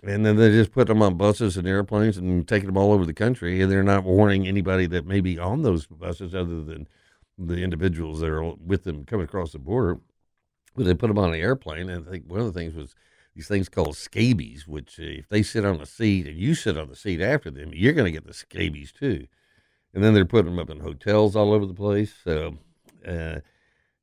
And 0.03 0.25
then 0.25 0.35
they 0.35 0.49
just 0.49 0.71
put 0.71 0.87
them 0.87 1.01
on 1.01 1.15
buses 1.15 1.57
and 1.57 1.67
airplanes 1.67 2.17
and 2.17 2.47
taking 2.47 2.67
them 2.67 2.77
all 2.77 2.91
over 2.91 3.05
the 3.05 3.13
country. 3.13 3.61
And 3.61 3.71
they're 3.71 3.83
not 3.83 4.03
warning 4.03 4.47
anybody 4.47 4.87
that 4.87 5.05
may 5.05 5.21
be 5.21 5.39
on 5.39 5.61
those 5.61 5.87
buses 5.87 6.35
other 6.35 6.61
than 6.63 6.87
the 7.37 7.63
individuals 7.63 8.19
that 8.19 8.29
are 8.29 8.43
with 8.43 8.83
them 8.83 9.05
coming 9.05 9.25
across 9.25 9.51
the 9.51 9.59
border. 9.59 9.99
But 10.75 10.85
they 10.85 10.93
put 10.93 11.07
them 11.07 11.17
on 11.17 11.33
an 11.33 11.39
airplane, 11.39 11.89
and 11.89 12.07
I 12.07 12.11
think 12.11 12.25
one 12.27 12.41
of 12.41 12.47
the 12.47 12.59
things 12.59 12.75
was 12.75 12.95
these 13.35 13.47
things 13.47 13.69
called 13.69 13.97
scabies, 13.97 14.67
which 14.67 14.99
uh, 14.99 15.03
if 15.03 15.29
they 15.29 15.43
sit 15.43 15.65
on 15.65 15.77
the 15.77 15.85
seat 15.85 16.27
and 16.27 16.37
you 16.37 16.55
sit 16.55 16.77
on 16.77 16.89
the 16.89 16.95
seat 16.95 17.21
after 17.21 17.51
them, 17.51 17.71
you're 17.73 17.93
going 17.93 18.05
to 18.05 18.11
get 18.11 18.25
the 18.25 18.33
scabies 18.33 18.91
too. 18.91 19.27
And 19.93 20.03
then 20.03 20.13
they're 20.13 20.25
putting 20.25 20.51
them 20.51 20.59
up 20.59 20.69
in 20.69 20.79
hotels 20.79 21.35
all 21.35 21.53
over 21.53 21.65
the 21.65 21.73
place. 21.73 22.13
So 22.23 22.57
uh, 23.07 23.39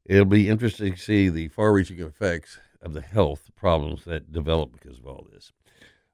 it'll 0.07 0.25
be 0.25 0.49
interesting 0.49 0.95
to 0.95 0.99
see 0.99 1.29
the 1.29 1.49
far-reaching 1.49 2.01
effects 2.01 2.59
of 2.81 2.95
the 2.95 3.01
health 3.01 3.51
problems 3.57 4.05
that 4.05 4.33
develop 4.33 4.73
because 4.73 4.99
of 4.99 5.07
all 5.07 5.27
this. 5.33 5.53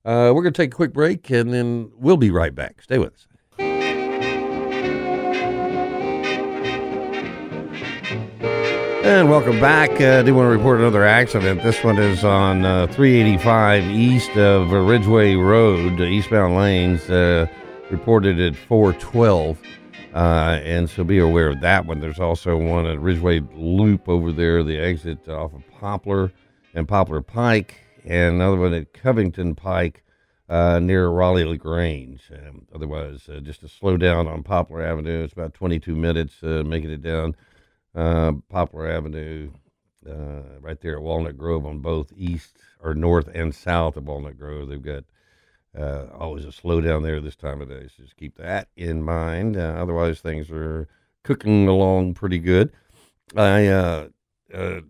Uh, 0.05 0.33
we're 0.35 0.43
going 0.43 0.53
to 0.53 0.63
take 0.63 0.73
a 0.73 0.77
quick 0.77 0.93
break, 0.93 1.29
and 1.31 1.53
then 1.53 1.91
we'll 1.97 2.17
be 2.17 2.31
right 2.31 2.55
back. 2.55 2.83
Stay 2.83 2.99
with 2.99 3.15
us. 3.15 3.27
And 9.09 9.31
welcome 9.31 9.59
back. 9.59 10.03
Uh, 10.03 10.19
I 10.19 10.23
do 10.23 10.35
want 10.35 10.49
to 10.49 10.51
report 10.51 10.81
another 10.81 11.03
accident. 11.03 11.63
This 11.63 11.83
one 11.83 11.97
is 11.97 12.25
on 12.25 12.67
uh, 12.67 12.89
385 12.89 13.85
east 13.85 14.37
of 14.37 14.71
Ridgeway 14.71 15.35
Road, 15.35 15.99
eastbound 15.99 16.55
lanes, 16.57 17.09
uh, 17.09 17.47
reported 17.91 18.39
at 18.39 18.55
412. 18.55 19.59
Uh, 20.13 20.19
and 20.63 20.91
so 20.91 21.05
be 21.05 21.19
aware 21.19 21.49
of 21.49 21.63
that 21.63 21.87
one. 21.87 22.01
There's 22.01 22.21
also 22.21 22.59
one 22.59 22.85
at 22.85 23.01
Ridgeway 23.01 23.41
Loop 23.55 24.11
over 24.11 24.31
there, 24.31 24.63
the 24.63 24.77
exit 24.77 25.27
off 25.27 25.55
of 25.55 25.63
Poplar 25.81 26.31
and 26.75 26.87
Poplar 26.87 27.23
Pike, 27.23 27.81
and 28.05 28.35
another 28.35 28.59
one 28.59 28.75
at 28.75 28.93
Covington 28.93 29.55
Pike 29.55 30.05
uh, 30.51 30.81
near 30.81 31.09
Raleigh 31.09 31.47
LaGrange. 31.47 32.31
Um, 32.31 32.67
otherwise, 32.75 33.27
uh, 33.27 33.41
just 33.41 33.63
a 33.63 33.69
slow 33.69 33.97
down 33.97 34.27
on 34.27 34.43
Poplar 34.43 34.83
Avenue. 34.83 35.25
It's 35.25 35.33
about 35.33 35.55
22 35.55 35.97
minutes 35.97 36.43
making 36.43 36.91
it 36.91 37.01
down 37.01 37.35
uh, 37.95 38.33
Poplar 38.49 38.89
Avenue, 38.91 39.51
uh, 40.09 40.59
right 40.61 40.81
there 40.81 40.97
at 40.97 41.03
Walnut 41.03 41.37
Grove 41.37 41.67
on 41.67 41.81
both 41.81 42.13
east 42.17 42.57
or 42.81 42.95
north 42.95 43.29
and 43.35 43.55
south 43.55 43.97
of 43.97 44.07
Walnut 44.07 44.39
Grove. 44.39 44.69
They've 44.69 44.83
got 44.83 45.05
uh, 45.79 46.07
always 46.19 46.45
a 46.45 46.49
slowdown 46.49 47.03
there 47.03 47.21
this 47.21 47.37
time 47.37 47.61
of 47.61 47.69
day, 47.69 47.89
so 47.95 48.03
just 48.03 48.17
keep 48.17 48.37
that 48.37 48.69
in 48.77 49.03
mind. 49.03 49.57
Uh, 49.57 49.75
otherwise, 49.79 50.21
things 50.21 50.51
are 50.51 50.89
cooking 51.25 51.69
along 51.69 52.15
pretty 52.15 52.39
good. 52.39 52.73
I, 53.37 53.67
uh, 53.67 54.09
uh, 54.55 54.81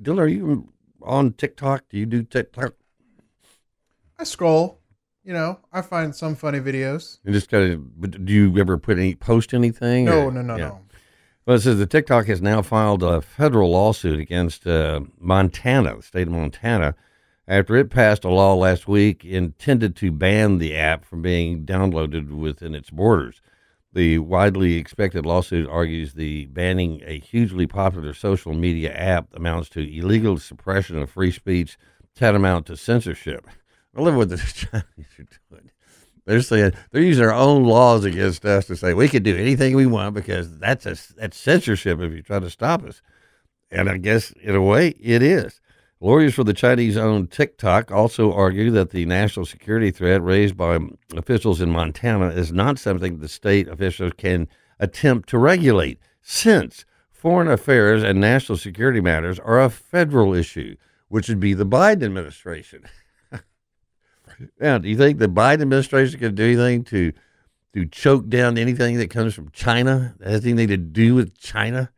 Dylan, 0.00 0.18
are 0.18 0.26
you 0.26 0.72
on 1.02 1.32
TikTok? 1.34 1.84
Do 1.90 1.98
you 1.98 2.06
do 2.06 2.22
TikTok? 2.22 2.74
I 4.18 4.24
scroll. 4.24 4.78
You 5.22 5.34
know, 5.34 5.58
I 5.70 5.82
find 5.82 6.16
some 6.16 6.34
funny 6.34 6.60
videos. 6.60 7.18
And 7.24 7.34
just 7.34 7.50
kind 7.50 7.72
of, 7.72 8.24
do 8.24 8.32
you 8.32 8.58
ever 8.58 8.78
put 8.78 8.98
any 8.98 9.14
post 9.14 9.52
anything? 9.52 10.06
No, 10.06 10.24
or? 10.24 10.32
no, 10.32 10.40
no, 10.40 10.56
yeah. 10.56 10.68
no. 10.68 10.80
Well, 11.46 11.56
it 11.56 11.60
says 11.60 11.78
the 11.78 11.86
TikTok 11.86 12.26
has 12.26 12.42
now 12.42 12.60
filed 12.62 13.02
a 13.02 13.22
federal 13.22 13.70
lawsuit 13.70 14.20
against 14.20 14.66
uh, 14.66 15.00
Montana, 15.18 15.96
the 15.96 16.02
state 16.02 16.26
of 16.26 16.34
Montana, 16.34 16.94
after 17.48 17.76
it 17.76 17.90
passed 17.90 18.24
a 18.24 18.28
law 18.28 18.54
last 18.54 18.86
week 18.86 19.24
intended 19.24 19.96
to 19.96 20.12
ban 20.12 20.58
the 20.58 20.76
app 20.76 21.04
from 21.04 21.22
being 21.22 21.64
downloaded 21.64 22.30
within 22.30 22.74
its 22.74 22.90
borders. 22.90 23.40
The 23.92 24.18
widely 24.18 24.74
expected 24.74 25.26
lawsuit 25.26 25.68
argues 25.68 26.12
the 26.12 26.46
banning 26.46 27.02
a 27.04 27.18
hugely 27.18 27.66
popular 27.66 28.14
social 28.14 28.54
media 28.54 28.92
app 28.92 29.34
amounts 29.34 29.68
to 29.70 29.80
illegal 29.80 30.38
suppression 30.38 30.98
of 30.98 31.10
free 31.10 31.32
speech, 31.32 31.76
tantamount 32.14 32.66
to 32.66 32.76
censorship. 32.76 33.48
I 33.96 34.02
love 34.02 34.14
what 34.14 34.28
the 34.28 34.36
Chinese 34.36 35.18
are 35.18 35.26
doing. 35.50 35.70
They're 36.26 36.42
saying 36.42 36.72
they're 36.90 37.02
using 37.02 37.22
their 37.22 37.34
own 37.34 37.64
laws 37.64 38.04
against 38.04 38.44
us 38.44 38.66
to 38.66 38.76
say 38.76 38.94
we 38.94 39.08
can 39.08 39.22
do 39.22 39.36
anything 39.36 39.74
we 39.74 39.86
want 39.86 40.14
because 40.14 40.58
that's 40.58 40.86
a, 40.86 40.96
that's 41.16 41.36
censorship 41.36 42.00
if 42.00 42.12
you 42.12 42.22
try 42.22 42.38
to 42.38 42.50
stop 42.50 42.84
us. 42.84 43.02
And 43.70 43.88
I 43.88 43.98
guess 43.98 44.32
in 44.42 44.54
a 44.54 44.62
way 44.62 44.88
it 45.00 45.22
is. 45.22 45.60
Lawyers 46.02 46.34
for 46.34 46.44
the 46.44 46.54
Chinese 46.54 46.96
owned 46.96 47.30
TikTok 47.30 47.90
also 47.90 48.32
argue 48.32 48.70
that 48.70 48.90
the 48.90 49.04
national 49.04 49.44
security 49.44 49.90
threat 49.90 50.22
raised 50.22 50.56
by 50.56 50.78
officials 51.14 51.60
in 51.60 51.70
Montana 51.70 52.28
is 52.28 52.52
not 52.52 52.78
something 52.78 53.18
the 53.18 53.28
state 53.28 53.68
officials 53.68 54.12
can 54.16 54.48
attempt 54.78 55.28
to 55.28 55.38
regulate, 55.38 55.98
since 56.22 56.86
foreign 57.12 57.48
affairs 57.48 58.02
and 58.02 58.18
national 58.18 58.56
security 58.56 59.02
matters 59.02 59.38
are 59.38 59.60
a 59.60 59.68
federal 59.68 60.32
issue, 60.32 60.74
which 61.08 61.28
would 61.28 61.38
be 61.38 61.52
the 61.52 61.66
Biden 61.66 62.04
administration. 62.04 62.84
now, 64.60 64.78
do 64.78 64.88
you 64.88 64.96
think 64.96 65.18
the 65.18 65.28
Biden 65.28 65.62
administration 65.62 66.18
can 66.18 66.34
do 66.34 66.44
anything 66.44 66.84
to 66.84 67.12
to 67.72 67.86
choke 67.86 68.28
down 68.28 68.58
anything 68.58 68.96
that 68.98 69.10
comes 69.10 69.34
from 69.34 69.50
China? 69.50 70.14
Has 70.22 70.44
anything 70.44 70.68
to 70.68 70.76
do 70.76 71.14
with 71.14 71.38
China? 71.38 71.90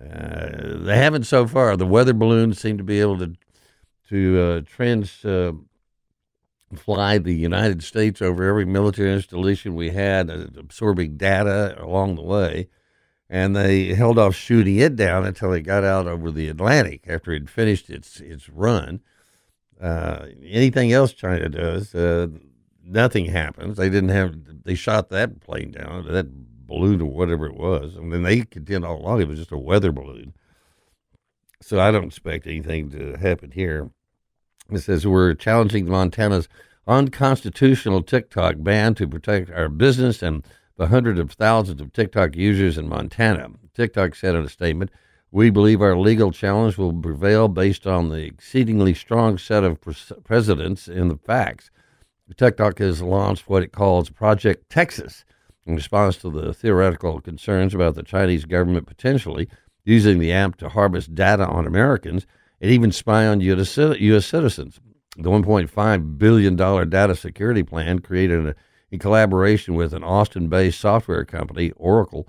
Uh, 0.00 0.78
they 0.78 0.96
haven't 0.96 1.24
so 1.24 1.46
far. 1.46 1.76
The 1.76 1.86
weather 1.86 2.12
balloons 2.12 2.60
seem 2.60 2.78
to 2.78 2.84
be 2.84 3.00
able 3.00 3.18
to 3.18 3.34
to 4.08 4.40
uh, 4.40 4.60
trans 4.66 5.24
uh, 5.24 5.52
fly 6.74 7.18
the 7.18 7.34
United 7.34 7.82
States 7.82 8.20
over 8.22 8.44
every 8.44 8.64
military 8.64 9.12
installation 9.12 9.74
we 9.74 9.90
had, 9.90 10.30
uh, 10.30 10.46
absorbing 10.56 11.16
data 11.16 11.76
along 11.78 12.16
the 12.16 12.22
way. 12.22 12.68
And 13.28 13.56
they 13.56 13.94
held 13.94 14.18
off 14.18 14.36
shooting 14.36 14.76
it 14.76 14.94
down 14.94 15.26
until 15.26 15.52
it 15.52 15.62
got 15.62 15.82
out 15.82 16.06
over 16.06 16.30
the 16.30 16.48
Atlantic 16.48 17.04
after 17.08 17.32
it 17.32 17.50
finished 17.50 17.90
its 17.90 18.20
its 18.20 18.48
run. 18.48 19.00
Uh, 19.80 20.26
anything 20.42 20.92
else 20.92 21.12
China 21.12 21.48
does, 21.48 21.94
uh, 21.94 22.28
nothing 22.84 23.26
happens. 23.26 23.76
They 23.76 23.90
didn't 23.90 24.10
have. 24.10 24.34
They 24.64 24.74
shot 24.74 25.10
that 25.10 25.40
plane 25.40 25.72
down, 25.72 26.06
that 26.10 26.66
balloon 26.66 27.00
or 27.00 27.10
whatever 27.10 27.46
it 27.46 27.56
was, 27.56 27.94
and 27.96 28.12
then 28.12 28.22
they 28.22 28.42
contend 28.42 28.84
all 28.84 29.00
along 29.00 29.20
it 29.20 29.28
was 29.28 29.38
just 29.38 29.52
a 29.52 29.58
weather 29.58 29.92
balloon. 29.92 30.34
So 31.62 31.80
I 31.80 31.90
don't 31.90 32.04
expect 32.04 32.46
anything 32.46 32.90
to 32.90 33.16
happen 33.16 33.50
here. 33.50 33.90
It 34.70 34.80
says 34.80 35.06
we're 35.06 35.34
challenging 35.34 35.88
Montana's 35.88 36.48
unconstitutional 36.86 38.02
TikTok 38.02 38.56
ban 38.58 38.94
to 38.96 39.08
protect 39.08 39.50
our 39.50 39.68
business 39.68 40.22
and 40.22 40.44
the 40.76 40.88
hundreds 40.88 41.18
of 41.18 41.32
thousands 41.32 41.80
of 41.80 41.92
TikTok 41.92 42.36
users 42.36 42.76
in 42.78 42.88
Montana. 42.88 43.48
TikTok 43.74 44.14
said 44.14 44.34
in 44.34 44.44
a 44.44 44.48
statement, 44.48 44.90
"We 45.36 45.50
believe 45.50 45.82
our 45.82 45.98
legal 45.98 46.32
challenge 46.32 46.78
will 46.78 46.94
prevail 46.94 47.48
based 47.48 47.86
on 47.86 48.08
the 48.08 48.24
exceedingly 48.24 48.94
strong 48.94 49.36
set 49.36 49.64
of 49.64 49.78
precedents 50.24 50.88
in 50.88 51.08
the 51.08 51.18
facts." 51.18 51.70
TikTok 52.34 52.78
has 52.78 53.02
launched 53.02 53.46
what 53.46 53.62
it 53.62 53.70
calls 53.70 54.08
Project 54.08 54.70
Texas 54.70 55.26
in 55.66 55.74
response 55.74 56.16
to 56.16 56.30
the 56.30 56.54
theoretical 56.54 57.20
concerns 57.20 57.74
about 57.74 57.96
the 57.96 58.02
Chinese 58.02 58.46
government 58.46 58.86
potentially 58.86 59.46
using 59.84 60.20
the 60.20 60.32
app 60.32 60.56
to 60.56 60.70
harvest 60.70 61.14
data 61.14 61.46
on 61.46 61.66
Americans 61.66 62.26
and 62.62 62.70
even 62.70 62.90
spy 62.90 63.26
on 63.26 63.42
U.S. 63.42 63.68
citizens. 63.68 64.80
The 65.18 65.28
$1.5 65.28 66.18
billion 66.18 66.56
data 66.56 67.14
security 67.14 67.62
plan, 67.62 67.98
created 67.98 68.54
in 68.90 68.98
collaboration 68.98 69.74
with 69.74 69.92
an 69.92 70.02
Austin 70.02 70.48
based 70.48 70.80
software 70.80 71.26
company, 71.26 71.72
Oracle, 71.72 72.26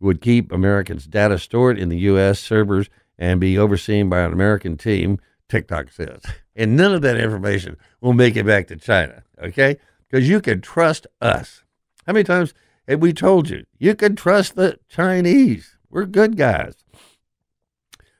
would 0.00 0.20
keep 0.20 0.50
Americans' 0.50 1.06
data 1.06 1.38
stored 1.38 1.78
in 1.78 1.88
the 1.88 1.98
U.S. 1.98 2.40
servers 2.40 2.88
and 3.18 3.38
be 3.38 3.58
overseen 3.58 4.08
by 4.08 4.20
an 4.20 4.32
American 4.32 4.76
team, 4.76 5.18
TikTok 5.48 5.90
says. 5.90 6.22
And 6.56 6.76
none 6.76 6.94
of 6.94 7.02
that 7.02 7.18
information 7.18 7.76
will 8.00 8.14
make 8.14 8.36
it 8.36 8.46
back 8.46 8.66
to 8.68 8.76
China, 8.76 9.22
okay? 9.42 9.76
Because 10.08 10.28
you 10.28 10.40
can 10.40 10.60
trust 10.60 11.06
us. 11.20 11.62
How 12.06 12.14
many 12.14 12.24
times 12.24 12.54
have 12.88 13.00
we 13.00 13.12
told 13.12 13.50
you? 13.50 13.64
You 13.78 13.94
can 13.94 14.16
trust 14.16 14.56
the 14.56 14.78
Chinese. 14.88 15.76
We're 15.90 16.06
good 16.06 16.36
guys. 16.36 16.74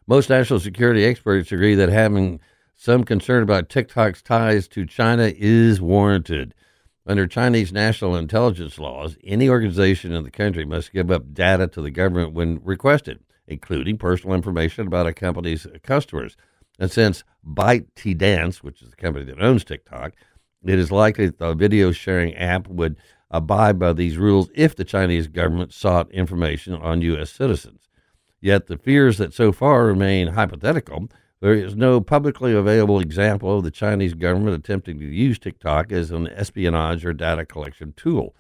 Most 0.07 0.29
national 0.29 0.61
security 0.61 1.05
experts 1.05 1.53
agree 1.53 1.75
that 1.77 1.89
having 1.89 2.41
some 2.75 3.05
concern 3.05 3.43
about 3.43 3.69
TikTok's 3.69 4.23
ties 4.23 4.67
to 4.69 4.87
China 4.87 5.33
is 5.37 5.81
warranted. 5.81 6.55
Under 7.07 7.27
Chinese 7.27 7.73
national 7.73 8.15
intelligence 8.15 8.79
laws, 8.79 9.17
any 9.25 9.49
organization 9.49 10.13
in 10.13 10.23
the 10.23 10.31
country 10.31 10.65
must 10.65 10.93
give 10.93 11.11
up 11.11 11.33
data 11.33 11.67
to 11.69 11.81
the 11.81 11.91
government 11.91 12.35
when 12.35 12.61
requested, 12.63 13.21
including 13.47 13.97
personal 13.97 14.37
information 14.37 14.87
about 14.87 15.07
a 15.07 15.13
company's 15.13 15.67
customers. 15.83 16.37
And 16.79 16.91
since 16.91 17.25
ByteDance, 17.47 18.57
which 18.57 18.83
is 18.83 18.91
the 18.91 18.97
company 18.97 19.25
that 19.27 19.43
owns 19.43 19.65
TikTok, 19.65 20.13
it 20.65 20.79
is 20.79 20.93
likely 20.93 21.27
that 21.27 21.39
the 21.39 21.55
video 21.55 21.91
sharing 21.91 22.35
app 22.35 22.69
would 22.69 22.97
abide 23.31 23.79
by 23.79 23.93
these 23.93 24.19
rules 24.19 24.51
if 24.55 24.77
the 24.77 24.85
Chinese 24.85 25.27
government 25.29 25.73
sought 25.73 26.11
information 26.11 26.75
on 26.75 27.01
U.S. 27.03 27.31
citizens. 27.31 27.89
Yet 28.41 28.67
the 28.67 28.77
fears 28.77 29.19
that 29.19 29.33
so 29.33 29.53
far 29.53 29.87
remain 29.87 30.29
hypothetical. 30.29 31.09
There 31.41 31.55
is 31.55 31.75
no 31.75 32.03
publicly 32.03 32.53
available 32.53 33.01
example 33.01 33.57
of 33.57 33.65
the 33.65 33.71
Chinese 33.71 34.13
government 34.13 34.57
attempting 34.57 34.99
to 34.99 35.07
use 35.07 35.39
TikTok 35.39 35.91
as 35.91 36.11
an 36.11 36.29
espionage 36.29 37.05
or 37.05 37.15
data 37.15 37.47
collection 37.47 37.95
tool. 37.97 38.35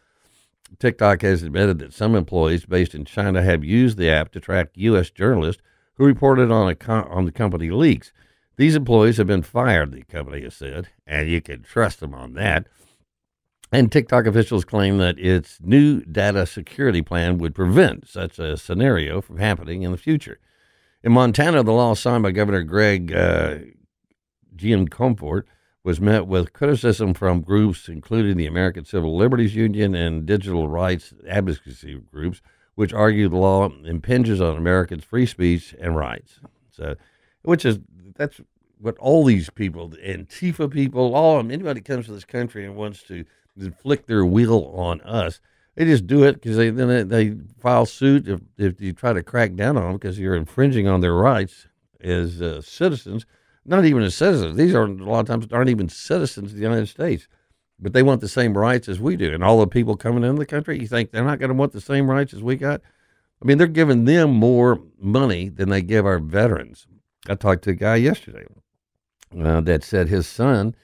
TikTok 0.78 1.22
has 1.22 1.42
admitted 1.42 1.78
that 1.78 1.94
some 1.94 2.14
employees 2.14 2.66
based 2.66 2.94
in 2.94 3.06
China 3.06 3.42
have 3.42 3.64
used 3.64 3.96
the 3.96 4.10
app 4.10 4.32
to 4.32 4.40
track 4.40 4.68
U.S. 4.74 5.10
journalists 5.10 5.62
who 5.94 6.04
reported 6.04 6.50
on, 6.50 6.70
a, 6.70 6.92
on 6.92 7.24
the 7.24 7.32
company 7.32 7.70
leaks. 7.70 8.12
These 8.56 8.76
employees 8.76 9.16
have 9.16 9.26
been 9.26 9.42
fired, 9.42 9.92
the 9.92 10.02
company 10.02 10.42
has 10.42 10.54
said, 10.54 10.88
and 11.06 11.28
you 11.28 11.40
can 11.40 11.62
trust 11.62 12.00
them 12.00 12.14
on 12.14 12.34
that. 12.34 12.66
And 13.72 13.90
TikTok 13.90 14.26
officials 14.26 14.66
claim 14.66 14.98
that 14.98 15.18
its 15.18 15.58
new 15.62 16.00
data 16.02 16.44
security 16.44 17.00
plan 17.00 17.38
would 17.38 17.54
prevent 17.54 18.08
such 18.08 18.38
a 18.38 18.58
scenario 18.58 19.22
from 19.22 19.38
happening 19.38 19.82
in 19.82 19.92
the 19.92 19.98
future. 19.98 20.38
In 21.02 21.12
Montana, 21.12 21.62
the 21.62 21.72
law 21.72 21.94
signed 21.94 22.22
by 22.22 22.30
Governor 22.30 22.62
Greg 22.62 23.12
uh, 23.12 23.58
Gianforte 24.54 25.46
was 25.82 25.98
met 25.98 26.26
with 26.26 26.52
criticism 26.52 27.14
from 27.14 27.40
groups 27.40 27.88
including 27.88 28.36
the 28.36 28.46
American 28.46 28.84
Civil 28.84 29.16
Liberties 29.16 29.54
Union 29.54 29.94
and 29.94 30.26
digital 30.26 30.68
rights 30.68 31.14
advocacy 31.26 31.98
groups, 32.12 32.42
which 32.74 32.92
argue 32.92 33.30
the 33.30 33.38
law 33.38 33.70
impinges 33.84 34.42
on 34.42 34.58
Americans' 34.58 35.04
free 35.04 35.24
speech 35.24 35.74
and 35.80 35.96
rights. 35.96 36.40
So, 36.70 36.96
which 37.42 37.64
is 37.64 37.78
that's 38.16 38.42
what 38.78 38.98
all 38.98 39.24
these 39.24 39.48
people, 39.48 39.88
Antifa 40.04 40.70
people, 40.70 41.14
all 41.14 41.38
anybody 41.38 41.80
comes 41.80 42.06
to 42.06 42.12
this 42.12 42.26
country 42.26 42.66
and 42.66 42.76
wants 42.76 43.02
to 43.04 43.24
inflict 43.58 44.06
their 44.06 44.26
will 44.26 44.66
on 44.74 45.00
us. 45.00 45.40
They 45.80 45.86
just 45.86 46.06
do 46.06 46.24
it 46.24 46.34
because 46.34 46.58
they 46.58 46.68
then 46.68 47.08
they, 47.08 47.36
file 47.58 47.86
suit 47.86 48.28
if, 48.28 48.42
if 48.58 48.82
you 48.82 48.92
try 48.92 49.14
to 49.14 49.22
crack 49.22 49.54
down 49.54 49.78
on 49.78 49.84
them 49.84 49.92
because 49.94 50.18
you're 50.18 50.36
infringing 50.36 50.86
on 50.86 51.00
their 51.00 51.14
rights 51.14 51.68
as 52.02 52.42
uh, 52.42 52.60
citizens. 52.60 53.24
Not 53.64 53.86
even 53.86 54.02
as 54.02 54.14
citizens. 54.14 54.58
These 54.58 54.74
are 54.74 54.82
a 54.82 54.88
lot 54.88 55.20
of 55.20 55.26
times 55.26 55.46
aren't 55.50 55.70
even 55.70 55.88
citizens 55.88 56.50
of 56.50 56.58
the 56.58 56.62
United 56.62 56.90
States, 56.90 57.28
but 57.78 57.94
they 57.94 58.02
want 58.02 58.20
the 58.20 58.28
same 58.28 58.58
rights 58.58 58.90
as 58.90 59.00
we 59.00 59.16
do. 59.16 59.32
And 59.32 59.42
all 59.42 59.58
the 59.58 59.66
people 59.66 59.96
coming 59.96 60.22
into 60.22 60.38
the 60.38 60.44
country, 60.44 60.78
you 60.78 60.86
think 60.86 61.12
they're 61.12 61.24
not 61.24 61.38
going 61.38 61.48
to 61.48 61.54
want 61.54 61.72
the 61.72 61.80
same 61.80 62.10
rights 62.10 62.34
as 62.34 62.42
we 62.42 62.56
got? 62.56 62.82
I 63.40 63.46
mean, 63.46 63.56
they're 63.56 63.66
giving 63.66 64.04
them 64.04 64.32
more 64.32 64.82
money 65.00 65.48
than 65.48 65.70
they 65.70 65.80
give 65.80 66.04
our 66.04 66.18
veterans. 66.18 66.86
I 67.26 67.36
talked 67.36 67.64
to 67.64 67.70
a 67.70 67.74
guy 67.74 67.96
yesterday 67.96 68.44
uh, 69.42 69.62
that 69.62 69.82
said 69.82 70.08
his 70.08 70.26
son 70.26 70.74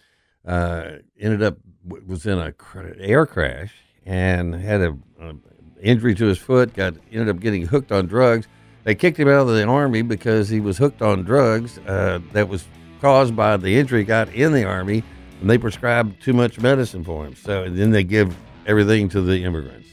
uh, 0.46 0.92
ended 1.20 1.42
up 1.42 1.58
was 1.84 2.24
in 2.24 2.38
a 2.38 2.54
air 2.98 3.26
crash 3.26 3.74
and 4.06 4.54
had 4.54 4.80
a, 4.80 4.96
a, 5.20 5.34
injury 5.82 6.14
to 6.14 6.26
his 6.26 6.38
foot. 6.38 6.72
Got 6.74 6.94
ended 7.12 7.28
up 7.28 7.40
getting 7.40 7.66
hooked 7.66 7.92
on 7.92 8.06
drugs. 8.06 8.46
They 8.84 8.94
kicked 8.94 9.18
him 9.18 9.28
out 9.28 9.48
of 9.48 9.48
the 9.48 9.64
army 9.64 10.02
because 10.02 10.48
he 10.48 10.60
was 10.60 10.78
hooked 10.78 11.02
on 11.02 11.24
drugs 11.24 11.78
uh, 11.78 12.20
that 12.32 12.48
was 12.48 12.64
caused 13.00 13.34
by 13.34 13.56
the 13.56 13.76
injury 13.76 14.00
he 14.00 14.04
got 14.04 14.32
in 14.32 14.52
the 14.52 14.64
army, 14.64 15.02
and 15.40 15.50
they 15.50 15.58
prescribed 15.58 16.22
too 16.22 16.32
much 16.32 16.60
medicine 16.60 17.02
for 17.04 17.26
him. 17.26 17.34
So 17.34 17.68
then 17.68 17.90
they 17.90 18.04
give 18.04 18.36
everything 18.64 19.08
to 19.10 19.20
the 19.20 19.42
immigrants. 19.42 19.88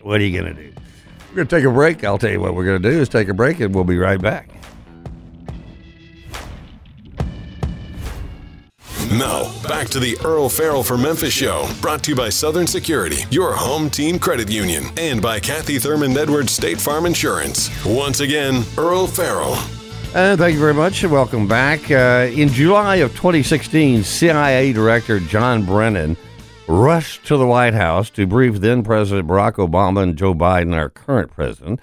What 0.00 0.20
are 0.20 0.24
you 0.24 0.40
going 0.40 0.56
to 0.56 0.62
do? 0.62 0.72
We're 1.28 1.36
going 1.36 1.48
to 1.48 1.56
take 1.56 1.64
a 1.64 1.70
break. 1.70 2.04
I'll 2.04 2.18
tell 2.18 2.30
you 2.30 2.40
what 2.40 2.54
we're 2.54 2.64
going 2.64 2.82
to 2.82 2.90
do 2.90 3.00
is 3.00 3.08
take 3.08 3.28
a 3.28 3.34
break, 3.34 3.60
and 3.60 3.74
we'll 3.74 3.84
be 3.84 3.98
right 3.98 4.20
back. 4.20 4.61
Now, 9.18 9.52
back 9.68 9.88
to 9.88 10.00
the 10.00 10.16
Earle 10.24 10.48
Farrell 10.48 10.82
for 10.82 10.96
Memphis 10.96 11.34
show, 11.34 11.68
brought 11.82 12.02
to 12.04 12.12
you 12.12 12.16
by 12.16 12.30
Southern 12.30 12.66
Security, 12.66 13.24
your 13.30 13.52
home 13.52 13.90
team 13.90 14.18
credit 14.18 14.50
union, 14.50 14.86
and 14.96 15.20
by 15.20 15.38
Kathy 15.38 15.78
Thurman 15.78 16.16
Edwards 16.16 16.52
State 16.52 16.80
Farm 16.80 17.04
Insurance. 17.04 17.68
Once 17.84 18.20
again, 18.20 18.64
Earle 18.78 19.06
Farrell. 19.06 19.56
And 20.14 20.40
thank 20.40 20.54
you 20.54 20.60
very 20.60 20.72
much, 20.72 21.04
welcome 21.04 21.46
back. 21.46 21.90
Uh, 21.90 22.30
in 22.32 22.48
July 22.48 22.96
of 22.96 23.10
2016, 23.10 24.02
CIA 24.02 24.72
Director 24.72 25.20
John 25.20 25.66
Brennan 25.66 26.16
rushed 26.66 27.26
to 27.26 27.36
the 27.36 27.46
White 27.46 27.74
House 27.74 28.08
to 28.10 28.26
brief 28.26 28.60
then 28.60 28.82
President 28.82 29.28
Barack 29.28 29.56
Obama 29.56 30.04
and 30.04 30.16
Joe 30.16 30.32
Biden, 30.32 30.74
our 30.74 30.88
current 30.88 31.30
president, 31.32 31.80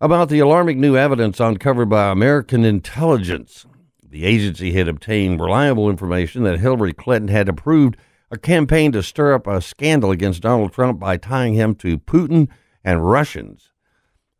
about 0.00 0.28
the 0.28 0.38
alarming 0.38 0.80
new 0.80 0.96
evidence 0.96 1.40
uncovered 1.40 1.88
by 1.88 2.10
American 2.10 2.64
intelligence 2.64 3.66
the 4.10 4.24
agency 4.24 4.72
had 4.72 4.88
obtained 4.88 5.40
reliable 5.40 5.88
information 5.88 6.42
that 6.44 6.60
Hillary 6.60 6.92
Clinton 6.92 7.28
had 7.28 7.48
approved 7.48 7.96
a 8.30 8.38
campaign 8.38 8.92
to 8.92 9.02
stir 9.02 9.34
up 9.34 9.46
a 9.46 9.60
scandal 9.60 10.10
against 10.10 10.42
Donald 10.42 10.72
Trump 10.72 10.98
by 10.98 11.16
tying 11.16 11.54
him 11.54 11.74
to 11.76 11.98
Putin 11.98 12.48
and 12.84 13.08
Russians. 13.08 13.70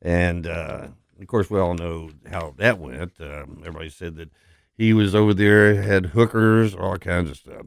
And 0.02 0.46
uh, 0.46 0.88
of 1.20 1.26
course, 1.26 1.50
we 1.50 1.58
all 1.58 1.74
know 1.74 2.10
how 2.30 2.54
that 2.58 2.78
went. 2.78 3.20
Uh, 3.20 3.44
everybody 3.60 3.90
said 3.90 4.16
that 4.16 4.30
he 4.76 4.92
was 4.92 5.14
over 5.14 5.34
there, 5.34 5.82
had 5.82 6.06
hookers, 6.06 6.74
all 6.74 6.96
kinds 6.96 7.30
of 7.30 7.36
stuff. 7.36 7.66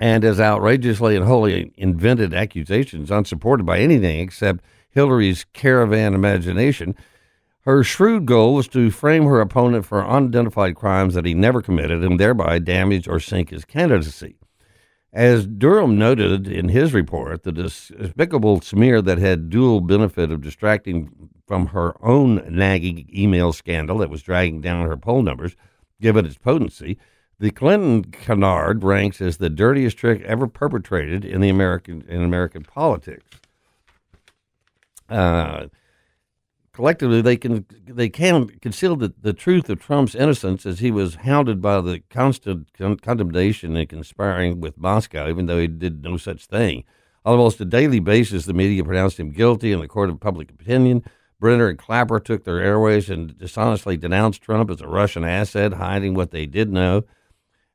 And 0.00 0.24
as 0.24 0.38
outrageously 0.38 1.16
and 1.16 1.24
wholly 1.24 1.72
invented 1.76 2.32
accusations, 2.32 3.10
unsupported 3.10 3.66
by 3.66 3.80
anything 3.80 4.20
except 4.20 4.64
Hillary's 4.90 5.44
caravan 5.52 6.14
imagination, 6.14 6.94
Her 7.62 7.82
shrewd 7.82 8.24
goal 8.26 8.54
was 8.54 8.68
to 8.68 8.90
frame 8.90 9.24
her 9.24 9.40
opponent 9.40 9.84
for 9.84 10.06
unidentified 10.06 10.74
crimes 10.74 11.14
that 11.14 11.26
he 11.26 11.34
never 11.34 11.60
committed 11.60 12.02
and 12.02 12.18
thereby 12.18 12.58
damage 12.58 13.06
or 13.08 13.20
sink 13.20 13.50
his 13.50 13.64
candidacy. 13.64 14.36
As 15.12 15.46
Durham 15.46 15.98
noted 15.98 16.46
in 16.46 16.68
his 16.68 16.92
report, 16.92 17.42
the 17.42 17.52
despicable 17.52 18.60
smear 18.60 19.02
that 19.02 19.18
had 19.18 19.50
dual 19.50 19.80
benefit 19.80 20.30
of 20.30 20.42
distracting 20.42 21.30
from 21.46 21.68
her 21.68 21.94
own 22.04 22.44
nagging 22.48 23.08
email 23.12 23.52
scandal 23.52 23.98
that 23.98 24.10
was 24.10 24.22
dragging 24.22 24.60
down 24.60 24.86
her 24.86 24.96
poll 24.96 25.22
numbers, 25.22 25.56
given 26.00 26.26
its 26.26 26.36
potency, 26.36 26.98
the 27.40 27.50
Clinton 27.50 28.04
canard 28.04 28.84
ranks 28.84 29.20
as 29.20 29.38
the 29.38 29.48
dirtiest 29.48 29.96
trick 29.96 30.22
ever 30.22 30.46
perpetrated 30.46 31.24
in 31.24 31.40
the 31.40 31.48
American 31.48 32.02
in 32.08 32.22
American 32.22 32.64
politics. 32.64 33.24
Uh, 35.08 35.68
collectively 36.78 37.20
they 37.20 37.36
can 37.36 37.66
they 37.88 38.08
can 38.08 38.46
conceal 38.60 38.94
the, 38.94 39.12
the 39.20 39.32
truth 39.32 39.68
of 39.68 39.80
Trump's 39.80 40.14
innocence 40.14 40.64
as 40.64 40.78
he 40.78 40.92
was 40.92 41.16
hounded 41.16 41.60
by 41.60 41.80
the 41.80 42.00
constant 42.08 42.72
con- 42.72 42.98
condemnation 42.98 43.76
and 43.76 43.88
conspiring 43.88 44.60
with 44.60 44.78
Moscow, 44.78 45.28
even 45.28 45.46
though 45.46 45.58
he 45.58 45.66
did 45.66 46.04
no 46.04 46.16
such 46.16 46.46
thing. 46.46 46.84
On 47.24 47.32
almost 47.32 47.60
a 47.60 47.64
daily 47.64 47.98
basis, 47.98 48.44
the 48.44 48.54
media 48.54 48.84
pronounced 48.84 49.18
him 49.18 49.32
guilty 49.32 49.72
in 49.72 49.80
the 49.80 49.88
court 49.88 50.08
of 50.08 50.20
public 50.20 50.52
opinion. 50.52 51.02
Brennan 51.40 51.66
and 51.66 51.78
Clapper 51.78 52.20
took 52.20 52.44
their 52.44 52.60
airways 52.60 53.10
and 53.10 53.36
dishonestly 53.36 53.96
denounced 53.96 54.42
Trump 54.42 54.70
as 54.70 54.80
a 54.80 54.86
Russian 54.86 55.24
asset, 55.24 55.72
hiding 55.72 56.14
what 56.14 56.30
they 56.30 56.46
did 56.46 56.72
know. 56.72 57.02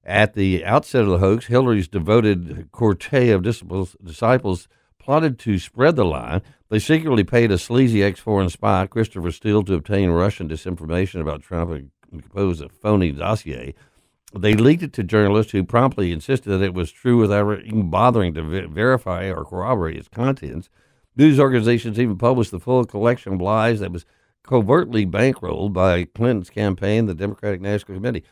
At 0.05 0.33
the 0.33 0.63
outset 0.63 1.01
of 1.01 1.09
the 1.09 1.17
hoax, 1.17 1.47
Hillary's 1.47 1.89
devoted 1.89 2.71
cortege 2.71 3.35
of 3.35 3.43
disciples, 3.43 3.97
disciples 4.01 4.69
plotted 5.03 5.37
to 5.39 5.59
spread 5.59 5.95
the 5.95 6.05
lie. 6.05 6.41
They 6.69 6.79
secretly 6.79 7.23
paid 7.23 7.51
a 7.51 7.57
sleazy 7.57 8.01
ex 8.01 8.19
foreign 8.19 8.49
spy, 8.49 8.87
Christopher 8.87 9.31
Steele, 9.31 9.63
to 9.63 9.75
obtain 9.75 10.09
Russian 10.09 10.47
disinformation 10.49 11.21
about 11.21 11.43
Trump 11.43 11.71
and 11.71 11.91
compose 12.09 12.61
a 12.61 12.69
phony 12.69 13.11
dossier. 13.11 13.75
They 14.35 14.55
leaked 14.55 14.81
it 14.81 14.93
to 14.93 15.03
journalists 15.03 15.51
who 15.51 15.63
promptly 15.63 16.11
insisted 16.11 16.49
that 16.49 16.63
it 16.63 16.73
was 16.73 16.91
true 16.91 17.17
without 17.17 17.63
even 17.65 17.89
bothering 17.89 18.33
to 18.33 18.41
ver- 18.41 18.67
verify 18.67 19.29
or 19.29 19.45
corroborate 19.45 19.97
its 19.97 20.07
contents. 20.07 20.69
News 21.15 21.39
organizations 21.39 21.99
even 21.99 22.17
published 22.17 22.49
the 22.49 22.59
full 22.59 22.83
collection 22.85 23.33
of 23.33 23.41
lies 23.41 23.81
that 23.81 23.91
was 23.91 24.05
covertly 24.41 25.05
bankrolled 25.05 25.73
by 25.73 26.05
Clinton's 26.05 26.49
campaign, 26.49 27.05
the 27.05 27.13
Democratic 27.13 27.61
National 27.61 27.97
Committee. 27.97 28.23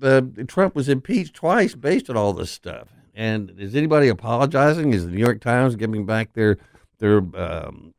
Uh, 0.00 0.22
Trump 0.46 0.74
was 0.74 0.88
impeached 0.88 1.34
twice 1.34 1.74
based 1.74 2.08
on 2.08 2.16
all 2.16 2.32
this 2.32 2.50
stuff. 2.50 2.88
And 3.14 3.52
is 3.58 3.74
anybody 3.74 4.08
apologizing? 4.08 4.92
Is 4.92 5.04
the 5.04 5.10
New 5.10 5.18
York 5.18 5.40
Times 5.40 5.76
giving 5.76 6.06
back 6.06 6.32
their 6.32 6.58
their 6.98 7.18
um, 7.18 7.94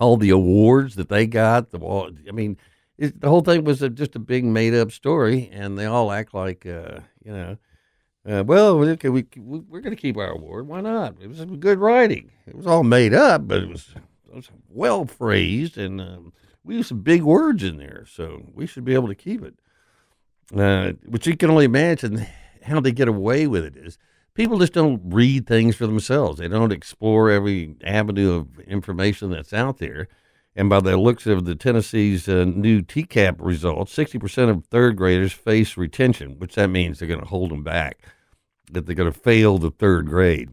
all 0.00 0.16
the 0.16 0.30
awards 0.30 0.96
that 0.96 1.08
they 1.08 1.26
got? 1.26 1.70
The 1.70 2.14
I 2.28 2.32
mean, 2.32 2.56
it, 2.98 3.20
the 3.20 3.28
whole 3.28 3.42
thing 3.42 3.64
was 3.64 3.82
a, 3.82 3.88
just 3.88 4.16
a 4.16 4.20
big 4.20 4.44
made 4.44 4.74
up 4.74 4.90
story, 4.90 5.48
and 5.52 5.78
they 5.78 5.86
all 5.86 6.10
act 6.10 6.34
like 6.34 6.66
uh, 6.66 7.00
you 7.24 7.32
know. 7.32 7.56
Uh, 8.28 8.42
well, 8.42 8.82
okay, 8.82 9.08
we 9.08 9.24
we're 9.36 9.80
going 9.80 9.94
to 9.94 10.00
keep 10.00 10.16
our 10.16 10.32
award. 10.32 10.66
Why 10.66 10.80
not? 10.80 11.14
It 11.20 11.28
was 11.28 11.44
good 11.60 11.78
writing. 11.78 12.32
It 12.46 12.56
was 12.56 12.66
all 12.66 12.82
made 12.82 13.14
up, 13.14 13.46
but 13.46 13.62
it 13.62 13.68
was, 13.68 13.94
it 14.28 14.34
was 14.34 14.50
well 14.68 15.04
phrased, 15.04 15.78
and 15.78 16.00
um, 16.00 16.32
we 16.64 16.74
used 16.74 16.88
some 16.88 17.02
big 17.02 17.22
words 17.22 17.62
in 17.62 17.76
there, 17.76 18.04
so 18.10 18.42
we 18.52 18.66
should 18.66 18.84
be 18.84 18.94
able 18.94 19.06
to 19.06 19.14
keep 19.14 19.44
it. 19.44 19.54
Uh, 20.52 20.92
but 21.06 21.24
you 21.24 21.36
can 21.36 21.50
only 21.50 21.64
imagine 21.64 22.26
how 22.64 22.80
they 22.80 22.90
get 22.90 23.06
away 23.06 23.46
with 23.46 23.64
it 23.64 23.76
is 23.76 23.96
people 24.36 24.58
just 24.58 24.74
don't 24.74 25.00
read 25.06 25.46
things 25.46 25.74
for 25.74 25.86
themselves. 25.86 26.38
They 26.38 26.48
don't 26.48 26.72
explore 26.72 27.30
every 27.30 27.74
avenue 27.82 28.34
of 28.34 28.60
information 28.60 29.30
that's 29.30 29.52
out 29.52 29.78
there. 29.78 30.08
And 30.54 30.68
by 30.68 30.80
the 30.80 30.96
looks 30.96 31.26
of 31.26 31.44
the 31.44 31.54
Tennessee's 31.54 32.28
uh, 32.28 32.44
new 32.44 32.82
TCAP 32.82 33.36
results, 33.40 33.94
60% 33.96 34.50
of 34.50 34.64
third 34.66 34.96
graders 34.96 35.32
face 35.32 35.76
retention, 35.76 36.38
which 36.38 36.54
that 36.54 36.68
means 36.68 36.98
they're 36.98 37.08
going 37.08 37.20
to 37.20 37.26
hold 37.26 37.50
them 37.50 37.64
back, 37.64 37.98
that 38.70 38.86
they're 38.86 38.94
going 38.94 39.12
to 39.12 39.18
fail 39.18 39.58
the 39.58 39.70
third 39.70 40.06
grade. 40.06 40.50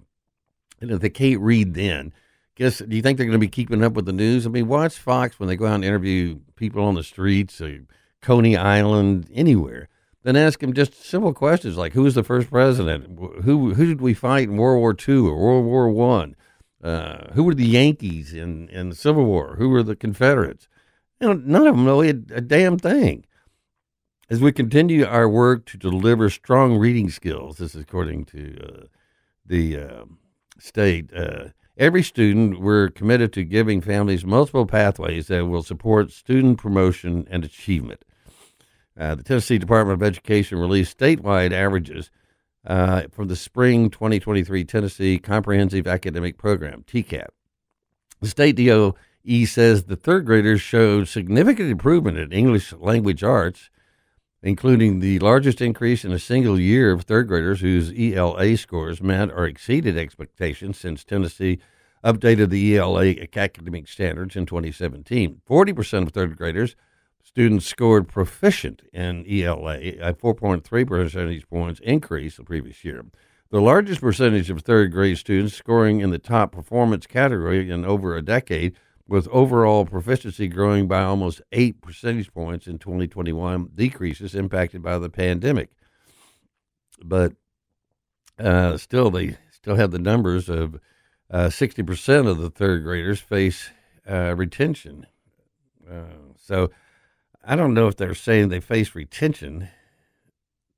And 0.81 0.91
if 0.91 0.99
they 0.99 1.09
can't 1.09 1.39
read 1.39 1.73
then, 1.73 2.13
guess 2.55 2.79
do 2.79 2.95
you 2.95 3.01
think 3.01 3.17
they're 3.17 3.27
going 3.27 3.39
to 3.39 3.39
be 3.39 3.47
keeping 3.47 3.83
up 3.83 3.93
with 3.93 4.05
the 4.05 4.11
news? 4.11 4.45
I 4.45 4.49
mean, 4.49 4.67
watch 4.67 4.97
Fox 4.97 5.39
when 5.39 5.47
they 5.47 5.55
go 5.55 5.67
out 5.67 5.75
and 5.75 5.85
interview 5.85 6.39
people 6.55 6.83
on 6.83 6.95
the 6.95 7.03
streets, 7.03 7.61
or 7.61 7.85
Coney 8.21 8.57
Island, 8.57 9.29
anywhere 9.33 9.89
then 10.23 10.35
ask 10.35 10.61
him 10.63 10.73
just 10.73 11.05
simple 11.05 11.33
questions 11.33 11.77
like 11.77 11.93
who 11.93 12.03
was 12.03 12.15
the 12.15 12.23
first 12.23 12.49
president? 12.49 13.19
Who 13.43 13.73
who 13.73 13.85
did 13.85 14.01
we 14.01 14.13
fight 14.13 14.49
in 14.49 14.57
World 14.57 14.79
War 14.79 14.95
II 15.07 15.27
or 15.27 15.37
World 15.37 15.65
War 15.65 15.89
One? 15.89 16.35
Uh, 16.81 17.31
who 17.33 17.43
were 17.43 17.55
the 17.55 17.65
Yankees 17.65 18.33
in, 18.33 18.67
in 18.69 18.89
the 18.89 18.95
Civil 18.95 19.23
War? 19.25 19.55
Who 19.57 19.69
were 19.69 19.83
the 19.83 19.95
Confederates? 19.95 20.67
You 21.21 21.27
know, 21.27 21.33
none 21.33 21.67
of 21.67 21.75
them 21.75 21.85
know 21.85 22.01
a, 22.01 22.09
a 22.09 22.41
damn 22.41 22.77
thing. 22.77 23.25
As 24.29 24.41
we 24.41 24.51
continue 24.51 25.05
our 25.05 25.29
work 25.29 25.65
to 25.67 25.77
deliver 25.77 26.29
strong 26.29 26.77
reading 26.77 27.09
skills, 27.09 27.57
this 27.57 27.75
is 27.75 27.81
according 27.81 28.25
to 28.25 28.57
uh, 28.61 28.85
the 29.45 29.77
uh, 29.77 30.05
state, 30.59 31.11
every 31.77 32.03
student, 32.03 32.59
we're 32.59 32.89
committed 32.89 33.33
to 33.33 33.43
giving 33.43 33.81
families 33.81 34.25
multiple 34.25 34.65
pathways 34.65 35.27
that 35.27 35.45
will 35.45 35.63
support 35.63 36.11
student 36.11 36.57
promotion 36.57 37.27
and 37.29 37.43
achievement. 37.43 38.03
Uh, 38.97 39.15
the 39.15 39.23
Tennessee 39.23 39.57
Department 39.57 40.01
of 40.01 40.05
Education 40.05 40.59
released 40.59 40.97
statewide 40.97 41.51
averages 41.51 42.11
uh, 42.65 43.03
for 43.11 43.25
the 43.25 43.35
spring 43.35 43.89
2023 43.89 44.63
Tennessee 44.63 45.17
Comprehensive 45.17 45.87
Academic 45.87 46.37
Program, 46.37 46.83
TCAP. 46.87 47.27
The 48.21 48.27
state 48.27 48.55
DOE 48.55 48.93
says 49.45 49.83
the 49.83 49.95
third 49.95 50.25
graders 50.25 50.61
showed 50.61 51.07
significant 51.07 51.69
improvement 51.69 52.17
in 52.17 52.31
English 52.31 52.71
language 52.73 53.23
arts, 53.23 53.69
including 54.41 54.99
the 54.99 55.19
largest 55.19 55.59
increase 55.61 56.05
in 56.05 56.11
a 56.11 56.19
single 56.19 56.59
year 56.59 56.91
of 56.91 57.03
third 57.03 57.27
graders 57.27 57.61
whose 57.61 57.91
ELA 57.97 58.55
scores 58.57 59.01
met 59.01 59.31
or 59.31 59.45
exceeded 59.45 59.97
expectations 59.97 60.77
since 60.77 61.03
Tennessee 61.03 61.59
updated 62.03 62.49
the 62.49 62.77
ELA 62.77 63.15
academic 63.35 63.87
standards 63.87 64.35
in 64.35 64.45
2017. 64.45 65.41
40% 65.49 66.03
of 66.03 66.09
third 66.09 66.37
graders 66.37 66.75
students 67.33 67.65
scored 67.65 68.07
proficient 68.07 68.83
in 68.93 69.25
ELA, 69.27 69.77
a 69.99 70.13
4.3 70.13 70.87
percentage 70.87 71.49
points 71.49 71.79
increase 71.79 72.37
the 72.37 72.43
previous 72.43 72.85
year. 72.85 73.03
The 73.49 73.59
largest 73.59 74.01
percentage 74.01 74.51
of 74.51 74.61
third 74.61 74.91
grade 74.91 75.17
students 75.17 75.55
scoring 75.55 75.99
in 76.01 76.11
the 76.11 76.19
top 76.19 76.51
performance 76.51 77.07
category 77.07 77.71
in 77.71 77.85
over 77.85 78.15
a 78.15 78.21
decade, 78.21 78.75
with 79.07 79.27
overall 79.29 79.83
proficiency 79.83 80.47
growing 80.47 80.87
by 80.87 81.01
almost 81.01 81.41
8 81.51 81.81
percentage 81.81 82.31
points 82.31 82.67
in 82.67 82.77
2021, 82.77 83.71
decreases 83.73 84.35
impacted 84.35 84.83
by 84.83 84.99
the 84.99 85.09
pandemic. 85.09 85.71
But 87.03 87.33
uh, 88.37 88.77
still, 88.77 89.09
they 89.09 89.37
still 89.51 89.75
have 89.75 89.89
the 89.89 89.97
numbers 89.97 90.49
of 90.49 90.79
uh, 91.31 91.47
60% 91.47 92.27
of 92.27 92.37
the 92.37 92.51
third 92.51 92.83
graders 92.83 93.19
face 93.19 93.71
uh, 94.07 94.35
retention. 94.35 95.07
Uh, 95.89 96.03
so 96.37 96.69
I 97.43 97.55
don't 97.55 97.73
know 97.73 97.87
if 97.87 97.97
they're 97.97 98.15
saying 98.15 98.49
they 98.49 98.59
face 98.59 98.95
retention. 98.95 99.67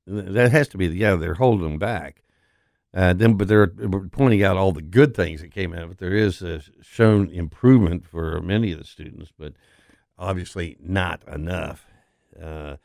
That 0.07 0.51
has 0.51 0.68
to 0.70 0.78
be, 0.78 0.88
yeah, 0.88 1.16
they're 1.16 1.36
holding 1.36 1.63
them 1.63 1.80
back. 1.80 2.24
Uh, 2.93 3.13
then, 3.13 3.34
but 3.34 3.47
they're 3.47 3.68
pointing 3.68 4.41
out 4.41 4.55
all 4.55 4.72
the 4.72 4.82
good 4.82 5.16
things 5.16 5.41
that 5.41 5.51
came 5.51 5.74
out. 5.74 5.89
But 5.89 5.97
there 5.97 6.13
is 6.13 6.41
a 6.41 6.61
shown 6.82 7.30
improvement 7.30 8.07
for 8.07 8.39
many 8.41 8.72
of 8.72 8.80
the 8.80 8.86
students, 8.86 9.32
but 9.38 9.53
obviously 10.18 10.78
not 10.80 11.22
enough. 11.28 11.86
Uh, 12.41 12.78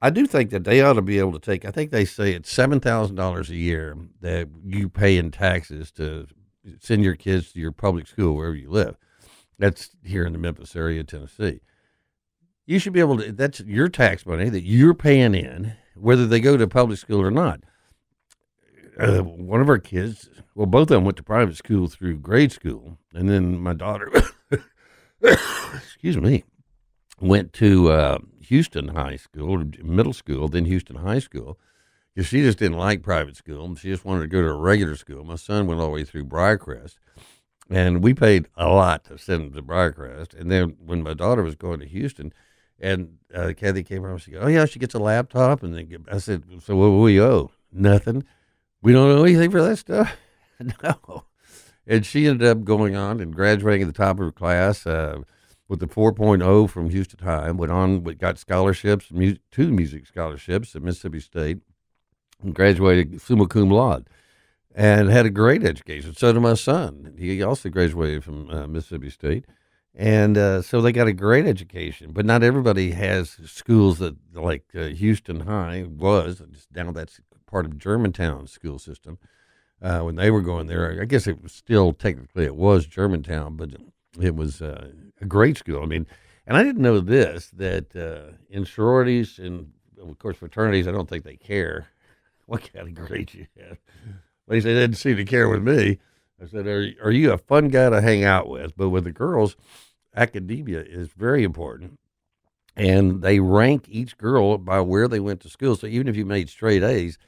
I 0.00 0.10
do 0.10 0.26
think 0.26 0.50
that 0.50 0.64
they 0.64 0.80
ought 0.80 0.94
to 0.94 1.02
be 1.02 1.18
able 1.18 1.32
to 1.32 1.38
take. 1.38 1.64
I 1.64 1.70
think 1.72 1.90
they 1.90 2.04
say 2.04 2.32
it's 2.32 2.52
seven 2.52 2.78
thousand 2.78 3.16
dollars 3.16 3.50
a 3.50 3.56
year 3.56 3.96
that 4.20 4.48
you 4.64 4.88
pay 4.88 5.16
in 5.16 5.32
taxes 5.32 5.90
to 5.92 6.28
send 6.80 7.02
your 7.02 7.16
kids 7.16 7.52
to 7.52 7.60
your 7.60 7.72
public 7.72 8.06
school 8.06 8.36
wherever 8.36 8.56
you 8.56 8.70
live. 8.70 8.96
That's 9.58 9.90
here 10.04 10.24
in 10.24 10.32
the 10.32 10.38
Memphis 10.38 10.76
area, 10.76 11.02
Tennessee 11.02 11.60
you 12.66 12.78
should 12.78 12.92
be 12.92 13.00
able 13.00 13.18
to 13.18 13.32
that's 13.32 13.60
your 13.60 13.88
tax 13.88 14.24
money 14.26 14.48
that 14.48 14.62
you're 14.62 14.94
paying 14.94 15.34
in 15.34 15.74
whether 15.94 16.26
they 16.26 16.40
go 16.40 16.56
to 16.56 16.66
public 16.66 16.98
school 16.98 17.20
or 17.20 17.30
not. 17.30 17.60
Uh, 18.98 19.20
one 19.20 19.60
of 19.60 19.68
our 19.68 19.78
kids 19.78 20.28
well 20.54 20.66
both 20.66 20.82
of 20.82 20.88
them 20.88 21.04
went 21.04 21.16
to 21.16 21.22
private 21.22 21.56
school 21.56 21.86
through 21.86 22.18
grade 22.18 22.52
school 22.52 22.98
and 23.14 23.28
then 23.28 23.58
my 23.58 23.72
daughter 23.72 24.10
excuse 25.72 26.18
me 26.18 26.44
went 27.18 27.54
to 27.54 27.90
uh, 27.90 28.18
houston 28.42 28.88
high 28.88 29.16
school 29.16 29.64
middle 29.82 30.12
school 30.12 30.46
then 30.46 30.66
houston 30.66 30.96
high 30.96 31.18
school 31.18 31.58
because 32.14 32.28
she 32.28 32.42
just 32.42 32.58
didn't 32.58 32.76
like 32.76 33.02
private 33.02 33.34
school 33.34 33.74
she 33.76 33.88
just 33.88 34.04
wanted 34.04 34.20
to 34.20 34.28
go 34.28 34.42
to 34.42 34.48
a 34.48 34.56
regular 34.56 34.96
school. 34.96 35.24
My 35.24 35.36
son 35.36 35.66
went 35.66 35.80
all 35.80 35.86
the 35.86 35.92
way 35.92 36.04
through 36.04 36.26
briarcrest 36.26 36.96
and 37.70 38.02
we 38.04 38.12
paid 38.12 38.46
a 38.58 38.68
lot 38.68 39.04
to 39.04 39.16
send 39.16 39.42
him 39.42 39.52
to 39.54 39.62
briarcrest 39.62 40.38
and 40.38 40.50
then 40.50 40.76
when 40.84 41.02
my 41.02 41.14
daughter 41.14 41.42
was 41.42 41.54
going 41.54 41.80
to 41.80 41.86
houston 41.86 42.30
and 42.82 43.16
uh, 43.34 43.52
Kathy 43.56 43.82
came 43.82 44.04
around. 44.04 44.18
She 44.18 44.32
goes, 44.32 44.42
"Oh 44.44 44.48
yeah, 44.48 44.66
she 44.66 44.78
gets 44.78 44.94
a 44.94 44.98
laptop." 44.98 45.62
And 45.62 45.74
then 45.74 46.04
I 46.10 46.18
said, 46.18 46.44
"So 46.62 46.76
what 46.76 46.86
do 46.86 47.00
we 47.00 47.20
owe? 47.20 47.50
Nothing. 47.72 48.24
We 48.82 48.92
don't 48.92 49.10
owe 49.10 49.24
anything 49.24 49.50
for 49.50 49.62
that 49.62 49.76
stuff." 49.76 50.14
no. 50.82 51.24
And 51.86 52.04
she 52.04 52.26
ended 52.26 52.46
up 52.46 52.64
going 52.64 52.94
on 52.94 53.20
and 53.20 53.34
graduating 53.34 53.82
at 53.82 53.86
the 53.86 53.92
top 53.92 54.18
of 54.18 54.26
her 54.26 54.32
class. 54.32 54.86
Uh, 54.86 55.22
with 55.72 55.82
a 55.82 55.86
4.0 55.86 56.68
from 56.68 56.90
Houston 56.90 57.24
High. 57.24 57.50
Went 57.50 57.72
on, 57.72 58.02
got 58.02 58.36
scholarships, 58.36 59.06
two 59.50 59.72
music 59.72 60.06
scholarships 60.06 60.76
at 60.76 60.82
Mississippi 60.82 61.18
State, 61.18 61.60
and 62.42 62.54
graduated 62.54 63.22
summa 63.22 63.46
cum 63.46 63.70
laude, 63.70 64.06
and 64.74 65.08
had 65.08 65.24
a 65.24 65.30
great 65.30 65.64
education. 65.64 66.14
So 66.14 66.30
did 66.30 66.40
my 66.40 66.54
son. 66.54 67.14
He 67.18 67.42
also 67.42 67.70
graduated 67.70 68.22
from 68.22 68.50
uh, 68.50 68.66
Mississippi 68.66 69.08
State. 69.08 69.46
And 69.94 70.38
uh, 70.38 70.62
so 70.62 70.80
they 70.80 70.92
got 70.92 71.06
a 71.06 71.12
great 71.12 71.46
education, 71.46 72.12
but 72.12 72.24
not 72.24 72.42
everybody 72.42 72.92
has 72.92 73.36
schools 73.44 73.98
that 73.98 74.16
like 74.34 74.64
uh, 74.74 74.86
Houston 74.86 75.40
High 75.40 75.84
was. 75.86 76.42
just 76.50 76.74
Now 76.74 76.92
that's 76.92 77.20
part 77.46 77.66
of 77.66 77.78
Germantown 77.78 78.46
school 78.46 78.78
system. 78.78 79.18
Uh, 79.82 80.00
when 80.00 80.14
they 80.14 80.30
were 80.30 80.40
going 80.40 80.68
there, 80.68 80.98
I 81.00 81.04
guess 81.04 81.26
it 81.26 81.42
was 81.42 81.52
still 81.52 81.92
technically 81.92 82.44
it 82.44 82.56
was 82.56 82.86
Germantown, 82.86 83.56
but 83.56 83.70
it 84.20 84.34
was 84.34 84.62
uh, 84.62 84.92
a 85.20 85.26
great 85.26 85.58
school. 85.58 85.82
I 85.82 85.86
mean, 85.86 86.06
and 86.46 86.56
I 86.56 86.62
didn't 86.62 86.82
know 86.82 87.00
this 87.00 87.50
that 87.56 87.94
uh, 87.94 88.36
in 88.48 88.64
sororities 88.64 89.38
and 89.38 89.72
of 90.00 90.18
course 90.18 90.38
fraternities, 90.38 90.88
I 90.88 90.92
don't 90.92 91.08
think 91.08 91.24
they 91.24 91.36
care 91.36 91.88
what 92.46 92.72
kind 92.72 92.96
of 92.96 93.10
you 93.34 93.46
have. 93.58 93.78
At 94.48 94.54
least 94.54 94.64
they 94.64 94.74
didn't 94.74 94.96
seem 94.96 95.16
to 95.16 95.24
care 95.24 95.48
with 95.48 95.62
me. 95.62 95.98
I 96.42 96.46
said, 96.46 96.66
are, 96.66 96.88
are 97.02 97.10
you 97.10 97.32
a 97.32 97.38
fun 97.38 97.68
guy 97.68 97.90
to 97.90 98.00
hang 98.00 98.24
out 98.24 98.48
with? 98.48 98.76
But 98.76 98.88
with 98.88 99.04
the 99.04 99.12
girls, 99.12 99.56
academia 100.14 100.80
is 100.80 101.08
very 101.12 101.44
important. 101.44 101.98
And 102.74 103.22
they 103.22 103.38
rank 103.38 103.86
each 103.88 104.16
girl 104.16 104.58
by 104.58 104.80
where 104.80 105.06
they 105.06 105.20
went 105.20 105.40
to 105.42 105.48
school. 105.48 105.76
So 105.76 105.86
even 105.86 106.08
if 106.08 106.16
you 106.16 106.24
made 106.24 106.48
straight 106.48 106.82
A's, 106.82 107.18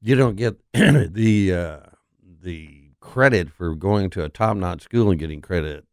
you 0.00 0.14
don't 0.14 0.36
get 0.36 0.56
the 0.72 1.54
uh, 1.54 1.78
the 2.42 2.90
credit 3.00 3.50
for 3.50 3.74
going 3.74 4.10
to 4.10 4.24
a 4.24 4.28
top 4.28 4.56
notch 4.56 4.82
school 4.82 5.10
and 5.10 5.18
getting 5.18 5.40
credit 5.40 5.84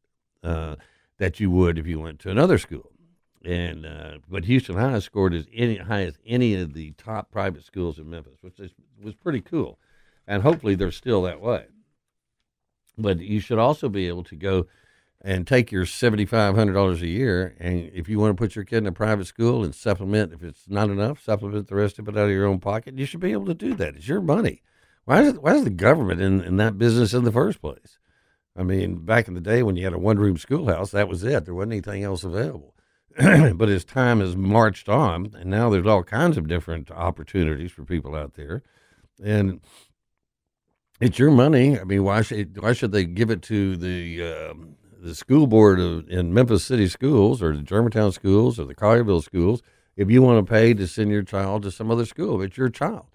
uh, 0.44 0.76
that 1.18 1.40
you 1.40 1.50
would 1.52 1.78
if 1.78 1.88
you 1.88 2.00
went 2.00 2.20
to 2.20 2.30
another 2.30 2.58
school. 2.58 2.92
And 3.44 3.86
uh, 3.86 4.20
but 4.30 4.46
Houston 4.46 4.78
High 4.78 5.00
scored 5.00 5.34
as 5.34 5.48
any 5.54 5.78
high 5.78 6.04
as 6.04 6.20
any 6.26 6.56
of 6.56 6.74
the 6.74 6.92
top 6.92 7.32
private 7.32 7.66
schools 7.66 7.98
in 7.98 8.10
Memphis, 8.10 8.38
which 8.42 8.60
is, 8.60 8.72
was 9.04 9.16
pretty 9.16 9.42
cool. 9.42 9.80
And 10.28 10.44
hopefully 10.44 10.76
they're 10.76 10.92
still 10.92 11.24
that 11.24 11.42
way. 11.42 11.66
But 13.00 13.20
you 13.20 13.39
should 13.39 13.58
also 13.58 13.89
be 13.89 14.08
able 14.08 14.24
to 14.26 14.36
go 14.36 14.68
and 15.22 15.45
take 15.45 15.72
your 15.72 15.86
seventy 15.86 16.26
five 16.26 16.56
hundred 16.56 16.74
dollars 16.74 17.02
a 17.02 17.08
year, 17.08 17.56
and 17.60 17.89
if 17.93 18.08
you 18.08 18.20
want 18.20 18.36
to 18.36 18.41
put 18.41 18.56
your 18.56 18.66
kid 18.66 18.78
in 18.80 18.88
a 18.88 18.91
private 18.91 19.28
school 19.28 19.64
and 19.64 19.74
supplement, 19.76 20.34
if 20.34 20.43
it's 20.43 20.70
not 20.70 20.89
enough, 20.89 21.24
supplement 21.24 21.68
the 21.68 21.76
rest 21.76 22.00
of 22.00 22.08
it 22.08 22.18
out 22.18 22.26
of 22.26 22.32
your 22.32 22.45
own 22.45 22.60
pocket. 22.60 22.97
You 22.97 23.06
should 23.06 23.20
be 23.20 23.32
able 23.32 23.45
to 23.47 23.54
do 23.54 23.74
that. 23.76 23.95
It's 23.95 24.08
your 24.08 24.22
money. 24.22 24.62
Why 25.06 25.22
is 25.22 25.30
it, 25.30 25.41
why 25.41 25.56
is 25.56 25.64
the 25.64 25.72
government 25.72 26.22
in, 26.22 26.41
in 26.41 26.58
that 26.58 26.78
business 26.78 27.14
in 27.14 27.24
the 27.24 27.32
first 27.32 27.62
place? 27.62 27.97
I 28.56 28.64
mean, 28.64 29.06
back 29.06 29.28
in 29.28 29.34
the 29.34 29.41
day 29.41 29.64
when 29.64 29.76
you 29.76 29.84
had 29.84 29.93
a 29.93 30.00
one 30.00 30.20
room 30.20 30.38
schoolhouse, 30.38 30.91
that 30.91 31.08
was 31.08 31.24
it. 31.24 31.45
There 31.45 31.54
wasn't 31.54 31.74
anything 31.74 32.04
else 32.04 32.24
available. 32.24 32.76
but 33.18 33.70
as 33.70 33.84
time 33.84 34.20
has 34.20 34.36
marched 34.36 34.88
on, 34.88 35.34
and 35.38 35.50
now 35.50 35.70
there's 35.70 35.88
all 35.88 36.04
kinds 36.04 36.38
of 36.38 36.47
different 36.47 36.91
opportunities 36.91 37.72
for 37.72 37.84
people 37.84 38.16
out 38.16 38.36
there, 38.36 38.62
and 39.24 39.62
it's 41.00 41.20
your 41.20 41.32
money. 41.32 41.80
I 41.80 41.84
mean, 41.84 42.04
why 42.04 42.22
should 42.22 42.62
why 42.62 42.74
should 42.74 42.91
they 42.91 43.06
give 43.06 43.30
it 43.30 43.41
to 43.43 43.78
the 43.78 44.24
um, 44.24 44.76
the 45.02 45.16
school 45.16 45.47
board 45.47 45.80
of, 45.80 46.10
in 46.10 46.34
Memphis 46.34 46.66
City 46.66 46.88
schools 46.88 47.41
or 47.41 47.56
the 47.56 47.64
Germantown 47.64 48.12
schools 48.12 48.60
or 48.60 48.66
the 48.66 48.76
Collierville 48.76 49.24
schools 49.24 49.62
if 49.95 50.10
you 50.10 50.22
want 50.22 50.45
to 50.45 50.50
pay 50.50 50.74
to 50.74 50.88
send 50.88 51.12
your 51.12 51.24
child 51.24 51.64
to 51.64 51.72
some 51.72 51.91
other 51.91 52.06
school? 52.06 52.41
It's 52.41 52.58
your 52.58 52.70
child. 52.70 53.06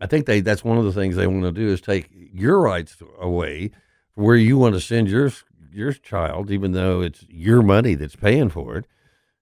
I 0.00 0.06
think 0.06 0.26
they 0.26 0.40
that's 0.40 0.64
one 0.64 0.78
of 0.78 0.84
the 0.84 0.92
things 0.92 1.16
they 1.16 1.26
want 1.26 1.42
to 1.42 1.52
do 1.52 1.68
is 1.68 1.80
take 1.80 2.08
your 2.12 2.60
rights 2.60 2.96
away 3.20 3.70
where 4.14 4.36
you 4.36 4.58
want 4.58 4.74
to 4.74 4.80
send 4.80 5.08
your 5.08 5.30
your 5.72 5.92
child, 5.92 6.50
even 6.50 6.72
though 6.72 7.00
it's 7.00 7.24
your 7.28 7.62
money 7.62 7.94
that's 7.94 8.16
paying 8.16 8.50
for 8.50 8.76
it, 8.76 8.86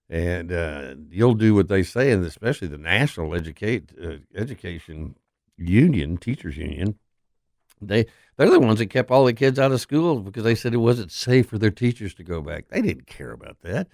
and 0.09 0.51
uh, 0.51 0.95
you'll 1.09 1.33
do 1.33 1.55
what 1.55 1.67
they 1.67 1.83
say, 1.83 2.11
and 2.11 2.23
especially 2.25 2.67
the 2.67 2.77
National 2.77 3.35
Educate 3.35 3.91
uh, 4.01 4.17
Education 4.35 5.15
Union, 5.57 6.17
Teachers 6.17 6.57
Union, 6.57 6.97
they 7.81 8.05
they're 8.37 8.49
the 8.49 8.59
ones 8.59 8.79
that 8.79 8.87
kept 8.87 9.11
all 9.11 9.25
the 9.25 9.33
kids 9.33 9.59
out 9.59 9.71
of 9.71 9.81
school 9.81 10.19
because 10.19 10.43
they 10.43 10.55
said 10.55 10.73
it 10.73 10.77
wasn't 10.77 11.11
safe 11.11 11.47
for 11.47 11.57
their 11.57 11.71
teachers 11.71 12.13
to 12.15 12.23
go 12.23 12.41
back. 12.41 12.69
They 12.69 12.81
didn't 12.81 13.07
care 13.07 13.31
about 13.31 13.61
that. 13.61 13.87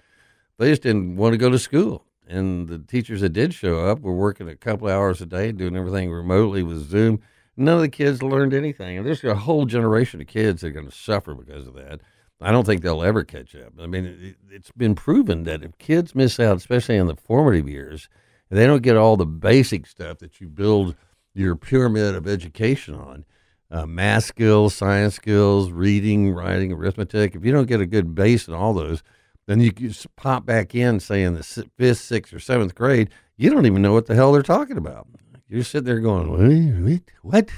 They 0.58 0.70
just 0.70 0.82
didn't 0.82 1.16
want 1.16 1.34
to 1.34 1.38
go 1.38 1.50
to 1.50 1.58
school 1.58 2.04
and 2.28 2.68
the 2.68 2.78
teachers 2.78 3.22
that 3.22 3.30
did 3.30 3.54
show 3.54 3.86
up 3.86 4.00
were 4.00 4.14
working 4.14 4.48
a 4.48 4.54
couple 4.54 4.88
hours 4.88 5.20
a 5.20 5.26
day, 5.26 5.50
doing 5.50 5.76
everything 5.76 6.12
remotely 6.12 6.62
with 6.62 6.88
Zoom. 6.88 7.20
None 7.56 7.76
of 7.76 7.80
the 7.80 7.88
kids 7.88 8.22
learned 8.22 8.54
anything, 8.54 8.98
and 8.98 9.06
there's 9.06 9.24
a 9.24 9.34
whole 9.34 9.64
generation 9.64 10.20
of 10.20 10.26
kids 10.26 10.60
that 10.60 10.68
are 10.68 10.72
going 10.72 10.86
to 10.86 10.94
suffer 10.94 11.34
because 11.34 11.66
of 11.66 11.74
that. 11.74 12.00
I 12.40 12.52
don't 12.52 12.64
think 12.64 12.82
they'll 12.82 13.02
ever 13.02 13.24
catch 13.24 13.56
up. 13.56 13.72
I 13.80 13.86
mean, 13.86 14.04
it, 14.04 14.36
it's 14.48 14.70
been 14.70 14.94
proven 14.94 15.42
that 15.44 15.64
if 15.64 15.76
kids 15.78 16.14
miss 16.14 16.38
out, 16.38 16.58
especially 16.58 16.96
in 16.96 17.08
the 17.08 17.16
formative 17.16 17.68
years, 17.68 18.08
they 18.48 18.66
don't 18.66 18.82
get 18.82 18.96
all 18.96 19.16
the 19.16 19.26
basic 19.26 19.86
stuff 19.86 20.18
that 20.18 20.40
you 20.40 20.48
build 20.48 20.94
your 21.34 21.56
pyramid 21.56 22.14
of 22.14 22.28
education 22.28 22.94
on 22.94 23.24
uh, 23.70 23.86
math 23.86 24.24
skills, 24.24 24.74
science 24.74 25.14
skills, 25.14 25.70
reading, 25.70 26.32
writing, 26.32 26.72
arithmetic. 26.72 27.34
If 27.34 27.44
you 27.44 27.52
don't 27.52 27.68
get 27.68 27.80
a 27.80 27.86
good 27.86 28.14
base 28.14 28.48
in 28.48 28.54
all 28.54 28.72
those, 28.72 29.02
then 29.46 29.60
you 29.60 29.70
just 29.72 30.14
pop 30.16 30.44
back 30.46 30.74
in, 30.74 31.00
say 31.00 31.22
in 31.22 31.34
the 31.34 31.42
fifth, 31.76 31.98
sixth, 31.98 32.32
or 32.32 32.40
seventh 32.40 32.74
grade, 32.74 33.10
you 33.36 33.50
don't 33.50 33.66
even 33.66 33.82
know 33.82 33.92
what 33.92 34.06
the 34.06 34.14
hell 34.14 34.32
they're 34.32 34.42
talking 34.42 34.76
about. 34.76 35.06
You're 35.48 35.64
sitting 35.64 35.86
there 35.86 36.00
going, 36.00 36.82
what? 36.82 37.00
what? 37.22 37.50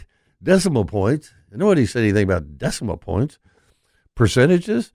Decimal 0.42 0.84
points? 0.84 1.32
Nobody 1.50 1.84
said 1.86 2.04
anything 2.04 2.24
about 2.24 2.56
decimal 2.56 2.96
points. 2.96 3.38
Percentages? 4.14 4.92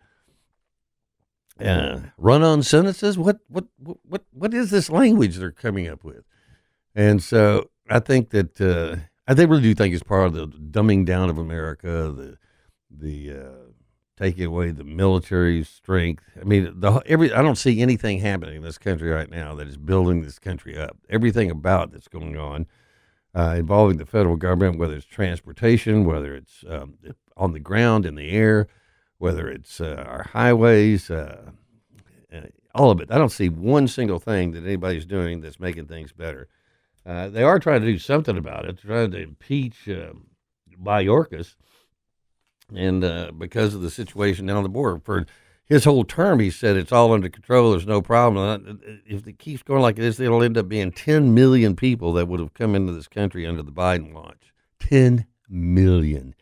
Uh, 1.60 2.00
run-on 2.18 2.64
sentences? 2.64 3.18
What, 3.18 3.40
what, 3.48 3.66
what, 3.78 4.24
what 4.32 4.54
is 4.54 4.72
this 4.72 4.90
language 4.90 5.36
they're 5.36 5.52
coming 5.52 5.88
up 5.88 6.04
with? 6.04 6.24
And 6.96 7.22
so 7.22 7.70
I 7.90 8.00
think 8.00 8.30
that 8.30 8.60
uh, 8.62 9.02
I 9.28 9.34
they 9.34 9.46
really 9.46 9.62
do 9.62 9.76
think 9.76 9.94
it's 9.94 10.04
part 10.04 10.28
of 10.28 10.34
the 10.34 10.48
dumbing 10.48 11.06
down 11.06 11.30
of 11.30 11.38
America, 11.38 12.14
the 12.16 12.38
the 12.92 13.38
uh, 13.38 13.72
taking 14.18 14.46
away 14.46 14.72
the 14.72 14.84
military 14.84 15.64
strength. 15.64 16.24
I 16.40 16.44
mean, 16.44 16.80
the 16.80 17.02
every 17.06 17.34
I 17.34 17.42
don't 17.42 17.58
see 17.58 17.82
anything 17.82 18.20
happening 18.20 18.58
in 18.58 18.62
this 18.64 18.78
country 18.78 19.10
right 19.10 19.30
now 19.30 19.56
that 19.56 19.68
is 19.68 19.78
building 19.78 20.22
this 20.22 20.40
country 20.40 20.78
up. 20.78 20.98
Everything 21.10 21.50
about 21.50 21.92
that's 21.92 22.08
going 22.08 22.38
on 22.38 22.68
uh, 23.36 23.56
involving 23.58 23.98
the 23.98 24.06
federal 24.06 24.38
government, 24.38 24.80
whether 24.80 24.96
it's 24.96 25.06
transportation, 25.06 26.06
whether 26.06 26.34
it's 26.34 26.64
um, 26.70 26.96
on 27.36 27.52
the 27.52 27.60
ground, 27.60 28.06
in 28.06 28.16
the 28.16 28.30
air, 28.30 28.68
whether 29.18 29.50
it's 29.50 29.82
uh, 29.82 30.04
our 30.08 30.24
highways, 30.24 31.10
uh, 31.12 31.52
uh 32.34 32.42
all 32.74 32.92
of 32.92 33.02
it. 33.02 33.12
I 33.12 33.18
don't 33.18 33.30
see 33.30 33.50
one 33.50 33.88
single 33.88 34.20
thing 34.20 34.52
that 34.52 34.64
anybody's 34.64 35.06
doing 35.06 35.42
that's 35.42 35.60
making 35.60 35.88
things 35.88 36.12
better. 36.12 36.48
Uh, 37.06 37.30
they 37.30 37.44
are 37.44 37.60
trying 37.60 37.82
to 37.82 37.88
do 37.88 38.00
something 38.00 38.38
about 38.38 38.66
it, 38.66 38.80
trying 38.80 39.12
to 39.12 39.22
impeach 39.22 39.88
uh, 39.88 40.14
Mayorkas 40.82 41.56
and 42.74 43.04
uh, 43.04 43.32
because 43.38 43.74
of 43.74 43.82
the 43.82 43.92
situation 43.92 44.46
down 44.46 44.64
the 44.64 44.70
border 44.70 45.00
for 45.04 45.26
his 45.66 45.84
whole 45.84 46.04
term, 46.04 46.40
he 46.40 46.52
said 46.52 46.78
it's 46.78 46.92
all 46.92 47.12
under 47.12 47.30
control. 47.30 47.72
There's 47.72 47.88
no 47.88 48.02
problem. 48.02 48.80
If 49.06 49.28
it 49.28 49.40
keeps 49.40 49.64
going 49.64 49.82
like 49.82 49.96
this, 49.96 50.20
it'll 50.20 50.44
end 50.44 50.58
up 50.58 50.70
being 50.70 50.92
10 50.92 51.34
million 51.34 51.76
people 51.76 52.14
that 52.14 52.28
would 52.28 52.40
have 52.40 52.54
come 52.54 52.76
into 52.76 52.94
this 52.94 53.08
country 53.08 53.46
under 53.46 53.64
the 53.64 53.72
Biden 53.72 54.14
launch. 54.14 54.54
10 54.80 55.26
million. 55.50 56.36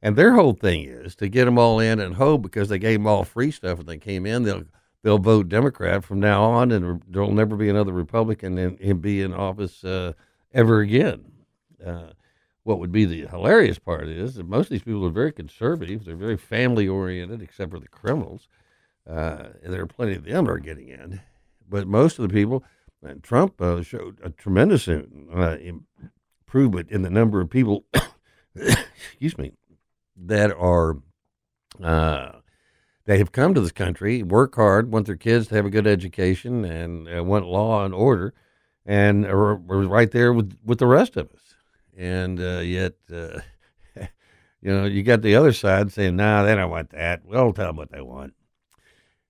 And 0.00 0.16
their 0.16 0.34
whole 0.34 0.52
thing 0.52 0.84
is 0.84 1.14
to 1.16 1.28
get 1.28 1.44
them 1.44 1.58
all 1.58 1.80
in 1.80 2.00
and 2.00 2.14
hope 2.16 2.42
because 2.42 2.68
they 2.68 2.78
gave 2.78 3.00
them 3.00 3.06
all 3.06 3.24
free 3.24 3.50
stuff 3.50 3.78
when 3.78 3.86
they 3.86 3.98
came 3.98 4.26
in, 4.26 4.44
they'll 4.44 4.64
they'll 5.02 5.18
vote 5.18 5.48
Democrat 5.48 6.04
from 6.04 6.20
now 6.20 6.44
on, 6.44 6.70
and 6.70 7.02
there'll 7.08 7.32
never 7.32 7.56
be 7.56 7.68
another 7.68 7.92
Republican 7.92 8.58
and, 8.58 9.02
be 9.02 9.22
in 9.22 9.32
office 9.32 9.84
uh, 9.84 10.12
ever 10.52 10.80
again. 10.80 11.24
Uh, 11.84 12.12
what 12.64 12.78
would 12.78 12.92
be 12.92 13.04
the 13.04 13.26
hilarious 13.26 13.78
part 13.78 14.08
is 14.08 14.36
that 14.36 14.46
most 14.46 14.66
of 14.66 14.70
these 14.70 14.82
people 14.82 15.04
are 15.04 15.10
very 15.10 15.32
conservative. 15.32 16.04
They're 16.04 16.14
very 16.14 16.36
family 16.36 16.86
oriented, 16.86 17.42
except 17.42 17.72
for 17.72 17.80
the 17.80 17.88
criminals. 17.88 18.48
Uh, 19.08 19.48
and 19.62 19.72
there 19.72 19.82
are 19.82 19.86
plenty 19.86 20.14
of 20.14 20.24
them 20.24 20.48
are 20.48 20.58
getting 20.58 20.88
in. 20.88 21.20
But 21.68 21.88
most 21.88 22.18
of 22.18 22.28
the 22.28 22.32
people, 22.32 22.62
and 23.02 23.22
Trump 23.22 23.60
uh, 23.60 23.82
showed 23.82 24.18
a 24.22 24.30
tremendous 24.30 24.86
uh, 24.86 25.58
improvement 25.60 26.90
in 26.90 27.02
the 27.02 27.10
number 27.10 27.40
of 27.40 27.50
people, 27.50 27.84
excuse 28.54 29.36
me, 29.36 29.52
that 30.16 30.52
are 30.56 30.98
uh, 31.82 32.32
they 33.04 33.18
have 33.18 33.32
come 33.32 33.54
to 33.54 33.60
this 33.60 33.72
country, 33.72 34.22
work 34.22 34.54
hard, 34.54 34.92
want 34.92 35.06
their 35.06 35.16
kids 35.16 35.48
to 35.48 35.54
have 35.56 35.66
a 35.66 35.70
good 35.70 35.86
education, 35.86 36.64
and 36.64 37.08
uh, 37.08 37.22
want 37.24 37.46
law 37.46 37.84
and 37.84 37.94
order, 37.94 38.34
and 38.86 39.24
are, 39.26 39.52
are 39.52 39.86
right 39.86 40.10
there 40.10 40.32
with 40.32 40.56
with 40.64 40.78
the 40.78 40.86
rest 40.86 41.16
of 41.16 41.30
us 41.32 41.42
and 41.96 42.40
uh, 42.40 42.60
yet, 42.60 42.94
uh, 43.12 43.40
you 44.60 44.72
know, 44.72 44.84
you 44.84 45.02
got 45.02 45.22
the 45.22 45.36
other 45.36 45.52
side 45.52 45.92
saying, 45.92 46.16
"Nah, 46.16 46.42
they 46.42 46.54
don't 46.54 46.70
want 46.70 46.90
that." 46.90 47.24
Well, 47.24 47.52
tell 47.52 47.66
them 47.68 47.76
what 47.76 47.90
they 47.90 48.00
want. 48.00 48.34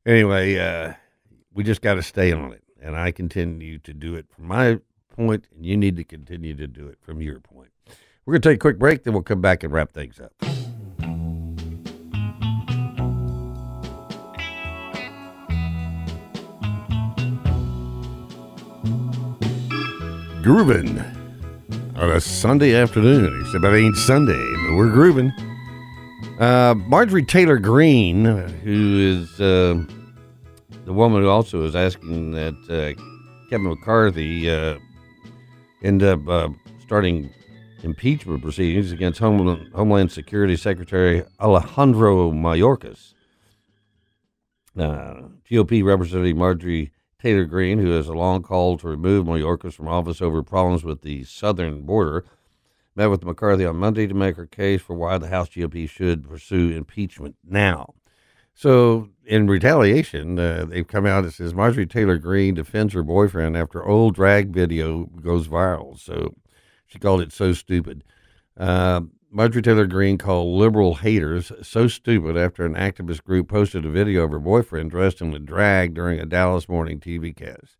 Anyway, 0.06 0.58
uh, 0.58 0.94
we 1.52 1.64
just 1.64 1.82
got 1.82 1.94
to 1.94 2.02
stay 2.02 2.32
on 2.32 2.52
it, 2.52 2.62
and 2.80 2.96
I 2.96 3.12
continue 3.12 3.78
to 3.80 3.92
do 3.92 4.14
it 4.14 4.26
from 4.34 4.46
my 4.46 4.80
point, 5.14 5.46
and 5.54 5.64
you 5.64 5.76
need 5.76 5.96
to 5.96 6.04
continue 6.04 6.54
to 6.54 6.66
do 6.66 6.88
it 6.88 6.98
from 7.00 7.20
your 7.20 7.40
point. 7.40 7.70
We're 8.24 8.34
going 8.34 8.42
to 8.42 8.48
take 8.50 8.56
a 8.56 8.60
quick 8.60 8.78
break, 8.78 9.02
then 9.02 9.14
we'll 9.14 9.22
come 9.22 9.40
back 9.40 9.64
and 9.64 9.72
wrap 9.72 9.92
things 9.92 10.20
up. 10.20 10.51
Grooving 20.42 20.98
on 21.94 22.10
a 22.10 22.20
Sunday 22.20 22.74
afternoon. 22.74 23.40
Except 23.42 23.64
it 23.64 23.76
ain't 23.76 23.96
Sunday, 23.96 24.32
but 24.66 24.76
we're 24.76 24.90
grooving. 24.90 25.32
Uh, 26.40 26.74
Marjorie 26.88 27.24
Taylor 27.24 27.58
Greene, 27.58 28.24
who 28.24 28.98
is 28.98 29.40
uh, 29.40 29.80
the 30.84 30.92
woman 30.92 31.22
who 31.22 31.28
also 31.28 31.64
is 31.64 31.76
asking 31.76 32.32
that 32.32 32.54
uh, 32.68 33.00
Kevin 33.50 33.68
McCarthy 33.68 34.50
uh, 34.50 34.78
end 35.84 36.02
up 36.02 36.26
uh, 36.28 36.48
starting 36.80 37.30
impeachment 37.84 38.42
proceedings 38.42 38.90
against 38.90 39.20
Homeland, 39.20 39.72
Homeland 39.72 40.10
Security 40.10 40.56
Secretary 40.56 41.22
Alejandro 41.40 42.32
Mayorkas. 42.32 43.14
GOP 44.76 45.84
Representative 45.84 46.36
Marjorie 46.36 46.90
Taylor 47.22 47.44
Greene, 47.44 47.78
who 47.78 47.92
has 47.92 48.08
a 48.08 48.14
long 48.14 48.42
call 48.42 48.76
to 48.76 48.88
remove 48.88 49.26
Mayorkas 49.26 49.74
from 49.74 49.86
office 49.86 50.20
over 50.20 50.42
problems 50.42 50.82
with 50.82 51.02
the 51.02 51.22
southern 51.22 51.82
border, 51.82 52.24
met 52.96 53.10
with 53.10 53.24
McCarthy 53.24 53.64
on 53.64 53.76
Monday 53.76 54.08
to 54.08 54.14
make 54.14 54.34
her 54.34 54.46
case 54.46 54.82
for 54.82 54.96
why 54.96 55.18
the 55.18 55.28
House 55.28 55.48
GOP 55.48 55.88
should 55.88 56.28
pursue 56.28 56.70
impeachment 56.70 57.36
now. 57.44 57.94
So, 58.54 59.10
in 59.24 59.46
retaliation, 59.46 60.36
uh, 60.36 60.66
they've 60.68 60.86
come 60.86 61.06
out 61.06 61.22
and 61.22 61.32
says 61.32 61.54
Marjorie 61.54 61.86
Taylor 61.86 62.18
Greene 62.18 62.54
defends 62.54 62.92
her 62.92 63.04
boyfriend 63.04 63.56
after 63.56 63.86
old 63.86 64.16
drag 64.16 64.52
video 64.52 65.04
goes 65.04 65.46
viral. 65.46 65.96
So, 65.96 66.34
she 66.88 66.98
called 66.98 67.20
it 67.20 67.32
so 67.32 67.52
stupid. 67.52 68.02
Uh, 68.56 69.02
Marjorie 69.34 69.62
Taylor 69.62 69.86
Greene 69.86 70.18
called 70.18 70.58
liberal 70.58 70.96
haters 70.96 71.50
so 71.62 71.88
stupid 71.88 72.36
after 72.36 72.66
an 72.66 72.74
activist 72.74 73.24
group 73.24 73.48
posted 73.48 73.86
a 73.86 73.88
video 73.88 74.24
of 74.24 74.30
her 74.30 74.38
boyfriend 74.38 74.90
dressed 74.90 75.22
in 75.22 75.32
a 75.32 75.38
drag 75.38 75.94
during 75.94 76.20
a 76.20 76.26
Dallas 76.26 76.68
morning 76.68 77.00
TV 77.00 77.34
cast. 77.34 77.78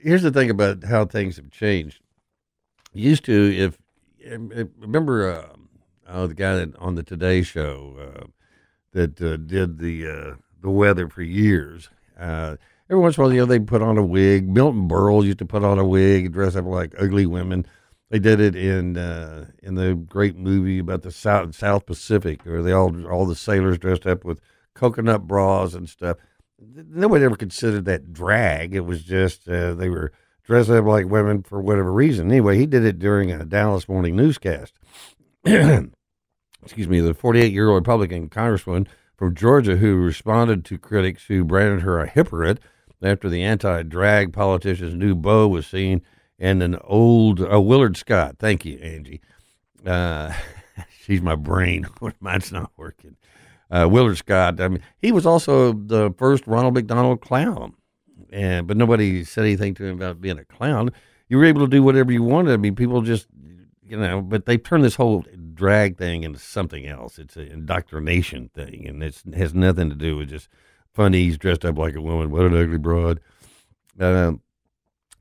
Here's 0.00 0.22
the 0.22 0.30
thing 0.30 0.48
about 0.48 0.84
how 0.84 1.04
things 1.04 1.36
have 1.36 1.50
changed. 1.50 2.00
Used 2.94 3.26
to, 3.26 3.54
if 3.54 3.78
remember, 4.78 5.30
uh, 5.30 5.56
oh, 6.08 6.26
the 6.28 6.34
guy 6.34 6.56
that 6.56 6.74
on 6.76 6.94
the 6.94 7.02
Today 7.02 7.42
Show 7.42 7.96
uh, 8.00 8.26
that 8.92 9.20
uh, 9.20 9.36
did 9.36 9.78
the 9.78 10.08
uh, 10.08 10.34
the 10.62 10.70
weather 10.70 11.10
for 11.10 11.20
years. 11.20 11.90
Uh, 12.18 12.56
every 12.88 13.02
once 13.02 13.18
in 13.18 13.20
a 13.20 13.26
while, 13.26 13.34
you 13.34 13.40
know, 13.40 13.46
they 13.46 13.58
put 13.58 13.82
on 13.82 13.98
a 13.98 14.04
wig. 14.04 14.48
Milton 14.48 14.88
Berle 14.88 15.26
used 15.26 15.38
to 15.38 15.44
put 15.44 15.62
on 15.62 15.78
a 15.78 15.84
wig, 15.84 16.32
dress 16.32 16.56
up 16.56 16.64
like 16.64 16.94
ugly 16.98 17.26
women. 17.26 17.66
They 18.14 18.20
did 18.20 18.38
it 18.38 18.54
in 18.54 18.96
uh, 18.96 19.46
in 19.60 19.74
the 19.74 19.96
great 19.96 20.36
movie 20.36 20.78
about 20.78 21.02
the 21.02 21.10
South 21.10 21.52
South 21.56 21.84
Pacific, 21.84 22.42
where 22.44 22.62
they 22.62 22.70
all 22.70 23.08
all 23.08 23.26
the 23.26 23.34
sailors 23.34 23.76
dressed 23.76 24.06
up 24.06 24.24
with 24.24 24.38
coconut 24.72 25.26
bras 25.26 25.74
and 25.74 25.88
stuff. 25.88 26.18
Nobody 26.60 27.24
ever 27.24 27.34
considered 27.34 27.86
that 27.86 28.12
drag. 28.12 28.72
It 28.72 28.84
was 28.86 29.02
just 29.02 29.48
uh, 29.48 29.74
they 29.74 29.88
were 29.88 30.12
dressed 30.44 30.70
up 30.70 30.84
like 30.84 31.06
women 31.06 31.42
for 31.42 31.60
whatever 31.60 31.92
reason. 31.92 32.30
Anyway, 32.30 32.56
he 32.56 32.66
did 32.66 32.84
it 32.84 33.00
during 33.00 33.32
a 33.32 33.44
Dallas 33.44 33.88
morning 33.88 34.14
newscast. 34.14 34.74
Excuse 35.44 36.86
me, 36.86 37.00
the 37.00 37.14
48 37.14 37.52
year 37.52 37.70
old 37.70 37.78
Republican 37.78 38.28
congresswoman 38.28 38.86
from 39.16 39.34
Georgia 39.34 39.78
who 39.78 39.96
responded 39.96 40.64
to 40.66 40.78
critics 40.78 41.24
who 41.26 41.42
branded 41.42 41.80
her 41.80 41.98
a 41.98 42.08
hypocrite 42.08 42.60
after 43.02 43.28
the 43.28 43.42
anti 43.42 43.82
drag 43.82 44.32
politician's 44.32 44.94
new 44.94 45.16
beau 45.16 45.48
was 45.48 45.66
seen 45.66 46.00
and 46.44 46.62
an 46.62 46.76
old 46.84 47.40
uh, 47.40 47.58
Willard 47.58 47.96
Scott. 47.96 48.36
Thank 48.38 48.66
you, 48.66 48.76
Angie. 48.76 49.22
Uh, 49.84 50.30
she's 51.00 51.22
my 51.22 51.34
brain 51.34 51.86
mine's 52.20 52.52
not 52.52 52.70
working. 52.76 53.16
Uh, 53.70 53.88
Willard 53.90 54.18
Scott. 54.18 54.60
I 54.60 54.68
mean, 54.68 54.82
he 54.98 55.10
was 55.10 55.24
also 55.24 55.72
the 55.72 56.12
first 56.18 56.46
Ronald 56.46 56.74
McDonald 56.74 57.22
clown, 57.22 57.72
and 58.30 58.66
but 58.66 58.76
nobody 58.76 59.24
said 59.24 59.44
anything 59.44 59.72
to 59.74 59.86
him 59.86 59.96
about 59.96 60.20
being 60.20 60.38
a 60.38 60.44
clown. 60.44 60.92
You 61.28 61.38
were 61.38 61.46
able 61.46 61.62
to 61.62 61.70
do 61.70 61.82
whatever 61.82 62.12
you 62.12 62.22
wanted. 62.22 62.52
I 62.52 62.58
mean, 62.58 62.76
people 62.76 63.00
just, 63.00 63.26
you 63.82 63.96
know, 63.96 64.20
but 64.20 64.44
they 64.44 64.58
turned 64.58 64.84
this 64.84 64.96
whole 64.96 65.24
drag 65.54 65.96
thing 65.96 66.24
into 66.24 66.38
something 66.38 66.86
else. 66.86 67.18
It's 67.18 67.36
an 67.36 67.48
indoctrination 67.48 68.50
thing, 68.54 68.86
and 68.86 69.02
it 69.02 69.22
has 69.34 69.54
nothing 69.54 69.88
to 69.88 69.96
do 69.96 70.18
with 70.18 70.28
just 70.28 70.50
funnies 70.92 71.38
dressed 71.38 71.64
up 71.64 71.78
like 71.78 71.96
a 71.96 72.02
woman. 72.02 72.30
What 72.30 72.44
an 72.44 72.54
ugly 72.54 72.76
broad. 72.76 73.20
Uh, 73.98 74.34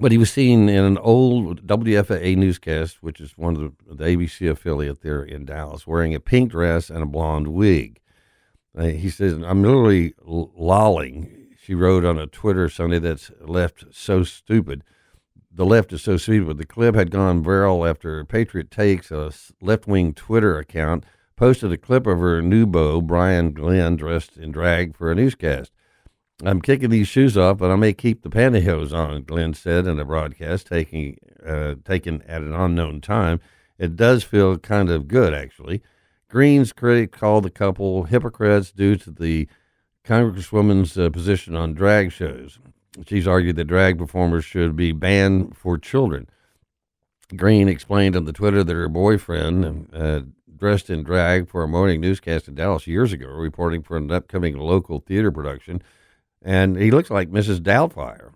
but 0.04 0.12
he 0.12 0.18
was 0.18 0.34
seen 0.34 0.68
in 0.68 0.84
an 0.84 0.98
old 0.98 1.66
WFAA 1.66 2.36
newscast, 2.36 3.02
which 3.02 3.22
is 3.22 3.38
one 3.38 3.56
of 3.56 3.62
the, 3.62 3.96
the 3.96 4.04
ABC 4.04 4.52
affiliate 4.52 5.00
there 5.00 5.24
in 5.24 5.46
Dallas, 5.46 5.88
wearing 5.88 6.14
a 6.14 6.20
pink 6.20 6.52
dress 6.52 6.90
and 6.90 7.02
a 7.02 7.06
blonde 7.06 7.48
wig. 7.48 8.02
Uh, 8.78 8.88
he 8.88 9.10
says, 9.10 9.36
I'm 9.42 9.64
literally 9.64 10.14
lolling. 10.22 11.48
She 11.58 11.74
wrote 11.74 12.04
on 12.04 12.20
a 12.20 12.28
Twitter 12.28 12.68
Sunday 12.68 13.00
that's 13.00 13.32
left 13.40 13.86
so 13.92 14.26
stupid. 14.26 14.84
The 15.50 15.66
left 15.66 15.94
is 15.94 16.02
so 16.02 16.18
stupid. 16.18 16.58
The 16.58 16.66
clip 16.66 16.96
had 16.96 17.10
gone 17.10 17.42
viral 17.42 17.90
after 17.90 18.26
Patriot 18.26 18.72
Takes, 18.72 19.10
a 19.10 19.32
left 19.62 19.88
wing 19.88 20.14
Twitter 20.14 20.58
account, 20.58 21.06
posted 21.38 21.72
a 21.72 21.78
clip 21.78 22.06
of 22.08 22.20
her 22.20 22.42
new 22.42 22.66
beau, 22.66 23.00
Brian 23.00 23.54
Glenn, 23.54 23.96
dressed 23.96 24.36
in 24.36 24.52
drag 24.52 24.98
for 24.98 25.14
a 25.14 25.16
newscast. 25.16 25.72
I'm 26.46 26.62
kicking 26.62 26.90
these 26.90 27.08
shoes 27.08 27.38
off, 27.38 27.58
but 27.58 27.72
I 27.72 27.76
may 27.76 27.94
keep 27.94 28.22
the 28.22 28.30
pantyhose 28.30 28.94
on, 28.94 29.24
Glenn 29.24 29.54
said 29.54 29.88
in 29.88 30.00
a 30.00 30.06
broadcast 30.06 30.68
taking, 30.68 31.18
uh, 31.46 31.76
taken 31.86 32.22
at 32.24 32.42
an 32.42 32.54
unknown 32.54 33.02
time. 33.02 33.40
It 33.78 33.96
does 33.96 34.24
feel 34.24 34.58
kind 34.58 34.90
of 34.90 35.08
good, 35.08 35.34
actually. 35.34 35.82
Greene's 36.30 36.74
critic 36.74 37.12
called 37.12 37.44
the 37.46 37.50
couple 37.50 38.04
hypocrites 38.04 38.72
due 38.72 38.96
to 38.98 39.12
the 39.12 39.48
Congresswoman's 40.04 40.98
uh, 40.98 41.10
position 41.10 41.56
on 41.56 41.74
drag 41.74 42.12
shows. 42.12 42.60
She's 43.08 43.28
argued 43.28 43.56
that 43.56 43.66
drag 43.66 43.98
performers 43.98 44.44
should 44.44 44.76
be 44.76 44.92
banned 44.92 45.56
for 45.56 45.78
children. 45.78 46.28
Greene 47.36 47.70
explained 47.70 48.16
on 48.16 48.26
the 48.26 48.34
Twitter 48.34 48.64
that 48.64 48.74
her 48.74 48.90
boyfriend, 48.90 49.90
uh, 49.94 50.22
dressed 50.56 50.90
in 50.90 51.04
drag 51.04 51.48
for 51.50 51.64
a 51.64 51.68
morning 51.68 52.02
newscast 52.02 52.48
in 52.48 52.56
Dallas 52.56 52.86
years 52.86 53.12
ago, 53.14 53.28
reporting 53.28 53.82
for 53.82 53.98
an 53.98 54.12
upcoming 54.12 54.58
local 54.58 55.00
theater 55.00 55.32
production, 55.32 55.82
and 56.44 56.78
he 56.78 56.92
looks 56.92 57.10
like 57.10 57.32
Mrs. 57.32 57.60
Doubtfire. 57.60 58.32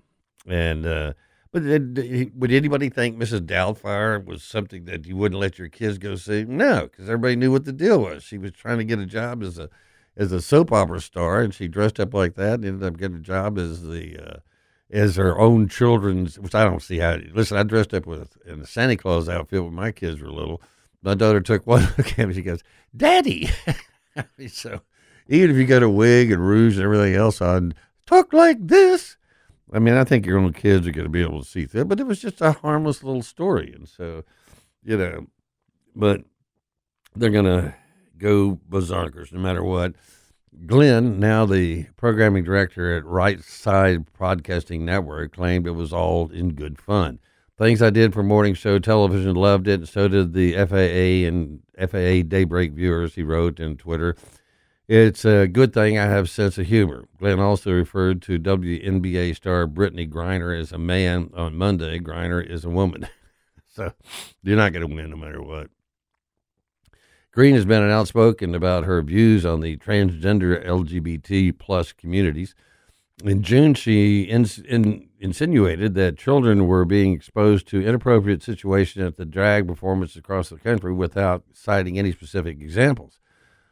And 0.48 0.86
uh, 0.86 1.14
but 1.52 1.64
would 1.64 2.52
anybody 2.52 2.90
think 2.90 3.18
Mrs. 3.18 3.42
Doubtfire 3.42 4.24
was 4.24 4.44
something 4.44 4.86
that 4.86 5.06
you 5.06 5.16
wouldn't 5.16 5.40
let 5.40 5.60
your 5.60 5.70
kids 5.70 5.98
go 5.98 6.16
see? 6.16 6.46
No, 6.46 6.84
because 6.84 7.06
everybody 7.06 7.36
knew 7.36 7.52
what 7.52 7.66
the 7.66 7.74
deal 7.74 8.02
was. 8.02 8.24
She 8.24 8.38
was 8.38 8.52
trying 8.52 8.78
to 8.78 8.84
get 8.84 9.00
a 9.00 9.06
job 9.06 9.44
as 9.44 9.58
a 9.58 9.70
as 10.16 10.32
a 10.32 10.42
soap 10.42 10.72
opera 10.72 11.00
star, 11.00 11.42
and 11.42 11.54
she 11.54 11.68
dressed 11.68 12.00
up 12.00 12.14
like 12.14 12.36
that 12.36 12.56
and 12.56 12.66
ended 12.66 12.84
up 12.84 12.98
getting 12.98 13.18
a 13.18 13.22
job 13.22 13.58
as 13.58 13.84
the 13.84 14.18
uh, 14.18 14.40
as 14.90 15.16
her 15.16 15.38
own 15.38 15.68
children's. 15.68 16.40
Which 16.40 16.56
I 16.56 16.64
don't 16.64 16.82
see 16.82 17.00
how. 17.00 17.18
Listen, 17.34 17.58
I 17.58 17.64
dressed 17.64 17.94
up 17.94 18.06
with 18.06 18.38
in 18.46 18.62
a 18.62 18.66
Santa 18.66 18.96
Claus 18.96 19.30
outfit 19.30 19.64
when 19.64 19.74
my 19.74 19.92
kids 19.92 20.22
were 20.22 20.32
little. 20.32 20.62
My 21.02 21.14
daughter 21.14 21.42
took 21.42 21.66
one 21.68 21.84
look 21.98 22.18
at 22.18 22.28
me. 22.28 22.34
She 22.34 22.42
goes, 22.42 22.64
"Daddy." 22.96 23.50
so 24.50 24.82
even 25.28 25.52
if 25.52 25.58
you 25.58 25.66
got 25.66 25.84
a 25.84 25.90
wig 25.90 26.32
and 26.32 26.46
rouge 26.46 26.76
and 26.76 26.84
everything 26.84 27.16
else 27.16 27.42
on, 27.42 27.74
talk 28.08 28.34
like 28.34 28.58
this. 28.60 29.18
I 29.72 29.80
mean, 29.80 29.96
I 29.96 30.04
think 30.04 30.26
your 30.26 30.40
own 30.40 30.54
kids 30.54 30.88
are 30.88 30.92
going 30.92 31.06
to 31.06 31.10
be 31.10 31.22
able 31.22 31.44
to 31.44 31.48
see 31.48 31.66
that, 31.66 31.86
but 31.86 32.00
it 32.00 32.08
was 32.08 32.20
just 32.20 32.42
a 32.42 32.54
harmless 32.54 33.04
little 33.04 33.22
story. 33.22 33.74
And 33.76 33.88
so, 33.88 34.24
you 34.82 34.98
know, 34.98 35.28
but 35.96 36.22
they're 37.16 37.30
going 37.30 37.46
to 37.46 37.76
go 38.18 38.60
berserkers 38.68 39.32
no 39.32 39.40
matter 39.40 39.64
what. 39.64 39.94
Glenn, 40.66 41.20
now 41.20 41.46
the 41.46 41.84
programming 41.98 42.44
director 42.44 42.96
at 42.96 43.06
Right 43.06 43.44
Side 43.44 44.12
Broadcasting 44.14 44.86
Network, 44.86 45.34
claimed 45.34 45.68
it 45.68 45.72
was 45.72 45.94
all 45.94 46.30
in 46.32 46.54
good 46.54 46.80
fun. 46.80 47.20
Things 47.58 47.82
I 47.82 47.90
did 47.90 48.14
for 48.14 48.24
morning 48.24 48.54
show 48.54 48.80
television 48.80 49.36
loved 49.36 49.68
it, 49.68 49.82
and 49.82 49.90
so 49.90 50.08
did 50.08 50.34
the 50.34 50.54
FAA 50.54 51.28
and 51.28 51.62
FAA 51.78 52.28
Daybreak 52.28 52.72
viewers, 52.72 53.16
he 53.16 53.24
wrote 53.24 53.60
in 53.60 53.78
Twitter. 53.78 54.16
It's 54.88 55.26
a 55.26 55.48
good 55.48 55.74
thing 55.74 55.98
I 55.98 56.06
have 56.06 56.30
sense 56.30 56.58
of 56.58 56.68
humor. 56.68 57.10
Glenn 57.20 57.42
also 57.42 57.74
referred 57.74 58.22
to 58.22 58.40
WNBA 58.40 59.36
star 59.36 59.68
Brittney 59.68 60.10
Griner 60.10 60.58
as 60.58 60.72
a 60.72 60.78
man 60.78 61.30
on 61.36 61.58
Monday. 61.58 62.00
Griner 62.00 62.42
is 62.42 62.64
a 62.64 62.70
woman. 62.70 63.06
so 63.74 63.92
you're 64.44 64.56
not 64.56 64.72
going 64.72 64.88
to 64.88 64.96
win 64.96 65.10
no 65.10 65.18
matter 65.18 65.42
what. 65.44 65.70
Greene 67.34 67.56
has 67.56 67.66
been 67.66 67.84
outspoken 67.92 68.56
about 68.56 68.86
her 68.86 69.02
views 69.02 69.46
on 69.46 69.60
the 69.60 69.76
transgender 69.76 70.66
LGBT 70.66 71.60
plus 71.60 71.92
communities. 71.92 72.56
In 73.26 73.44
June, 73.44 73.74
she 73.74 74.22
in, 74.22 74.46
in, 74.70 75.10
insinuated 75.20 75.96
that 75.96 76.18
children 76.18 76.66
were 76.66 76.86
being 76.86 77.12
exposed 77.12 77.68
to 77.68 77.86
inappropriate 77.86 78.42
situations 78.42 79.06
at 79.06 79.18
the 79.18 79.26
drag 79.26 79.68
performances 79.68 80.16
across 80.16 80.48
the 80.48 80.58
country 80.58 80.94
without 80.94 81.44
citing 81.54 82.00
any 82.00 82.14
specific 82.14 82.62
examples. 82.62 83.20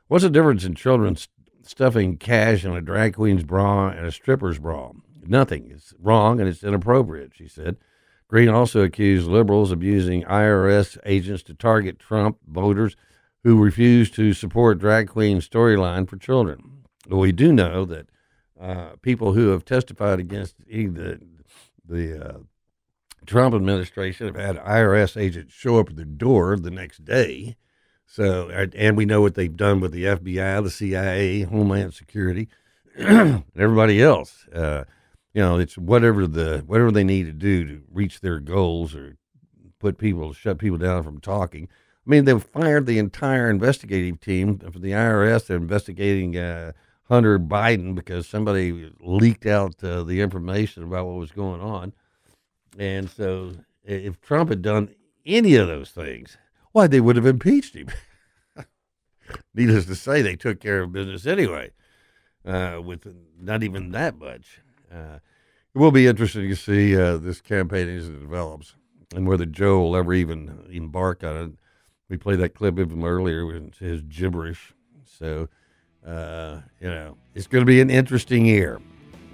What's 0.07 0.23
the 0.23 0.29
difference 0.29 0.63
in 0.63 0.75
children 0.75 1.17
stuffing 1.63 2.17
cash 2.17 2.63
in 2.63 2.71
a 2.71 2.81
drag 2.81 3.15
queen's 3.15 3.43
bra 3.43 3.89
and 3.89 4.05
a 4.05 4.11
stripper's 4.11 4.59
bra? 4.59 4.91
Nothing. 5.25 5.71
It's 5.71 5.95
wrong 5.99 6.39
and 6.39 6.47
it's 6.47 6.63
inappropriate, 6.63 7.31
she 7.33 7.47
said. 7.47 7.77
Greene 8.27 8.49
also 8.49 8.81
accused 8.81 9.27
liberals 9.27 9.71
of 9.71 9.81
using 9.81 10.23
IRS 10.23 10.97
agents 11.05 11.41
to 11.43 11.55
target 11.55 11.97
Trump 11.97 12.37
voters 12.47 12.95
who 13.43 13.63
refuse 13.63 14.11
to 14.11 14.33
support 14.33 14.77
drag 14.77 15.07
queen 15.07 15.39
storyline 15.39 16.07
for 16.07 16.17
children. 16.17 16.83
Well, 17.07 17.19
we 17.19 17.31
do 17.31 17.51
know 17.51 17.85
that 17.85 18.07
uh, 18.59 18.95
people 19.01 19.33
who 19.33 19.49
have 19.49 19.65
testified 19.65 20.19
against 20.19 20.55
the 20.67 21.19
the 21.87 22.29
uh, 22.29 22.37
Trump 23.25 23.55
administration 23.55 24.27
have 24.27 24.35
had 24.35 24.63
IRS 24.63 25.19
agents 25.19 25.53
show 25.53 25.79
up 25.79 25.89
at 25.89 25.95
their 25.95 26.05
door 26.05 26.57
the 26.57 26.71
next 26.71 27.05
day. 27.05 27.55
So, 28.05 28.49
and 28.49 28.95
we 28.95 29.05
know 29.05 29.21
what 29.21 29.35
they've 29.35 29.55
done 29.55 29.79
with 29.79 29.91
the 29.91 30.05
FBI, 30.05 30.63
the 30.63 30.69
CIA, 30.69 31.41
Homeland 31.41 31.93
Security, 31.93 32.47
and 32.97 33.43
everybody 33.57 34.01
else. 34.01 34.47
Uh, 34.53 34.85
you 35.33 35.41
know, 35.41 35.59
it's 35.59 35.77
whatever 35.77 36.27
the 36.27 36.63
whatever 36.65 36.91
they 36.91 37.03
need 37.03 37.25
to 37.25 37.33
do 37.33 37.65
to 37.65 37.81
reach 37.91 38.21
their 38.21 38.39
goals 38.39 38.95
or 38.95 39.17
put 39.79 39.97
people 39.97 40.31
shut 40.33 40.59
people 40.59 40.77
down 40.77 41.03
from 41.03 41.19
talking. 41.19 41.67
I 42.05 42.09
mean, 42.09 42.25
they've 42.25 42.41
fired 42.41 42.85
the 42.85 42.99
entire 42.99 43.49
investigative 43.49 44.21
team 44.21 44.59
for 44.59 44.79
the 44.79 44.91
IRS. 44.91 45.47
They're 45.47 45.57
investigating 45.57 46.37
uh, 46.37 46.71
Hunter 47.09 47.37
Biden 47.37 47.95
because 47.95 48.27
somebody 48.27 48.91
leaked 48.99 49.45
out 49.45 49.83
uh, 49.83 50.03
the 50.03 50.21
information 50.21 50.83
about 50.83 51.07
what 51.07 51.17
was 51.17 51.31
going 51.31 51.61
on. 51.61 51.93
And 52.77 53.09
so, 53.09 53.53
if 53.83 54.21
Trump 54.21 54.49
had 54.49 54.61
done 54.61 54.89
any 55.25 55.55
of 55.55 55.67
those 55.67 55.89
things, 55.89 56.37
why 56.75 56.87
they 56.87 56.99
would 56.99 57.15
have 57.15 57.25
impeached 57.25 57.73
him. 57.73 57.87
Needless 59.55 59.85
to 59.85 59.95
say, 59.95 60.21
they 60.21 60.35
took 60.35 60.59
care 60.59 60.81
of 60.81 60.91
business 60.91 61.25
anyway, 61.25 61.71
uh, 62.45 62.81
with 62.83 63.07
not 63.39 63.63
even 63.63 63.91
that 63.91 64.17
much. 64.17 64.59
Uh, 64.93 65.19
it 65.73 65.77
will 65.77 65.91
be 65.91 66.05
interesting 66.05 66.49
to 66.49 66.55
see 66.55 66.95
uh, 66.99 67.15
this 67.15 67.39
campaign 67.39 67.87
as 67.87 68.09
it 68.09 68.19
develops 68.19 68.75
and 69.15 69.25
whether 69.25 69.45
Joe 69.45 69.79
will 69.79 69.95
ever 69.95 70.13
even 70.13 70.65
embark 70.69 71.23
on 71.23 71.37
it. 71.37 71.51
We 72.09 72.17
played 72.17 72.39
that 72.39 72.55
clip 72.55 72.77
of 72.77 72.91
him 72.91 73.05
earlier 73.05 73.45
with 73.45 73.77
his 73.77 74.01
gibberish. 74.01 74.73
So, 75.05 75.47
uh, 76.05 76.59
you 76.81 76.89
know, 76.89 77.15
it's 77.33 77.47
going 77.47 77.61
to 77.61 77.65
be 77.65 77.79
an 77.79 77.89
interesting 77.89 78.45
year, 78.45 78.81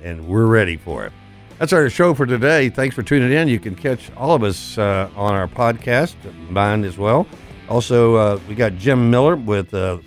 and 0.03 0.27
we're 0.27 0.45
ready 0.45 0.77
for 0.77 1.05
it. 1.05 1.13
That's 1.61 1.73
our 1.73 1.91
show 1.91 2.15
for 2.15 2.25
today. 2.25 2.69
Thanks 2.69 2.95
for 2.95 3.03
tuning 3.03 3.31
in. 3.31 3.47
You 3.47 3.59
can 3.59 3.75
catch 3.75 4.11
all 4.17 4.33
of 4.33 4.41
us 4.41 4.79
uh, 4.79 5.11
on 5.15 5.35
our 5.35 5.47
podcast, 5.47 6.15
mine 6.49 6.83
as 6.83 6.97
well. 6.97 7.27
Also, 7.69 8.15
uh, 8.15 8.39
we 8.49 8.55
got 8.55 8.77
Jim 8.77 9.11
Miller 9.11 9.35
with 9.35 9.71
uh, 9.71 9.99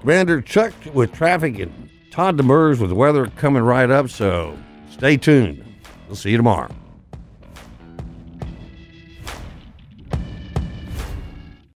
Commander 0.00 0.42
Chuck 0.42 0.74
with 0.92 1.10
traffic 1.10 1.58
and 1.58 1.88
Todd 2.10 2.36
Demers 2.36 2.80
with 2.80 2.92
weather 2.92 3.28
coming 3.28 3.62
right 3.62 3.88
up. 3.88 4.10
So 4.10 4.54
stay 4.90 5.16
tuned. 5.16 5.64
We'll 6.06 6.16
see 6.16 6.32
you 6.32 6.36
tomorrow. 6.36 6.68